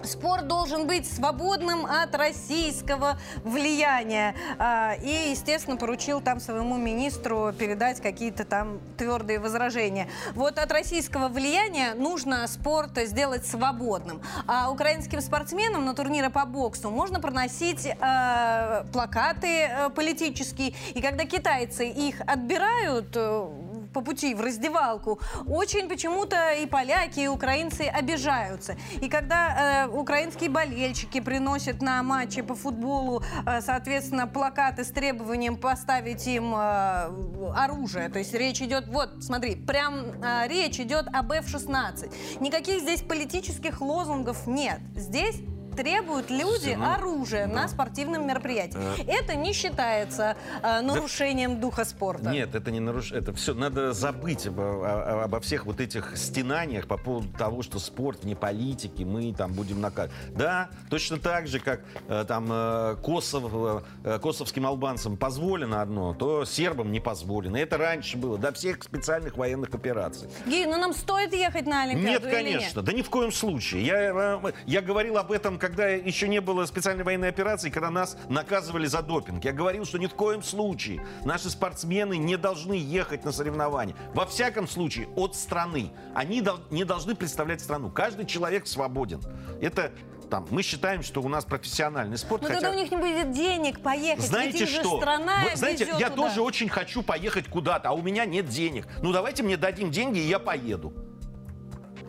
Спорт 0.03 0.47
должен 0.47 0.85
быть 0.85 1.09
свободным 1.09 1.85
от 1.85 2.13
российского 2.15 3.17
влияния. 3.43 4.35
А, 4.59 4.95
и, 5.01 5.31
естественно, 5.31 5.77
поручил 5.77 6.21
там 6.21 6.39
своему 6.39 6.77
министру 6.77 7.53
передать 7.57 8.01
какие-то 8.01 8.43
там 8.43 8.79
твердые 8.97 9.39
возражения. 9.39 10.09
Вот 10.35 10.59
от 10.59 10.71
российского 10.71 11.29
влияния 11.29 11.93
нужно 11.93 12.45
спорт 12.47 12.97
сделать 12.97 13.45
свободным. 13.45 14.21
А 14.47 14.69
украинским 14.71 15.21
спортсменам 15.21 15.85
на 15.85 15.93
турниры 15.93 16.29
по 16.29 16.45
боксу 16.45 16.89
можно 16.89 17.19
проносить 17.19 17.85
э, 17.85 18.85
плакаты 18.91 19.69
политические. 19.95 20.73
И 20.93 21.01
когда 21.01 21.25
китайцы 21.25 21.87
их 21.87 22.21
отбирают 22.27 23.15
э, 23.15 23.47
по 23.93 24.01
пути 24.01 24.33
в 24.35 24.41
раздевалку, 24.41 25.19
очень 25.47 25.87
почему-то 25.87 26.51
и 26.51 26.65
поляки, 26.65 27.21
и 27.21 27.27
украинцы 27.27 27.83
обижаются. 27.83 28.75
И 29.01 29.09
когда 29.09 29.85
э, 29.85 29.87
украинские 29.87 30.49
болельщики 30.49 31.19
приносят 31.19 31.81
на 31.81 32.01
матчи 32.03 32.41
по 32.41 32.55
футболу, 32.55 33.23
э, 33.45 33.61
соответственно, 33.61 34.27
плакаты 34.27 34.83
с 34.83 34.89
требованием 34.89 35.55
поставить 35.55 36.27
им 36.27 36.53
э, 36.55 37.09
оружие, 37.55 38.09
то 38.09 38.19
есть 38.19 38.33
речь 38.33 38.61
идет, 38.61 38.87
вот, 38.87 39.23
смотри, 39.23 39.55
прям 39.55 39.95
э, 40.23 40.47
речь 40.47 40.79
идет 40.79 41.07
об 41.13 41.31
F-16. 41.31 42.41
Никаких 42.41 42.81
здесь 42.81 43.01
политических 43.01 43.81
лозунгов 43.81 44.47
нет. 44.47 44.79
Здесь 44.95 45.35
требуют 45.75 46.29
люди 46.29 46.75
ну, 46.77 46.91
оружия 46.91 47.47
да. 47.47 47.53
на 47.53 47.67
спортивном 47.67 48.27
мероприятии. 48.27 48.77
Э. 48.97 49.03
Это 49.07 49.35
не 49.35 49.53
считается 49.53 50.35
э, 50.61 50.81
нарушением 50.81 51.59
духа 51.59 51.85
спорта. 51.85 52.29
Нет, 52.29 52.55
это 52.55 52.71
не 52.71 52.79
нарушение. 52.79 53.21
Это 53.21 53.33
все 53.33 53.53
надо 53.53 53.93
забыть 53.93 54.47
обо, 54.47 54.63
о- 54.63 55.23
обо 55.25 55.39
всех 55.39 55.65
вот 55.65 55.79
этих 55.79 56.17
стенаниях 56.17 56.87
по 56.87 56.97
поводу 56.97 57.29
того, 57.37 57.61
что 57.61 57.79
спорт 57.79 58.23
не 58.23 58.35
политики, 58.35 59.03
мы 59.03 59.33
там 59.33 59.53
будем 59.53 59.81
наказывать. 59.81 60.13
Да, 60.35 60.69
точно 60.89 61.17
так 61.17 61.47
же, 61.47 61.59
как 61.59 61.81
э, 62.07 62.25
там 62.27 62.47
э, 62.51 62.95
Косов, 63.03 63.83
э, 64.03 64.19
косовским 64.19 64.65
албанцам 64.65 65.17
позволено 65.17 65.81
одно, 65.81 66.13
то 66.13 66.45
сербам 66.45 66.91
не 66.91 66.99
позволено. 66.99 67.57
Это 67.57 67.77
раньше 67.77 68.17
было, 68.17 68.37
до 68.37 68.51
всех 68.51 68.83
специальных 68.83 69.37
военных 69.37 69.73
операций. 69.73 70.29
Гей, 70.45 70.65
ну 70.65 70.77
нам 70.77 70.93
стоит 70.93 71.33
ехать 71.33 71.65
на 71.65 71.83
Олимпиаду 71.83 72.25
Нет, 72.25 72.35
конечно, 72.35 72.81
да 72.81 72.93
ни 72.93 73.01
в 73.01 73.09
коем 73.09 73.31
случае. 73.31 73.85
Я, 73.85 74.39
э, 74.43 74.51
я 74.65 74.81
говорил 74.81 75.17
об 75.17 75.31
этом, 75.31 75.57
когда 75.63 75.87
еще 75.87 76.27
не 76.27 76.41
было 76.41 76.65
специальной 76.65 77.05
военной 77.05 77.29
операции, 77.29 77.69
когда 77.69 77.89
нас 77.89 78.17
наказывали 78.27 78.85
за 78.85 79.01
допинг. 79.01 79.45
Я 79.45 79.53
говорил, 79.53 79.85
что 79.85 79.97
ни 79.97 80.07
в 80.07 80.13
коем 80.13 80.43
случае 80.43 81.05
наши 81.23 81.49
спортсмены 81.49 82.17
не 82.17 82.35
должны 82.35 82.73
ехать 82.73 83.23
на 83.23 83.31
соревнования. 83.31 83.95
Во 84.13 84.25
всяком 84.25 84.67
случае, 84.67 85.07
от 85.15 85.35
страны. 85.37 85.93
Они 86.13 86.41
дол- 86.41 86.59
не 86.69 86.83
должны 86.83 87.15
представлять 87.15 87.61
страну. 87.61 87.89
Каждый 87.89 88.25
человек 88.25 88.67
свободен. 88.67 89.21
Это 89.61 89.93
там, 90.29 90.45
мы 90.49 90.63
считаем, 90.63 91.01
что 91.01 91.21
у 91.21 91.29
нас 91.29 91.45
профессиональный 91.45 92.17
спорт. 92.17 92.41
Ну 92.41 92.49
хотя- 92.49 92.59
тогда 92.59 92.75
у 92.75 92.77
них 92.77 92.91
не 92.91 92.97
будет 92.97 93.31
денег 93.31 93.79
поехать. 93.81 94.25
знаете 94.25 94.65
что? 94.65 94.97
страна 94.97 95.45
Вы 95.49 95.55
знаете, 95.55 95.85
я 95.97 96.09
туда. 96.09 96.27
тоже 96.27 96.41
очень 96.41 96.67
хочу 96.67 97.03
поехать 97.03 97.47
куда-то, 97.47 97.87
а 97.87 97.91
у 97.93 98.01
меня 98.01 98.25
нет 98.25 98.49
денег. 98.49 98.85
Ну 99.01 99.13
давайте 99.13 99.43
мне 99.43 99.55
дадим 99.55 99.91
деньги, 99.91 100.19
и 100.19 100.27
я 100.27 100.39
поеду. 100.39 100.91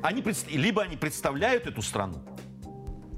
Они 0.03 0.23
предс- 0.23 0.51
либо 0.51 0.83
они 0.83 0.97
представляют 0.97 1.67
эту 1.69 1.81
страну, 1.83 2.17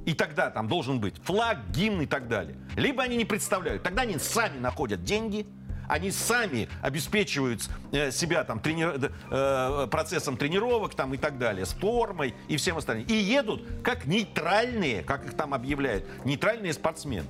и 0.06 0.14
тогда 0.14 0.50
там 0.50 0.68
должен 0.68 1.00
быть 1.00 1.16
флаг, 1.22 1.58
гимн 1.70 2.02
и 2.02 2.06
так 2.06 2.28
далее. 2.28 2.56
Либо 2.76 3.02
они 3.02 3.16
не 3.16 3.26
представляют. 3.26 3.82
Тогда 3.82 4.02
они 4.02 4.18
сами 4.18 4.58
находят 4.58 5.04
деньги, 5.04 5.46
они 5.88 6.10
сами 6.10 6.68
обеспечивают 6.80 7.68
э, 7.92 8.10
себя 8.12 8.44
там, 8.44 8.60
трени- 8.60 9.12
э, 9.30 9.86
процессом 9.88 10.36
тренировок 10.36 10.94
там, 10.94 11.12
и 11.14 11.16
так 11.16 11.38
далее, 11.38 11.66
с 11.66 11.72
формой 11.72 12.34
и 12.48 12.56
всем 12.56 12.78
остальным. 12.78 13.06
И 13.08 13.14
едут 13.14 13.62
как 13.82 14.06
нейтральные, 14.06 15.02
как 15.02 15.26
их 15.26 15.34
там 15.34 15.52
объявляют, 15.52 16.06
нейтральные 16.24 16.72
спортсмены. 16.72 17.28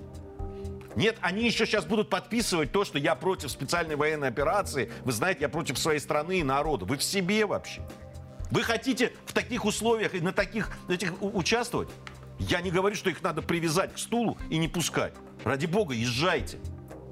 Нет, 0.94 1.16
они 1.20 1.44
еще 1.44 1.66
сейчас 1.66 1.84
будут 1.84 2.08
подписывать 2.08 2.72
то, 2.72 2.84
что 2.84 2.98
я 2.98 3.14
против 3.14 3.50
специальной 3.50 3.96
военной 3.96 4.28
операции. 4.28 4.90
Вы 5.04 5.12
знаете, 5.12 5.40
я 5.42 5.48
против 5.48 5.78
своей 5.78 6.00
страны 6.00 6.40
и 6.40 6.42
народа. 6.42 6.86
Вы 6.86 6.96
в 6.96 7.02
себе 7.02 7.44
вообще. 7.44 7.82
Вы 8.50 8.62
хотите 8.62 9.12
в 9.26 9.32
таких 9.32 9.64
условиях 9.64 10.14
и 10.14 10.20
на 10.20 10.32
таких 10.32 10.70
этих 10.88 11.12
участвовать? 11.22 11.88
Я 12.38 12.60
не 12.60 12.70
говорю, 12.70 12.96
что 12.96 13.10
их 13.10 13.22
надо 13.22 13.42
привязать 13.42 13.94
к 13.94 13.98
стулу 13.98 14.38
и 14.50 14.58
не 14.58 14.68
пускать. 14.68 15.14
Ради 15.44 15.66
бога, 15.66 15.94
езжайте. 15.94 16.58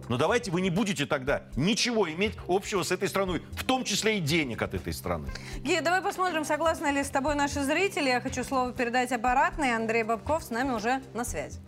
Но 0.09 0.19
давайте 0.19 0.51
вы 0.51 0.61
не 0.61 0.71
будете 0.71 1.07
тогда 1.07 1.45
ничего 1.57 2.11
иметь 2.11 2.35
общего 2.47 2.83
с 2.83 2.93
этой 2.93 3.09
страной, 3.09 3.43
в 3.53 3.65
том 3.65 3.85
числе 3.85 4.19
и 4.19 4.21
денег 4.21 4.61
от 4.61 4.75
этой 4.75 4.93
страны. 4.93 5.29
Гея, 5.59 5.81
давай 5.81 6.03
посмотрим, 6.03 6.45
согласны 6.45 6.89
ли 6.89 7.03
с 7.03 7.09
тобой 7.09 7.35
наши 7.35 7.63
зрители. 7.63 8.09
Я 8.09 8.21
хочу 8.21 8.45
слово 8.45 8.73
передать 8.73 9.13
обратно. 9.13 9.75
Андрей 9.75 10.03
Бабков 10.03 10.45
с 10.45 10.51
нами 10.51 10.73
уже 10.73 11.03
на 11.15 11.25
связи. 11.25 11.59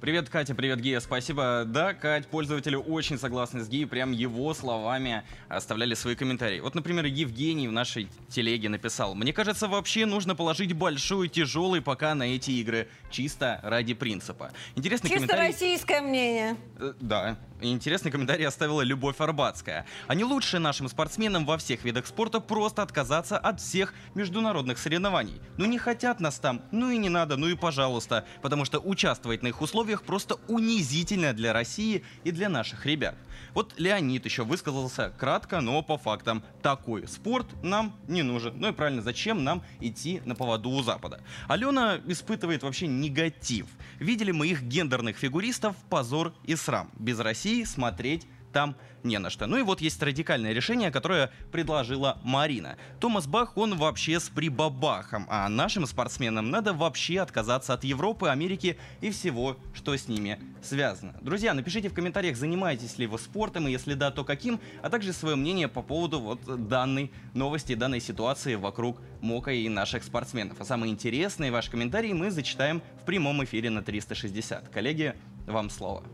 Привет, 0.00 0.30
Катя, 0.30 0.54
привет, 0.54 0.80
Гия, 0.80 0.98
спасибо. 0.98 1.64
Да, 1.66 1.92
Кать, 1.92 2.26
пользователи 2.26 2.74
очень 2.74 3.18
согласны 3.18 3.62
с 3.62 3.68
Гией, 3.68 3.86
прям 3.86 4.12
его 4.12 4.54
словами 4.54 5.24
оставляли 5.48 5.92
свои 5.92 6.14
комментарии. 6.14 6.60
Вот, 6.60 6.74
например, 6.74 7.04
Евгений 7.04 7.68
в 7.68 7.72
нашей 7.72 8.08
телеге 8.30 8.70
написал, 8.70 9.14
«Мне 9.14 9.34
кажется, 9.34 9.68
вообще 9.68 10.06
нужно 10.06 10.34
положить 10.34 10.72
большой 10.72 11.28
тяжелый 11.28 11.82
пока 11.82 12.14
на 12.14 12.22
эти 12.22 12.50
игры, 12.52 12.88
чисто 13.10 13.60
ради 13.62 13.92
принципа». 13.92 14.52
Интересный 14.74 15.10
Чисто 15.10 15.26
комментарий. 15.26 15.48
российское 15.52 16.00
мнение. 16.00 16.56
Э, 16.78 16.94
Да. 16.98 17.36
Интересный 17.62 18.10
комментарий 18.10 18.46
оставила 18.46 18.80
Любовь 18.80 19.20
Арбатская. 19.20 19.84
Они 20.08 20.24
лучше 20.24 20.58
нашим 20.58 20.88
спортсменам 20.88 21.44
во 21.44 21.58
всех 21.58 21.84
видах 21.84 22.06
спорта 22.06 22.40
просто 22.40 22.82
отказаться 22.82 23.36
от 23.36 23.60
всех 23.60 23.92
международных 24.14 24.78
соревнований. 24.78 25.42
Ну 25.58 25.66
не 25.66 25.76
хотят 25.76 26.20
нас 26.20 26.38
там, 26.38 26.62
ну 26.72 26.90
и 26.90 26.96
не 26.96 27.10
надо, 27.10 27.36
ну 27.36 27.48
и 27.48 27.54
пожалуйста. 27.54 28.24
Потому 28.40 28.64
что 28.64 28.78
участвовать 28.78 29.42
на 29.42 29.48
их 29.48 29.60
условиях 29.60 30.04
просто 30.04 30.36
унизительно 30.48 31.34
для 31.34 31.52
России 31.52 32.02
и 32.24 32.30
для 32.30 32.48
наших 32.48 32.86
ребят. 32.86 33.16
Вот 33.52 33.74
Леонид 33.78 34.24
еще 34.24 34.44
высказался 34.44 35.12
кратко, 35.18 35.60
но 35.60 35.82
по 35.82 35.98
фактам. 35.98 36.42
Такой 36.62 37.06
спорт 37.08 37.46
нам 37.62 37.96
не 38.08 38.22
нужен. 38.22 38.54
Ну 38.58 38.68
и 38.68 38.72
правильно, 38.72 39.02
зачем 39.02 39.44
нам 39.44 39.62
идти 39.80 40.22
на 40.24 40.34
поводу 40.34 40.70
у 40.70 40.82
Запада? 40.82 41.20
Алена 41.48 42.00
испытывает 42.06 42.62
вообще 42.62 42.86
негатив. 42.86 43.66
Видели 43.98 44.30
мы 44.30 44.46
их 44.46 44.62
гендерных 44.62 45.16
фигуристов 45.16 45.76
позор 45.88 46.32
и 46.44 46.56
срам. 46.56 46.90
Без 46.98 47.18
России 47.18 47.49
смотреть 47.64 48.26
там 48.52 48.76
не 49.02 49.18
на 49.18 49.30
что. 49.30 49.46
Ну 49.46 49.56
и 49.56 49.62
вот 49.62 49.80
есть 49.80 50.02
радикальное 50.02 50.52
решение, 50.52 50.90
которое 50.90 51.30
предложила 51.52 52.18
Марина. 52.22 52.76
Томас 52.98 53.26
Бах, 53.26 53.56
он 53.56 53.76
вообще 53.76 54.20
с 54.20 54.28
прибабахом, 54.28 55.26
а 55.30 55.48
нашим 55.48 55.86
спортсменам 55.86 56.50
надо 56.50 56.74
вообще 56.74 57.20
отказаться 57.20 57.72
от 57.72 57.84
Европы, 57.84 58.28
Америки 58.28 58.78
и 59.00 59.10
всего, 59.10 59.56
что 59.72 59.96
с 59.96 60.08
ними 60.08 60.38
связано. 60.62 61.14
Друзья, 61.22 61.54
напишите 61.54 61.88
в 61.88 61.94
комментариях, 61.94 62.36
занимаетесь 62.36 62.98
ли 62.98 63.06
вы 63.06 63.18
спортом, 63.18 63.68
и 63.68 63.72
если 63.72 63.94
да, 63.94 64.10
то 64.10 64.24
каким, 64.24 64.60
а 64.82 64.90
также 64.90 65.12
свое 65.12 65.36
мнение 65.36 65.68
по 65.68 65.82
поводу 65.82 66.20
вот 66.20 66.68
данной 66.68 67.10
новости, 67.32 67.74
данной 67.74 68.00
ситуации 68.00 68.56
вокруг 68.56 69.00
МОКа 69.22 69.52
и 69.52 69.68
наших 69.68 70.04
спортсменов. 70.04 70.60
А 70.60 70.64
самые 70.64 70.92
интересные 70.92 71.50
ваши 71.50 71.70
комментарии 71.70 72.12
мы 72.12 72.30
зачитаем 72.30 72.82
в 73.00 73.06
прямом 73.06 73.42
эфире 73.44 73.70
на 73.70 73.82
360. 73.82 74.68
Коллеги, 74.68 75.14
вам 75.46 75.70
слово. 75.70 76.04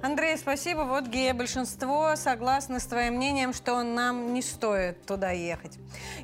Андрей, 0.00 0.36
спасибо. 0.36 0.82
Вот, 0.82 1.08
Гея, 1.08 1.34
большинство 1.34 2.14
согласны 2.14 2.78
с 2.78 2.84
твоим 2.84 3.14
мнением, 3.14 3.52
что 3.52 3.82
нам 3.82 4.32
не 4.32 4.42
стоит 4.42 5.04
туда 5.06 5.32
ехать. 5.32 5.76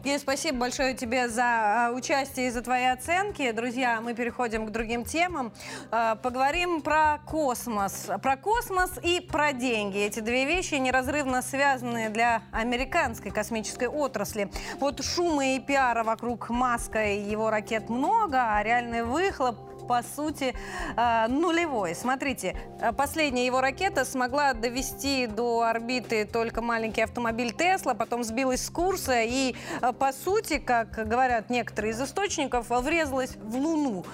Гея, 0.05 0.21
спасибо 0.21 0.59
большое 0.59 0.95
тебе 0.95 1.29
за 1.29 1.89
а, 1.89 1.91
участие 1.93 2.47
и 2.47 2.51
за 2.51 2.63
твои 2.63 2.85
оценки. 2.85 3.51
Друзья, 3.51 4.01
мы 4.01 4.15
переходим 4.15 4.67
к 4.67 4.71
другим 4.71 5.05
темам. 5.05 5.53
А, 5.91 6.15
Поговорим 6.15 6.83
про 6.83 7.19
космос. 7.27 8.09
Про 8.23 8.37
космос 8.37 8.93
и 9.03 9.21
про 9.21 9.53
деньги. 9.53 9.99
Эти 9.99 10.21
две 10.21 10.45
вещи 10.45 10.75
неразрывно 10.75 11.43
связаны 11.43 12.11
для 12.11 12.43
американской 12.53 13.33
космической 13.33 13.89
отрасли. 13.89 14.53
Вот 14.79 15.03
шума 15.03 15.57
и 15.57 15.59
пиара 15.59 16.05
вокруг 16.05 16.49
Маска 16.49 17.05
и 17.05 17.21
его 17.21 17.51
ракет 17.51 17.89
много, 17.89 18.55
а 18.55 18.63
реальный 18.63 19.03
выхлоп 19.03 19.74
по 19.87 20.03
сути, 20.03 20.55
э, 20.97 21.27
нулевой. 21.29 21.95
Смотрите, 21.95 22.57
э, 22.81 22.93
последняя 22.93 23.47
его 23.47 23.61
ракета 23.61 24.05
смогла 24.05 24.55
довести 24.55 25.27
до 25.27 25.63
орбиты 25.63 26.25
только 26.25 26.63
маленький 26.63 27.03
автомобиль 27.03 27.53
Тесла, 27.53 27.95
потом 27.95 28.25
сбилась 28.25 28.65
с 28.65 28.71
курса 28.71 29.23
и, 29.23 29.55
э, 29.81 29.93
по 29.93 30.13
сути, 30.13 30.59
как 30.59 31.09
говорят 31.09 31.51
некоторые 31.51 31.93
из 31.93 32.01
источников, 32.01 32.71
врезалась 32.71 33.37
в 33.37 33.57
Луну. 33.57 34.05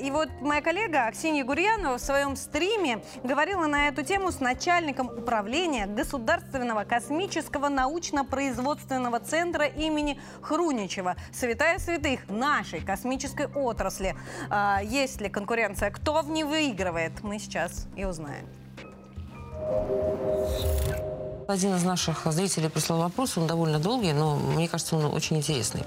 И 0.00 0.10
вот 0.10 0.28
моя 0.40 0.60
коллега 0.60 1.06
Аксинья 1.06 1.44
Гурьянова 1.44 1.98
в 1.98 2.00
своем 2.00 2.36
стриме 2.36 3.02
говорила 3.24 3.66
на 3.66 3.88
эту 3.88 4.02
тему 4.02 4.30
с 4.30 4.40
начальником 4.40 5.08
управления 5.08 5.86
Государственного 5.86 6.84
космического 6.84 7.68
научно-производственного 7.68 9.20
центра 9.20 9.66
имени 9.66 10.20
Хруничева. 10.42 11.16
Святая 11.32 11.78
святых 11.78 12.28
нашей 12.28 12.80
космической 12.80 13.46
отрасли. 13.46 14.16
Есть 15.00 15.20
ли 15.20 15.28
конкуренция? 15.28 15.92
Кто 15.92 16.22
в 16.22 16.28
ней 16.28 16.42
выигрывает? 16.42 17.22
Мы 17.22 17.38
сейчас 17.38 17.86
и 17.94 18.04
узнаем. 18.04 18.46
Один 21.46 21.76
из 21.76 21.84
наших 21.84 22.26
зрителей 22.32 22.68
прислал 22.68 22.98
вопрос, 22.98 23.38
он 23.38 23.46
довольно 23.46 23.78
долгий, 23.78 24.12
но 24.12 24.36
мне 24.36 24.66
кажется, 24.66 24.96
он 24.96 25.04
очень 25.04 25.36
интересный. 25.36 25.84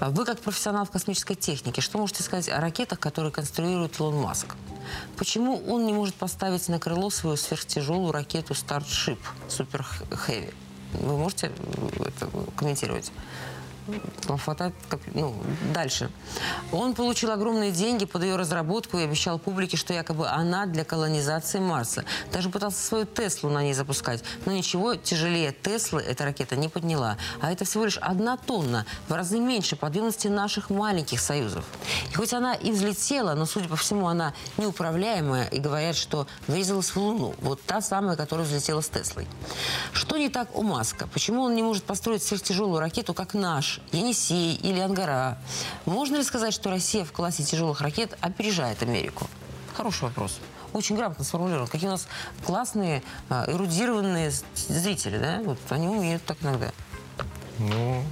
Вы, 0.00 0.24
как 0.24 0.40
профессионал 0.40 0.86
в 0.86 0.90
космической 0.90 1.34
технике, 1.34 1.82
что 1.82 1.98
можете 1.98 2.22
сказать 2.22 2.48
о 2.48 2.60
ракетах, 2.62 2.98
которые 2.98 3.30
конструирует 3.30 4.00
Илон 4.00 4.16
Маск? 4.16 4.56
Почему 5.18 5.62
он 5.68 5.84
не 5.84 5.92
может 5.92 6.14
поставить 6.14 6.66
на 6.70 6.78
крыло 6.78 7.10
свою 7.10 7.36
сверхтяжелую 7.36 8.10
ракету 8.10 8.54
Starship 8.54 9.18
Super 9.48 9.84
Heavy? 10.26 10.54
Вы 10.94 11.18
можете 11.18 11.52
это 12.06 12.30
комментировать? 12.56 13.12
Хватает... 14.44 14.74
Ну, 15.14 15.34
дальше. 15.72 16.10
Он 16.72 16.94
получил 16.94 17.30
огромные 17.30 17.72
деньги 17.72 18.04
под 18.04 18.22
ее 18.22 18.36
разработку 18.36 18.98
и 18.98 19.02
обещал 19.02 19.38
публике, 19.38 19.76
что 19.76 19.92
якобы 19.92 20.28
она 20.28 20.66
для 20.66 20.84
колонизации 20.84 21.58
Марса. 21.58 22.04
Даже 22.32 22.50
пытался 22.50 22.82
свою 22.82 23.06
Теслу 23.06 23.50
на 23.50 23.62
ней 23.62 23.74
запускать. 23.74 24.22
Но 24.46 24.52
ничего 24.52 24.94
тяжелее 24.94 25.52
Теслы 25.52 26.02
эта 26.02 26.24
ракета 26.24 26.56
не 26.56 26.68
подняла. 26.68 27.16
А 27.40 27.52
это 27.52 27.64
всего 27.64 27.84
лишь 27.84 27.98
одна 27.98 28.36
тонна, 28.36 28.86
в 29.08 29.12
разы 29.12 29.38
меньше 29.38 29.76
подвижности 29.76 30.28
наших 30.28 30.70
маленьких 30.70 31.20
союзов. 31.20 31.64
И 32.10 32.14
хоть 32.14 32.32
она 32.32 32.54
и 32.54 32.70
взлетела, 32.72 33.34
но, 33.34 33.46
судя 33.46 33.68
по 33.68 33.76
всему, 33.76 34.06
она 34.06 34.34
неуправляемая. 34.58 35.46
И 35.48 35.58
говорят, 35.58 35.96
что 35.96 36.26
врезалась 36.46 36.90
в 36.90 36.96
Луну. 36.96 37.34
Вот 37.40 37.62
та 37.62 37.80
самая, 37.80 38.16
которая 38.16 38.46
взлетела 38.46 38.80
с 38.80 38.88
Теслой. 38.88 39.26
Что 39.92 40.16
не 40.16 40.28
так 40.28 40.56
у 40.56 40.62
Маска? 40.62 41.06
Почему 41.06 41.42
он 41.42 41.54
не 41.54 41.62
может 41.62 41.84
построить 41.84 42.22
сверхтяжелую 42.22 42.80
ракету, 42.80 43.14
как 43.14 43.34
наш, 43.34 43.79
Енисей 43.92 44.54
или 44.54 44.80
Ангара? 44.80 45.38
Можно 45.86 46.16
ли 46.16 46.24
сказать, 46.24 46.54
что 46.54 46.70
Россия 46.70 47.04
в 47.04 47.12
классе 47.12 47.42
тяжелых 47.42 47.80
ракет 47.80 48.16
опережает 48.20 48.82
Америку? 48.82 49.26
Хороший 49.76 50.04
вопрос. 50.04 50.38
Очень 50.72 50.96
грамотно 50.96 51.24
сформулирован. 51.24 51.66
Какие 51.66 51.88
у 51.88 51.92
нас 51.92 52.06
классные, 52.44 53.02
а, 53.28 53.44
эрудированные 53.48 54.32
зрители, 54.54 55.18
да? 55.18 55.40
Вот 55.44 55.58
они 55.70 55.88
умеют 55.88 56.24
так 56.24 56.38
иногда. 56.42 56.70
Ну, 57.58 58.04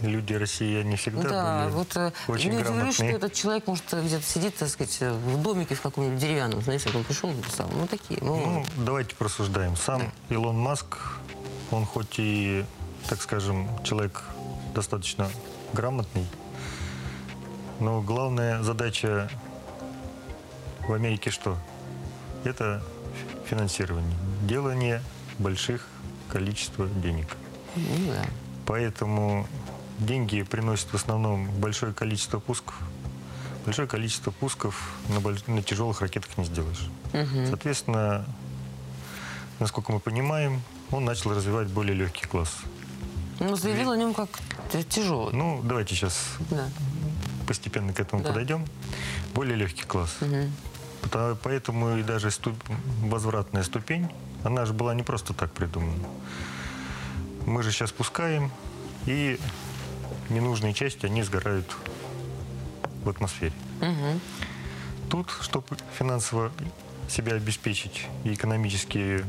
люди 0.00 0.34
России, 0.34 0.78
они 0.80 0.96
всегда 0.96 1.28
да, 1.28 1.64
были 1.64 1.74
вот 1.74 1.96
э, 1.96 2.12
очень 2.28 2.50
не 2.50 2.58
удивлюсь, 2.58 2.94
что 2.94 3.04
грамотные. 3.04 3.16
этот 3.16 3.32
человек, 3.32 3.66
может, 3.66 3.84
где-то 3.92 4.24
сидит, 4.24 4.56
так 4.56 4.68
сказать, 4.68 5.00
в 5.00 5.42
домике 5.42 5.74
в 5.74 5.80
каком-нибудь 5.80 6.18
деревянном. 6.18 6.62
Знаешь, 6.62 6.82
как 6.82 6.94
он 6.94 7.04
пришел 7.04 7.30
написал. 7.30 7.68
Ну, 7.72 7.86
такие. 7.86 8.20
Ну, 8.22 8.36
Ну, 8.36 8.66
давайте 8.84 9.14
просуждаем. 9.16 9.76
Сам 9.76 10.12
Илон 10.28 10.56
Маск, 10.58 10.98
он 11.70 11.84
хоть 11.86 12.18
и, 12.18 12.64
так 13.08 13.20
скажем, 13.20 13.68
человек 13.84 14.22
достаточно 14.76 15.28
грамотный, 15.72 16.26
но 17.80 18.02
главная 18.02 18.62
задача 18.62 19.30
в 20.86 20.92
Америке 20.92 21.30
что? 21.30 21.56
Это 22.44 22.82
финансирование, 23.46 24.16
делание 24.42 25.02
больших 25.38 25.88
количества 26.28 26.86
денег. 26.88 27.26
ну 27.74 28.12
да. 28.12 28.24
Поэтому 28.66 29.46
деньги 29.98 30.42
приносят 30.42 30.88
в 30.88 30.94
основном 30.94 31.50
большое 31.58 31.94
количество 31.94 32.38
пусков. 32.38 32.78
Большое 33.64 33.88
количество 33.88 34.30
пусков 34.30 34.94
на, 35.08 35.18
больш- 35.20 35.50
на 35.50 35.62
тяжелых 35.62 36.02
ракетах 36.02 36.36
не 36.36 36.44
сделаешь. 36.44 36.88
Соответственно, 37.48 38.26
насколько 39.58 39.90
мы 39.92 40.00
понимаем, 40.00 40.60
он 40.90 41.04
начал 41.06 41.30
развивать 41.34 41.68
более 41.68 41.94
легкий 41.94 42.26
класс. 42.26 42.54
Ну, 43.40 43.54
заявил 43.56 43.90
о 43.90 43.96
нем 43.96 44.14
как 44.14 44.28
т- 44.70 44.82
тяжелый. 44.84 45.32
Ну, 45.34 45.60
давайте 45.62 45.94
сейчас 45.94 46.18
Да. 46.50 46.68
постепенно 47.46 47.92
к 47.92 48.00
этому 48.00 48.22
Да. 48.22 48.28
подойдем. 48.28 48.64
Более 49.34 49.56
легкий 49.56 49.84
класс. 49.84 50.16
Пото- 51.02 51.36
Поэтому 51.42 51.96
и 51.98 52.02
даже 52.02 52.28
ступ- 52.28 52.62
возвратная 53.02 53.62
ступень, 53.62 54.08
она 54.44 54.64
же 54.64 54.72
была 54.72 54.94
не 54.94 55.02
просто 55.02 55.34
так 55.34 55.52
придумана. 55.52 56.04
Мы 57.46 57.62
же 57.62 57.70
сейчас 57.70 57.92
пускаем, 57.92 58.50
и 59.06 59.38
ненужные 60.30 60.74
части, 60.74 61.06
они 61.06 61.22
сгорают 61.22 61.76
в 63.04 63.08
атмосфере. 63.08 63.52
Мгм. 63.80 64.20
Тут, 65.10 65.30
чтобы 65.42 65.66
финансово 65.96 66.50
себя 67.08 67.34
обеспечить 67.34 68.06
и 68.24 68.34
экономически 68.34 69.24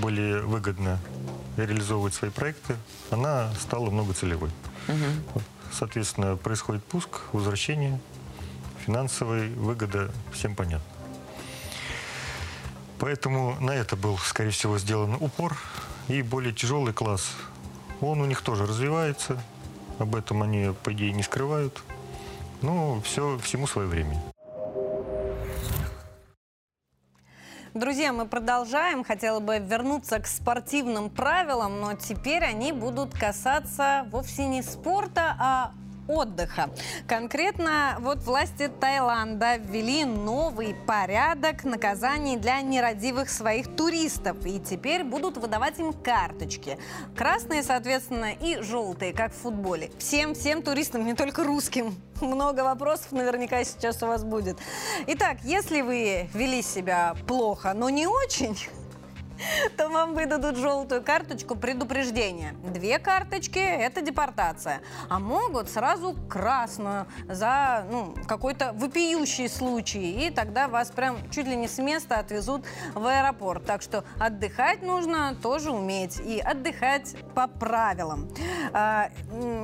более 0.00 0.42
выгодно 0.42 1.00
реализовывать 1.66 2.14
свои 2.14 2.30
проекты, 2.30 2.76
она 3.10 3.52
стала 3.60 3.90
многоцелевой. 3.90 4.50
Мгм. 4.88 5.42
Соответственно, 5.72 6.36
происходит 6.36 6.84
пуск, 6.84 7.20
возвращение, 7.32 8.00
финансовая 8.84 9.48
выгода, 9.50 10.10
всем 10.32 10.54
понятно. 10.54 10.86
Поэтому 12.98 13.56
на 13.60 13.70
это 13.70 13.96
был, 13.96 14.18
скорее 14.18 14.50
всего, 14.50 14.78
сделан 14.78 15.14
упор. 15.14 15.56
И 16.08 16.22
более 16.22 16.52
тяжелый 16.52 16.92
класс, 16.92 17.32
он 18.00 18.20
у 18.20 18.26
них 18.26 18.42
тоже 18.42 18.66
развивается. 18.66 19.42
Об 19.98 20.14
этом 20.16 20.42
они, 20.42 20.74
по 20.82 20.92
идее, 20.92 21.12
не 21.12 21.22
скрывают. 21.22 21.82
Ну, 22.62 23.00
все, 23.02 23.38
всему 23.38 23.66
свое 23.66 23.88
время. 23.88 24.20
Друзья, 27.72 28.12
мы 28.12 28.26
продолжаем. 28.26 29.04
Хотела 29.04 29.38
бы 29.38 29.58
вернуться 29.58 30.18
к 30.18 30.26
спортивным 30.26 31.08
правилам, 31.08 31.80
но 31.80 31.94
теперь 31.94 32.42
они 32.42 32.72
будут 32.72 33.14
касаться 33.14 34.08
вовсе 34.10 34.48
не 34.48 34.60
спорта, 34.60 35.36
а 35.38 35.70
отдыха. 36.08 36.70
Конкретно 37.06 37.96
вот 38.00 38.18
власти 38.18 38.68
Таиланда 38.68 39.56
ввели 39.56 40.04
новый 40.04 40.74
порядок 40.86 41.64
наказаний 41.64 42.36
для 42.36 42.60
нерадивых 42.60 43.30
своих 43.30 43.74
туристов. 43.76 44.44
И 44.44 44.60
теперь 44.60 45.04
будут 45.04 45.36
выдавать 45.36 45.78
им 45.78 45.92
карточки. 45.92 46.78
Красные, 47.16 47.62
соответственно, 47.62 48.32
и 48.32 48.60
желтые, 48.62 49.12
как 49.12 49.32
в 49.32 49.36
футболе. 49.36 49.90
Всем, 49.98 50.34
всем 50.34 50.62
туристам, 50.62 51.04
не 51.04 51.14
только 51.14 51.44
русским. 51.44 51.94
Много 52.20 52.60
вопросов 52.60 53.12
наверняка 53.12 53.64
сейчас 53.64 54.02
у 54.02 54.06
вас 54.06 54.24
будет. 54.24 54.58
Итак, 55.06 55.38
если 55.44 55.80
вы 55.80 56.28
вели 56.34 56.62
себя 56.62 57.14
плохо, 57.26 57.72
но 57.74 57.90
не 57.90 58.06
очень, 58.06 58.56
то 59.76 59.88
вам 59.88 60.14
выдадут 60.14 60.56
желтую 60.56 61.02
карточку 61.02 61.56
предупреждения. 61.56 62.54
Две 62.64 62.98
карточки– 62.98 63.58
это 63.58 64.00
депортация. 64.00 64.80
А 65.08 65.18
могут 65.18 65.70
сразу 65.70 66.14
красную 66.28 67.06
за 67.28 67.86
ну, 67.90 68.14
какой-то 68.26 68.72
вопиющий 68.74 69.48
случай. 69.48 70.26
И 70.26 70.30
тогда 70.30 70.68
вас 70.68 70.90
прям 70.90 71.18
чуть 71.30 71.46
ли 71.46 71.56
не 71.56 71.68
с 71.68 71.78
места 71.78 72.16
отвезут 72.16 72.64
в 72.94 73.06
аэропорт. 73.06 73.64
Так 73.64 73.82
что 73.82 74.04
отдыхать 74.18 74.82
нужно 74.82 75.36
тоже 75.42 75.70
уметь. 75.70 76.20
И 76.20 76.38
отдыхать 76.40 77.16
по 77.34 77.46
правилам. 77.46 78.28
А, 78.72 79.10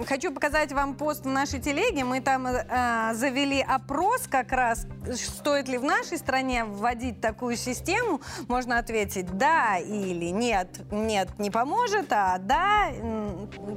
Хочу 0.08 0.32
показать 0.32 0.72
вам 0.72 0.94
пост 0.94 1.24
в 1.24 1.28
нашей 1.28 1.60
телеге. 1.60 2.04
Мы 2.04 2.20
там 2.20 2.46
э, 2.46 3.14
завели 3.14 3.60
опрос 3.60 4.26
как 4.28 4.52
раз, 4.52 4.86
стоит 5.12 5.68
ли 5.68 5.78
в 5.78 5.84
нашей 5.84 6.18
стране 6.18 6.64
вводить 6.64 7.20
такую 7.20 7.56
систему. 7.56 8.20
Можно 8.48 8.78
ответить 8.78 9.26
«да» 9.36 9.65
или 9.78 10.26
«нет». 10.26 10.68
«Нет» 10.90 11.28
не 11.38 11.50
поможет, 11.50 12.06
а 12.10 12.38
«да», 12.38 12.90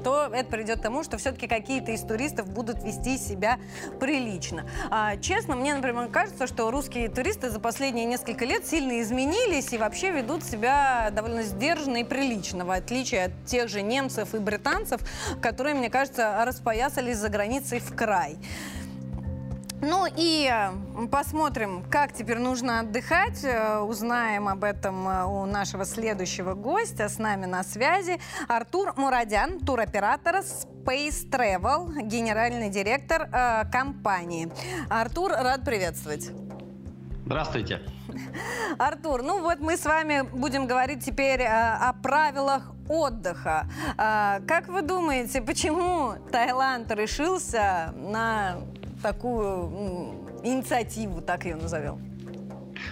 то 0.03 0.29
это 0.31 0.49
придет 0.49 0.79
к 0.79 0.81
тому, 0.81 1.03
что 1.03 1.17
все-таки 1.17 1.47
какие-то 1.47 1.91
из 1.91 2.01
туристов 2.01 2.47
будут 2.49 2.83
вести 2.83 3.17
себя 3.17 3.59
прилично. 3.99 4.65
А, 4.89 5.17
честно, 5.17 5.55
мне, 5.55 5.73
например, 5.73 6.07
кажется, 6.07 6.47
что 6.47 6.71
русские 6.71 7.09
туристы 7.09 7.49
за 7.49 7.59
последние 7.59 8.05
несколько 8.05 8.45
лет 8.45 8.65
сильно 8.65 9.01
изменились 9.01 9.73
и 9.73 9.77
вообще 9.77 10.11
ведут 10.11 10.43
себя 10.43 11.09
довольно 11.11 11.43
сдержанно 11.43 11.97
и 11.97 12.03
прилично, 12.03 12.65
в 12.65 12.71
отличие 12.71 13.25
от 13.25 13.45
тех 13.45 13.69
же 13.69 13.81
немцев 13.81 14.33
и 14.35 14.39
британцев, 14.39 15.01
которые, 15.41 15.75
мне 15.75 15.89
кажется, 15.89 16.43
распоясались 16.45 17.17
за 17.17 17.29
границей 17.29 17.79
в 17.79 17.95
край. 17.95 18.37
Ну 19.81 20.05
и 20.13 20.51
э, 20.51 21.07
посмотрим, 21.07 21.83
как 21.89 22.11
теперь 22.11 22.37
нужно 22.37 22.81
отдыхать. 22.81 23.43
Э, 23.43 23.79
Узнаем 23.79 24.49
об 24.49 24.63
этом 24.65 25.07
э, 25.07 25.23
у 25.25 25.45
нашего 25.45 25.85
следующего 25.85 26.53
гостя. 26.53 27.07
С 27.07 27.17
нами 27.17 27.45
на 27.45 27.63
связи 27.63 28.19
Артур 28.47 28.93
Мурадян, 28.97 29.59
туроператор 29.59 30.37
Space 30.37 31.29
Travel, 31.29 32.01
генеральный 32.01 32.69
директор 32.69 33.29
э, 33.31 33.63
компании. 33.71 34.51
Артур, 34.89 35.31
рад 35.31 35.63
приветствовать. 35.63 36.29
Здравствуйте. 37.25 37.79
Артур, 38.77 39.21
ну 39.21 39.41
вот 39.41 39.59
мы 39.59 39.77
с 39.77 39.85
вами 39.85 40.23
будем 40.33 40.67
говорить 40.67 41.05
теперь 41.05 41.41
э, 41.41 41.47
о 41.47 41.93
правилах 41.93 42.71
отдыха. 42.89 43.67
А, 43.97 44.41
как 44.47 44.67
вы 44.67 44.81
думаете, 44.81 45.41
почему 45.41 46.15
Таиланд 46.31 46.91
решился 46.91 47.93
на 47.95 48.57
такую 49.01 49.45
м, 49.45 50.29
инициативу, 50.43 51.21
так 51.21 51.45
ее 51.45 51.55
назовем? 51.55 52.09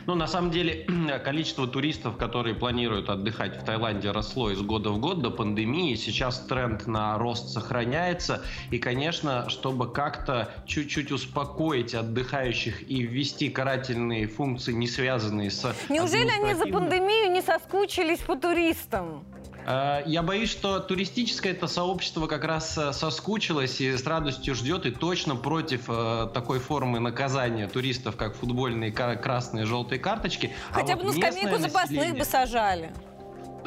Ну, 0.06 0.16
на 0.16 0.28
самом 0.28 0.52
деле, 0.52 0.86
количество 1.24 1.68
туристов, 1.68 2.18
которые 2.18 2.56
планируют 2.56 3.10
отдыхать 3.10 3.62
в 3.62 3.64
Таиланде, 3.66 4.12
росло 4.12 4.52
из 4.52 4.62
года 4.62 4.90
в 4.92 5.00
год 5.00 5.22
до 5.22 5.32
пандемии. 5.32 5.96
Сейчас 5.96 6.40
тренд 6.40 6.88
на 6.88 7.18
рост 7.18 7.50
сохраняется. 7.50 8.42
И, 8.72 8.80
конечно, 8.80 9.50
чтобы 9.50 9.92
как-то 9.92 10.50
чуть-чуть 10.66 11.12
успокоить 11.12 11.94
отдыхающих 11.94 12.90
и 12.90 13.04
ввести 13.04 13.50
карательные 13.50 14.28
функции, 14.28 14.74
не 14.74 14.88
связанные 14.88 15.52
с... 15.52 15.74
Неужели 15.90 16.30
они 16.30 16.54
за 16.54 16.68
пандемию 16.68 17.32
не 17.32 17.42
соскучились 17.42 18.20
по 18.20 18.36
туристам? 18.36 19.24
Э, 19.68 20.02
Я 20.06 20.24
боюсь, 20.24 20.50
что 20.50 20.80
туристическое 20.80 21.52
это 21.52 21.68
сообщество 21.68 22.28
как 22.28 22.46
раз 22.46 22.78
э, 22.78 22.94
соскучилось 22.94 23.82
и 23.82 23.98
с 23.98 24.06
радостью 24.08 24.56
ждет 24.56 24.86
и 24.86 24.92
точно 24.92 25.36
против 25.36 25.90
э, 25.90 26.30
такой 26.34 26.60
формы 26.60 27.00
наказания 27.00 27.68
туристов, 27.68 28.16
как 28.16 28.36
футбольные 28.36 28.92
красные 28.92 29.66
и 29.66 29.68
желтые 29.68 30.00
карточки. 30.00 30.54
А 30.72 30.76
Хотя 30.76 30.96
вот 30.96 31.04
бы 31.04 31.12
на 31.12 31.16
местное 31.16 31.32
скамейку 31.32 31.62
запасных 31.62 32.18
бы 32.18 32.24
сажали. 32.24 32.94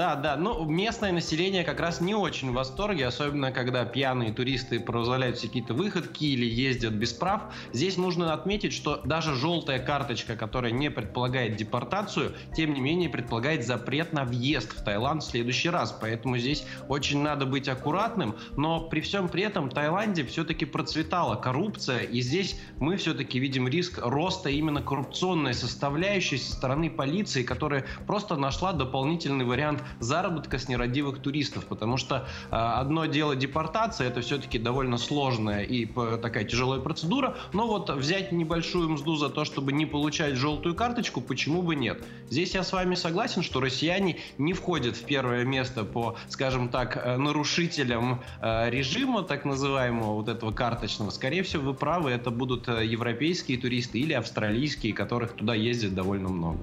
Да, 0.00 0.16
да, 0.16 0.38
но 0.38 0.64
местное 0.64 1.12
население 1.12 1.62
как 1.62 1.78
раз 1.78 2.00
не 2.00 2.14
очень 2.14 2.52
в 2.52 2.54
восторге, 2.54 3.06
особенно 3.06 3.52
когда 3.52 3.84
пьяные 3.84 4.32
туристы 4.32 4.80
позволяют 4.80 5.38
какие-то 5.38 5.74
выходки 5.74 6.24
или 6.24 6.46
ездят 6.46 6.94
без 6.94 7.12
прав. 7.12 7.52
Здесь 7.74 7.98
нужно 7.98 8.32
отметить, 8.32 8.72
что 8.72 9.02
даже 9.04 9.34
желтая 9.34 9.78
карточка, 9.78 10.36
которая 10.36 10.72
не 10.72 10.90
предполагает 10.90 11.56
депортацию, 11.56 12.32
тем 12.56 12.72
не 12.72 12.80
менее 12.80 13.10
предполагает 13.10 13.66
запрет 13.66 14.14
на 14.14 14.24
въезд 14.24 14.72
в 14.72 14.82
Таиланд 14.82 15.22
в 15.22 15.26
следующий 15.26 15.68
раз. 15.68 15.94
Поэтому 16.00 16.38
здесь 16.38 16.64
очень 16.88 17.20
надо 17.20 17.44
быть 17.44 17.68
аккуратным. 17.68 18.36
Но 18.56 18.80
при 18.80 19.02
всем 19.02 19.28
при 19.28 19.42
этом 19.42 19.68
в 19.68 19.74
Таиланде 19.74 20.24
все-таки 20.24 20.64
процветала 20.64 21.34
коррупция, 21.34 21.98
и 21.98 22.22
здесь 22.22 22.58
мы 22.78 22.96
все-таки 22.96 23.38
видим 23.38 23.68
риск 23.68 23.98
роста 24.02 24.48
именно 24.48 24.80
коррупционной 24.80 25.52
составляющей 25.52 26.38
со 26.38 26.52
стороны 26.52 26.88
полиции, 26.88 27.42
которая 27.42 27.84
просто 28.06 28.36
нашла 28.36 28.72
дополнительный 28.72 29.44
вариант 29.44 29.84
заработка 29.98 30.58
с 30.58 30.68
нерадивых 30.68 31.18
туристов, 31.20 31.64
потому 31.66 31.96
что 31.96 32.26
одно 32.50 33.06
дело 33.06 33.36
депортация, 33.36 34.08
это 34.08 34.20
все-таки 34.20 34.58
довольно 34.58 34.98
сложная 34.98 35.62
и 35.62 35.86
такая 35.86 36.44
тяжелая 36.44 36.80
процедура, 36.80 37.36
но 37.52 37.66
вот 37.66 37.90
взять 37.90 38.32
небольшую 38.32 38.90
мзду 38.90 39.16
за 39.16 39.28
то, 39.28 39.44
чтобы 39.44 39.72
не 39.72 39.86
получать 39.86 40.34
желтую 40.34 40.74
карточку, 40.74 41.20
почему 41.20 41.62
бы 41.62 41.74
нет? 41.74 42.02
Здесь 42.28 42.54
я 42.54 42.62
с 42.62 42.72
вами 42.72 42.94
согласен, 42.94 43.42
что 43.42 43.60
россияне 43.60 44.18
не 44.38 44.52
входят 44.52 44.96
в 44.96 45.04
первое 45.04 45.44
место 45.44 45.84
по, 45.84 46.16
скажем 46.28 46.68
так, 46.68 46.96
э, 46.96 47.16
нарушителям 47.16 48.22
э, 48.40 48.70
режима, 48.70 49.22
так 49.22 49.44
называемого, 49.44 50.14
вот 50.14 50.28
этого 50.28 50.52
карточного. 50.52 51.10
Скорее 51.10 51.42
всего, 51.42 51.64
вы 51.64 51.74
правы, 51.74 52.10
это 52.10 52.30
будут 52.30 52.68
э, 52.68 52.84
европейские 52.84 53.58
туристы 53.58 53.98
или 53.98 54.12
австралийские, 54.12 54.92
которых 54.92 55.32
туда 55.32 55.54
ездит 55.54 55.94
довольно 55.94 56.28
много. 56.28 56.58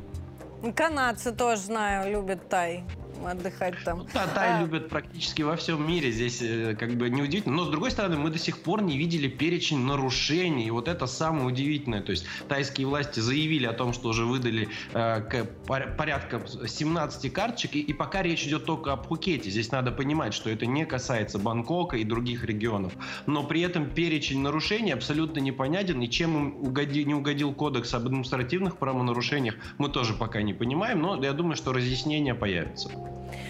Канадцы 0.76 1.32
тоже 1.32 1.62
знаю, 1.62 2.12
любят 2.12 2.50
Тай 2.50 2.84
отдыхать 3.26 3.76
там. 3.84 4.06
Да, 4.14 4.28
Тай 4.28 4.58
а... 4.58 4.62
любят 4.62 4.90
практически 4.90 5.42
во 5.42 5.56
всем 5.56 5.88
мире. 5.88 6.12
Здесь 6.12 6.42
э, 6.42 6.76
как 6.76 6.96
бы 6.96 7.10
неудивительно. 7.10 7.56
Но 7.56 7.66
с 7.66 7.70
другой 7.70 7.92
стороны, 7.92 8.18
мы 8.18 8.30
до 8.30 8.38
сих 8.38 8.60
пор 8.60 8.82
не 8.82 8.98
видели 8.98 9.28
перечень 9.28 9.80
нарушений. 9.80 10.68
И 10.68 10.72
вот 10.72 10.88
это 10.88 11.08
самое 11.08 11.46
удивительное. 11.46 12.02
То 12.02 12.12
есть 12.12 12.26
тайские 12.48 12.88
власти 12.88 13.20
заявили 13.20 13.66
о 13.66 13.74
том, 13.74 13.94
что 13.94 14.10
уже 14.10 14.26
выдали 14.26 14.70
э, 14.94 15.46
порядка 15.66 16.42
17 16.68 17.34
карточек. 17.34 17.76
И, 17.76 17.82
и 17.82 17.94
пока 17.94 18.22
речь 18.22 18.46
идет 18.46 18.66
только 18.66 18.94
о 18.94 18.98
Пхукете. 18.98 19.50
Здесь 19.50 19.72
надо 19.72 19.92
понимать, 19.92 20.34
что 20.34 20.50
это 20.50 20.66
не 20.66 20.86
касается 20.86 21.40
Бангкока 21.40 21.98
и 21.98 22.04
других 22.04 22.44
регионов. 22.44 22.94
Но 23.26 23.44
при 23.44 23.62
этом 23.62 23.90
перечень 23.90 24.42
нарушений 24.42 24.92
абсолютно 24.92 25.40
непонятен. 25.40 26.02
И 26.02 26.10
чем 26.10 26.38
им 26.38 26.68
угоди, 26.68 27.04
не 27.04 27.14
угодил 27.14 27.54
кодекс 27.54 27.94
об 27.94 28.06
административных 28.06 28.78
правонарушениях, 28.78 29.56
мы 29.78 29.90
тоже 29.90 30.14
пока 30.14 30.42
не 30.42 30.54
понимаем. 30.54 31.02
Но 31.02 31.24
я 31.24 31.34
думаю, 31.34 31.56
что 31.56 31.74
разъяснения 31.74 32.36
появятся. 32.36 33.07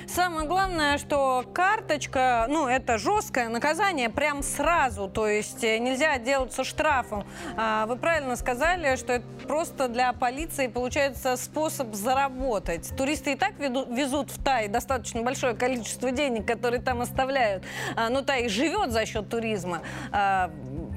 Самое 0.07 0.47
главное, 0.47 0.97
что 0.97 1.43
карточка, 1.53 2.45
ну, 2.49 2.67
это 2.67 2.97
жесткое 2.97 3.49
наказание 3.49 4.09
прям 4.09 4.41
сразу, 4.41 5.09
то 5.09 5.27
есть 5.27 5.63
э, 5.63 5.77
нельзя 5.79 6.13
отделаться 6.13 6.63
штрафом. 6.63 7.25
А, 7.57 7.85
вы 7.85 7.97
правильно 7.97 8.37
сказали, 8.37 8.95
что 8.95 9.13
это 9.13 9.25
просто 9.47 9.89
для 9.89 10.13
полиции 10.13 10.67
получается 10.67 11.35
способ 11.35 11.93
заработать. 11.93 12.89
Туристы 12.97 13.33
и 13.33 13.35
так 13.35 13.59
везут 13.59 14.31
в 14.31 14.41
Тай 14.41 14.69
достаточно 14.69 15.21
большое 15.21 15.53
количество 15.53 16.11
денег, 16.11 16.47
которые 16.47 16.81
там 16.81 17.01
оставляют. 17.01 17.63
А, 17.95 18.09
но 18.09 18.21
Тай 18.21 18.47
живет 18.47 18.91
за 18.91 19.05
счет 19.05 19.29
туризма. 19.29 19.81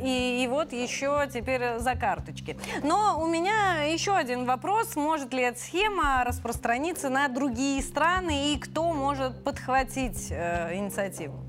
И, 0.03 0.43
и 0.45 0.49
вот 0.49 0.73
еще 0.73 1.29
теперь 1.33 1.79
за 1.79 1.95
карточки. 1.95 2.57
Но 2.83 3.21
у 3.21 3.27
меня 3.27 3.83
еще 3.85 4.15
один 4.17 4.47
вопрос. 4.47 4.97
Может 4.97 5.33
ли 5.33 5.43
эта 5.43 5.59
схема 5.59 6.25
распространиться 6.25 7.09
на 7.09 7.29
другие 7.29 7.83
страны 7.83 8.55
и 8.55 8.59
кто 8.59 8.93
может 8.93 9.45
подхватить 9.45 10.29
э, 10.31 10.77
инициативу? 10.77 11.45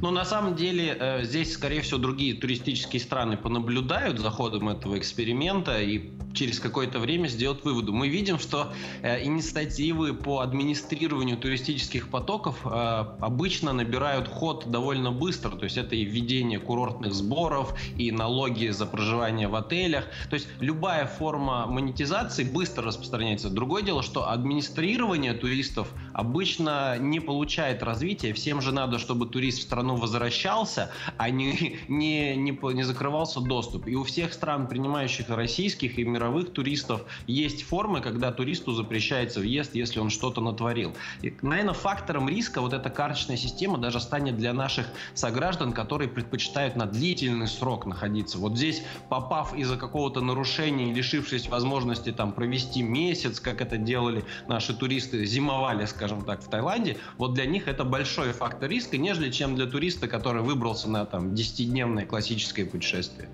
Но 0.00 0.10
на 0.10 0.24
самом 0.24 0.54
деле 0.54 0.96
э, 0.98 1.24
здесь, 1.24 1.52
скорее 1.52 1.80
всего, 1.82 1.98
другие 1.98 2.34
туристические 2.34 3.00
страны 3.00 3.36
понаблюдают 3.36 4.18
за 4.18 4.30
ходом 4.30 4.68
этого 4.68 4.98
эксперимента 4.98 5.80
и 5.80 6.10
через 6.36 6.60
какое-то 6.60 6.98
время 6.98 7.28
сделать 7.28 7.64
выводы. 7.64 7.90
Мы 7.90 8.08
видим, 8.08 8.38
что 8.38 8.72
э, 9.02 9.24
инициативы 9.24 10.14
по 10.14 10.40
администрированию 10.40 11.36
туристических 11.36 12.10
потоков 12.10 12.60
э, 12.64 12.68
обычно 12.68 13.72
набирают 13.72 14.28
ход 14.28 14.70
довольно 14.70 15.10
быстро. 15.10 15.50
То 15.50 15.64
есть 15.64 15.76
это 15.76 15.96
и 15.96 16.04
введение 16.04 16.60
курортных 16.60 17.14
сборов, 17.14 17.74
и 17.96 18.12
налоги 18.12 18.68
за 18.68 18.86
проживание 18.86 19.48
в 19.48 19.54
отелях. 19.54 20.04
То 20.30 20.34
есть 20.34 20.48
любая 20.60 21.06
форма 21.06 21.66
монетизации 21.66 22.44
быстро 22.44 22.84
распространяется. 22.84 23.50
Другое 23.50 23.82
дело, 23.82 24.02
что 24.02 24.28
администрирование 24.28 25.32
туристов 25.32 25.88
обычно 26.12 26.98
не 26.98 27.20
получает 27.20 27.82
развития. 27.82 28.32
Всем 28.32 28.60
же 28.60 28.72
надо, 28.72 28.98
чтобы 28.98 29.26
турист 29.26 29.60
в 29.60 29.62
страну 29.62 29.96
возвращался, 29.96 30.90
а 31.16 31.30
не, 31.30 31.78
не, 31.88 32.36
не, 32.36 32.58
не 32.74 32.82
закрывался 32.82 33.40
доступ. 33.40 33.86
И 33.86 33.94
у 33.94 34.04
всех 34.04 34.32
стран, 34.34 34.66
принимающих 34.68 35.30
российских 35.30 35.98
и 35.98 36.04
мировых 36.04 36.25
мировых 36.26 36.52
туристов 36.52 37.02
есть 37.26 37.62
формы, 37.62 38.00
когда 38.00 38.32
туристу 38.32 38.72
запрещается 38.72 39.40
въезд, 39.40 39.74
если 39.74 40.00
он 40.00 40.10
что-то 40.10 40.40
натворил. 40.40 40.94
И, 41.22 41.32
наверное, 41.42 41.74
фактором 41.74 42.28
риска 42.28 42.60
вот 42.60 42.72
эта 42.72 42.90
карточная 42.90 43.36
система 43.36 43.78
даже 43.78 44.00
станет 44.00 44.36
для 44.36 44.52
наших 44.52 44.86
сограждан, 45.14 45.72
которые 45.72 46.08
предпочитают 46.08 46.76
на 46.76 46.86
длительный 46.86 47.46
срок 47.46 47.86
находиться. 47.86 48.38
Вот 48.38 48.56
здесь, 48.56 48.82
попав 49.08 49.54
из-за 49.54 49.76
какого-то 49.76 50.20
нарушения 50.20 50.90
и 50.90 50.94
лишившись 50.94 51.48
возможности 51.48 52.12
там 52.12 52.32
провести 52.32 52.82
месяц, 52.82 53.38
как 53.38 53.60
это 53.60 53.76
делали 53.76 54.24
наши 54.48 54.74
туристы, 54.74 55.24
зимовали, 55.24 55.84
скажем 55.86 56.24
так, 56.24 56.42
в 56.42 56.48
Таиланде, 56.48 56.98
вот 57.18 57.34
для 57.34 57.46
них 57.46 57.68
это 57.68 57.84
большой 57.84 58.32
фактор 58.32 58.68
риска, 58.68 58.98
нежели 58.98 59.30
чем 59.30 59.54
для 59.54 59.66
туриста, 59.66 60.08
который 60.08 60.42
выбрался 60.42 60.90
на 60.90 61.04
там 61.04 61.34
10-дневное 61.34 62.04
классическое 62.06 62.66
путешествие. 62.66 63.28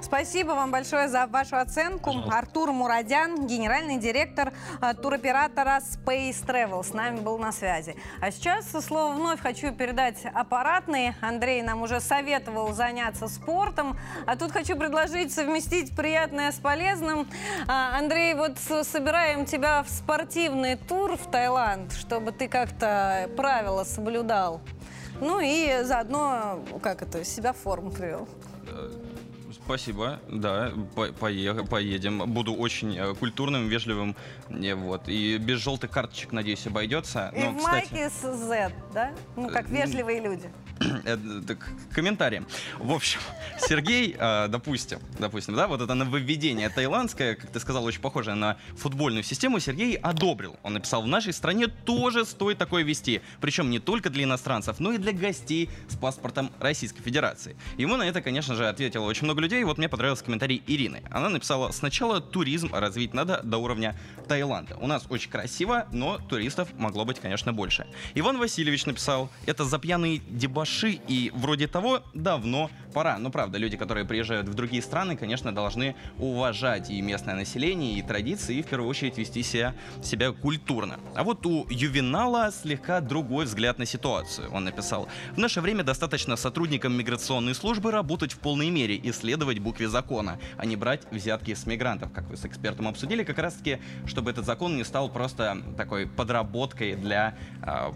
Спасибо 0.00 0.50
вам 0.50 0.70
большое 0.70 1.08
за 1.08 1.26
вашу 1.26 1.56
оценку. 1.56 2.10
Пожалуйста. 2.10 2.30
Артур 2.38 2.70
Мурадян, 2.70 3.48
генеральный 3.48 3.98
директор 3.98 4.52
э, 4.80 4.94
туроператора 4.94 5.80
Space 5.80 6.46
Travel, 6.46 6.84
с 6.84 6.92
нами 6.92 7.18
был 7.18 7.36
на 7.36 7.50
связи. 7.50 7.96
А 8.20 8.30
сейчас 8.30 8.70
слово 8.70 9.12
вновь 9.14 9.40
хочу 9.40 9.72
передать 9.72 10.24
аппаратный. 10.24 11.14
Андрей 11.20 11.62
нам 11.62 11.82
уже 11.82 12.00
советовал 12.00 12.72
заняться 12.72 13.26
спортом, 13.26 13.98
а 14.24 14.36
тут 14.36 14.52
хочу 14.52 14.76
предложить 14.76 15.34
совместить 15.34 15.96
приятное 15.96 16.52
с 16.52 16.60
полезным. 16.60 17.28
А, 17.66 17.98
Андрей, 17.98 18.34
вот 18.34 18.56
собираем 18.58 19.44
тебя 19.44 19.82
в 19.82 19.90
спортивный 19.90 20.76
тур 20.76 21.16
в 21.16 21.28
Таиланд, 21.28 21.92
чтобы 21.92 22.30
ты 22.30 22.46
как-то 22.46 23.28
правила 23.36 23.82
соблюдал. 23.82 24.60
Ну 25.20 25.40
и 25.40 25.82
заодно, 25.82 26.60
как 26.82 27.02
это, 27.02 27.24
себя 27.24 27.52
в 27.52 27.56
форму 27.56 27.90
привел. 27.90 28.28
Э, 29.48 29.52
Спасибо, 29.52 30.20
да, 30.28 30.72
по 30.94 31.06
поедем. 31.06 32.30
Буду 32.32 32.54
очень 32.54 32.96
э, 32.96 33.14
культурным, 33.14 33.68
вежливым, 33.68 34.16
э, 34.48 34.74
вот. 34.74 35.08
И 35.08 35.38
без 35.38 35.58
желтых 35.60 35.90
карточек, 35.90 36.32
надеюсь, 36.32 36.66
обойдется. 36.66 37.32
И 37.36 37.40
Но, 37.40 37.50
в 37.52 37.58
кстати... 37.58 37.92
майке 37.92 38.10
с 38.10 38.20
Z, 38.20 38.72
да? 38.92 39.12
Ну, 39.36 39.48
как 39.48 39.68
вежливые 39.68 40.20
люди. 40.20 40.50
Э, 41.04 41.16
комментарии. 41.92 42.44
В 42.78 42.92
общем, 42.92 43.20
Сергей, 43.60 44.14
э, 44.18 44.48
допустим, 44.48 45.00
допустим, 45.18 45.54
да, 45.54 45.66
вот 45.66 45.80
это 45.80 45.94
нововведение 45.94 46.68
таиландское, 46.68 47.34
как 47.34 47.50
ты 47.50 47.60
сказал, 47.60 47.84
очень 47.84 48.00
похоже 48.00 48.34
на 48.34 48.58
футбольную 48.76 49.22
систему, 49.22 49.58
Сергей 49.58 49.94
одобрил. 49.94 50.56
Он 50.62 50.74
написал, 50.74 51.02
в 51.02 51.06
нашей 51.06 51.32
стране 51.32 51.66
тоже 51.66 52.24
стоит 52.24 52.58
такое 52.58 52.82
вести. 52.84 53.22
Причем 53.40 53.70
не 53.70 53.78
только 53.78 54.10
для 54.10 54.24
иностранцев, 54.24 54.80
но 54.80 54.92
и 54.92 54.98
для 54.98 55.12
гостей 55.12 55.70
с 55.88 55.96
паспортом 55.96 56.50
Российской 56.60 57.02
Федерации. 57.02 57.56
Ему 57.76 57.96
на 57.96 58.02
это, 58.02 58.20
конечно 58.20 58.54
же, 58.54 58.68
ответило 58.68 59.04
очень 59.04 59.24
много 59.24 59.40
людей. 59.40 59.64
Вот 59.64 59.78
мне 59.78 59.88
понравился 59.88 60.24
комментарий 60.24 60.62
Ирины. 60.66 61.02
Она 61.10 61.28
написала, 61.28 61.70
сначала 61.72 62.20
туризм 62.20 62.74
развить 62.74 63.14
надо 63.14 63.40
до 63.42 63.58
уровня 63.58 63.96
Таиланда. 64.28 64.76
У 64.76 64.86
нас 64.86 65.06
очень 65.08 65.30
красиво, 65.30 65.86
но 65.92 66.18
туристов 66.18 66.68
могло 66.76 67.04
быть, 67.04 67.18
конечно, 67.18 67.52
больше. 67.52 67.86
Иван 68.14 68.38
Васильевич 68.38 68.86
написал, 68.86 69.30
это 69.46 69.64
за 69.64 69.78
пьяный 69.78 70.22
дебаш 70.28 70.67
Ши 70.68 71.00
и 71.08 71.30
вроде 71.34 71.66
того 71.66 72.02
давно 72.14 72.70
пора. 72.92 73.18
Ну, 73.18 73.30
правда, 73.30 73.58
люди, 73.58 73.76
которые 73.76 74.04
приезжают 74.04 74.48
в 74.48 74.54
другие 74.54 74.82
страны, 74.82 75.16
конечно, 75.16 75.54
должны 75.54 75.94
уважать 76.18 76.90
и 76.90 77.00
местное 77.00 77.34
население, 77.34 77.98
и 77.98 78.02
традиции, 78.02 78.56
и 78.56 78.62
в 78.62 78.66
первую 78.66 78.88
очередь 78.88 79.18
вести 79.18 79.42
себя, 79.42 79.74
себя 80.02 80.32
культурно. 80.32 80.98
А 81.14 81.24
вот 81.24 81.44
у 81.46 81.66
Ювенала 81.70 82.50
слегка 82.52 83.00
другой 83.00 83.44
взгляд 83.44 83.78
на 83.78 83.86
ситуацию. 83.86 84.50
Он 84.52 84.64
написал, 84.64 85.08
в 85.32 85.38
наше 85.38 85.60
время 85.60 85.84
достаточно 85.84 86.36
сотрудникам 86.36 86.92
миграционной 86.92 87.54
службы 87.54 87.90
работать 87.90 88.32
в 88.32 88.38
полной 88.38 88.70
мере 88.70 88.96
и 88.96 89.12
следовать 89.12 89.58
букве 89.58 89.88
закона, 89.88 90.38
а 90.56 90.66
не 90.66 90.76
брать 90.76 91.02
взятки 91.10 91.54
с 91.54 91.66
мигрантов, 91.66 92.12
как 92.12 92.28
вы 92.28 92.36
с 92.36 92.44
экспертом 92.44 92.88
обсудили, 92.88 93.24
как 93.24 93.38
раз 93.38 93.54
таки, 93.54 93.78
чтобы 94.06 94.30
этот 94.30 94.44
закон 94.44 94.76
не 94.76 94.84
стал 94.84 95.08
просто 95.08 95.62
такой 95.76 96.06
подработкой 96.06 96.94
для, 96.94 97.36
а, 97.62 97.94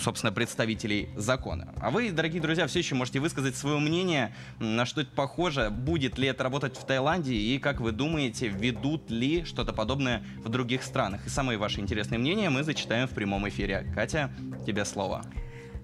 собственно, 0.00 0.32
представителей 0.32 1.10
закона. 1.16 1.72
А 1.80 1.90
вы, 1.90 2.10
дорогие 2.10 2.40
друзья, 2.40 2.66
все 2.66 2.78
еще 2.80 2.94
можете 2.94 3.20
высказать 3.20 3.56
свое 3.56 3.78
мнение, 3.78 4.11
на 4.58 4.86
что 4.86 5.00
это 5.00 5.10
похоже, 5.14 5.70
будет 5.70 6.18
ли 6.18 6.28
это 6.28 6.42
работать 6.44 6.76
в 6.76 6.84
Таиланде 6.84 7.34
и, 7.34 7.58
как 7.58 7.80
вы 7.80 7.92
думаете, 7.92 8.48
ведут 8.48 9.10
ли 9.10 9.44
что-то 9.44 9.72
подобное 9.72 10.22
в 10.44 10.48
других 10.48 10.82
странах. 10.82 11.26
И 11.26 11.28
самые 11.28 11.58
ваши 11.58 11.80
интересные 11.80 12.18
мнения 12.18 12.50
мы 12.50 12.62
зачитаем 12.62 13.06
в 13.06 13.10
прямом 13.10 13.48
эфире. 13.48 13.86
Катя, 13.94 14.30
тебе 14.66 14.84
слово. 14.84 15.24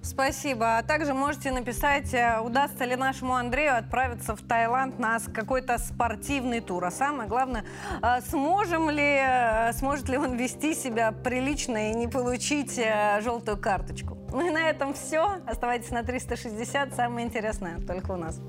Спасибо. 0.02 0.78
А 0.78 0.82
также 0.82 1.14
можете 1.14 1.50
написать, 1.50 2.12
э, 2.14 2.40
удастся 2.40 2.84
ли 2.84 2.96
нашему 2.96 3.34
Андрею 3.34 3.76
отправиться 3.76 4.34
в 4.34 4.42
Таиланд 4.42 4.98
на 4.98 5.18
какой-то 5.34 5.78
спортивный 5.78 6.60
тур. 6.60 6.84
А 6.84 6.90
самое 6.90 7.28
главное, 7.28 7.64
э, 8.02 8.20
сможем 8.22 8.90
ли, 8.90 9.20
э, 9.20 9.72
сможет 9.74 10.08
ли 10.08 10.16
он 10.16 10.36
вести 10.36 10.74
себя 10.74 11.12
прилично 11.12 11.90
и 11.90 11.94
не 11.94 12.08
получить 12.08 12.80
желтую 13.20 13.58
карточку. 13.58 14.16
Ну 14.32 14.46
и 14.46 14.50
на 14.50 14.68
этом 14.68 14.94
все. 14.94 15.38
Оставайтесь 15.46 15.90
на 15.90 16.02
360. 16.02 16.94
Самое 16.94 17.26
интересное 17.26 17.78
только 17.80 18.12
у 18.12 18.16
нас. 18.16 18.40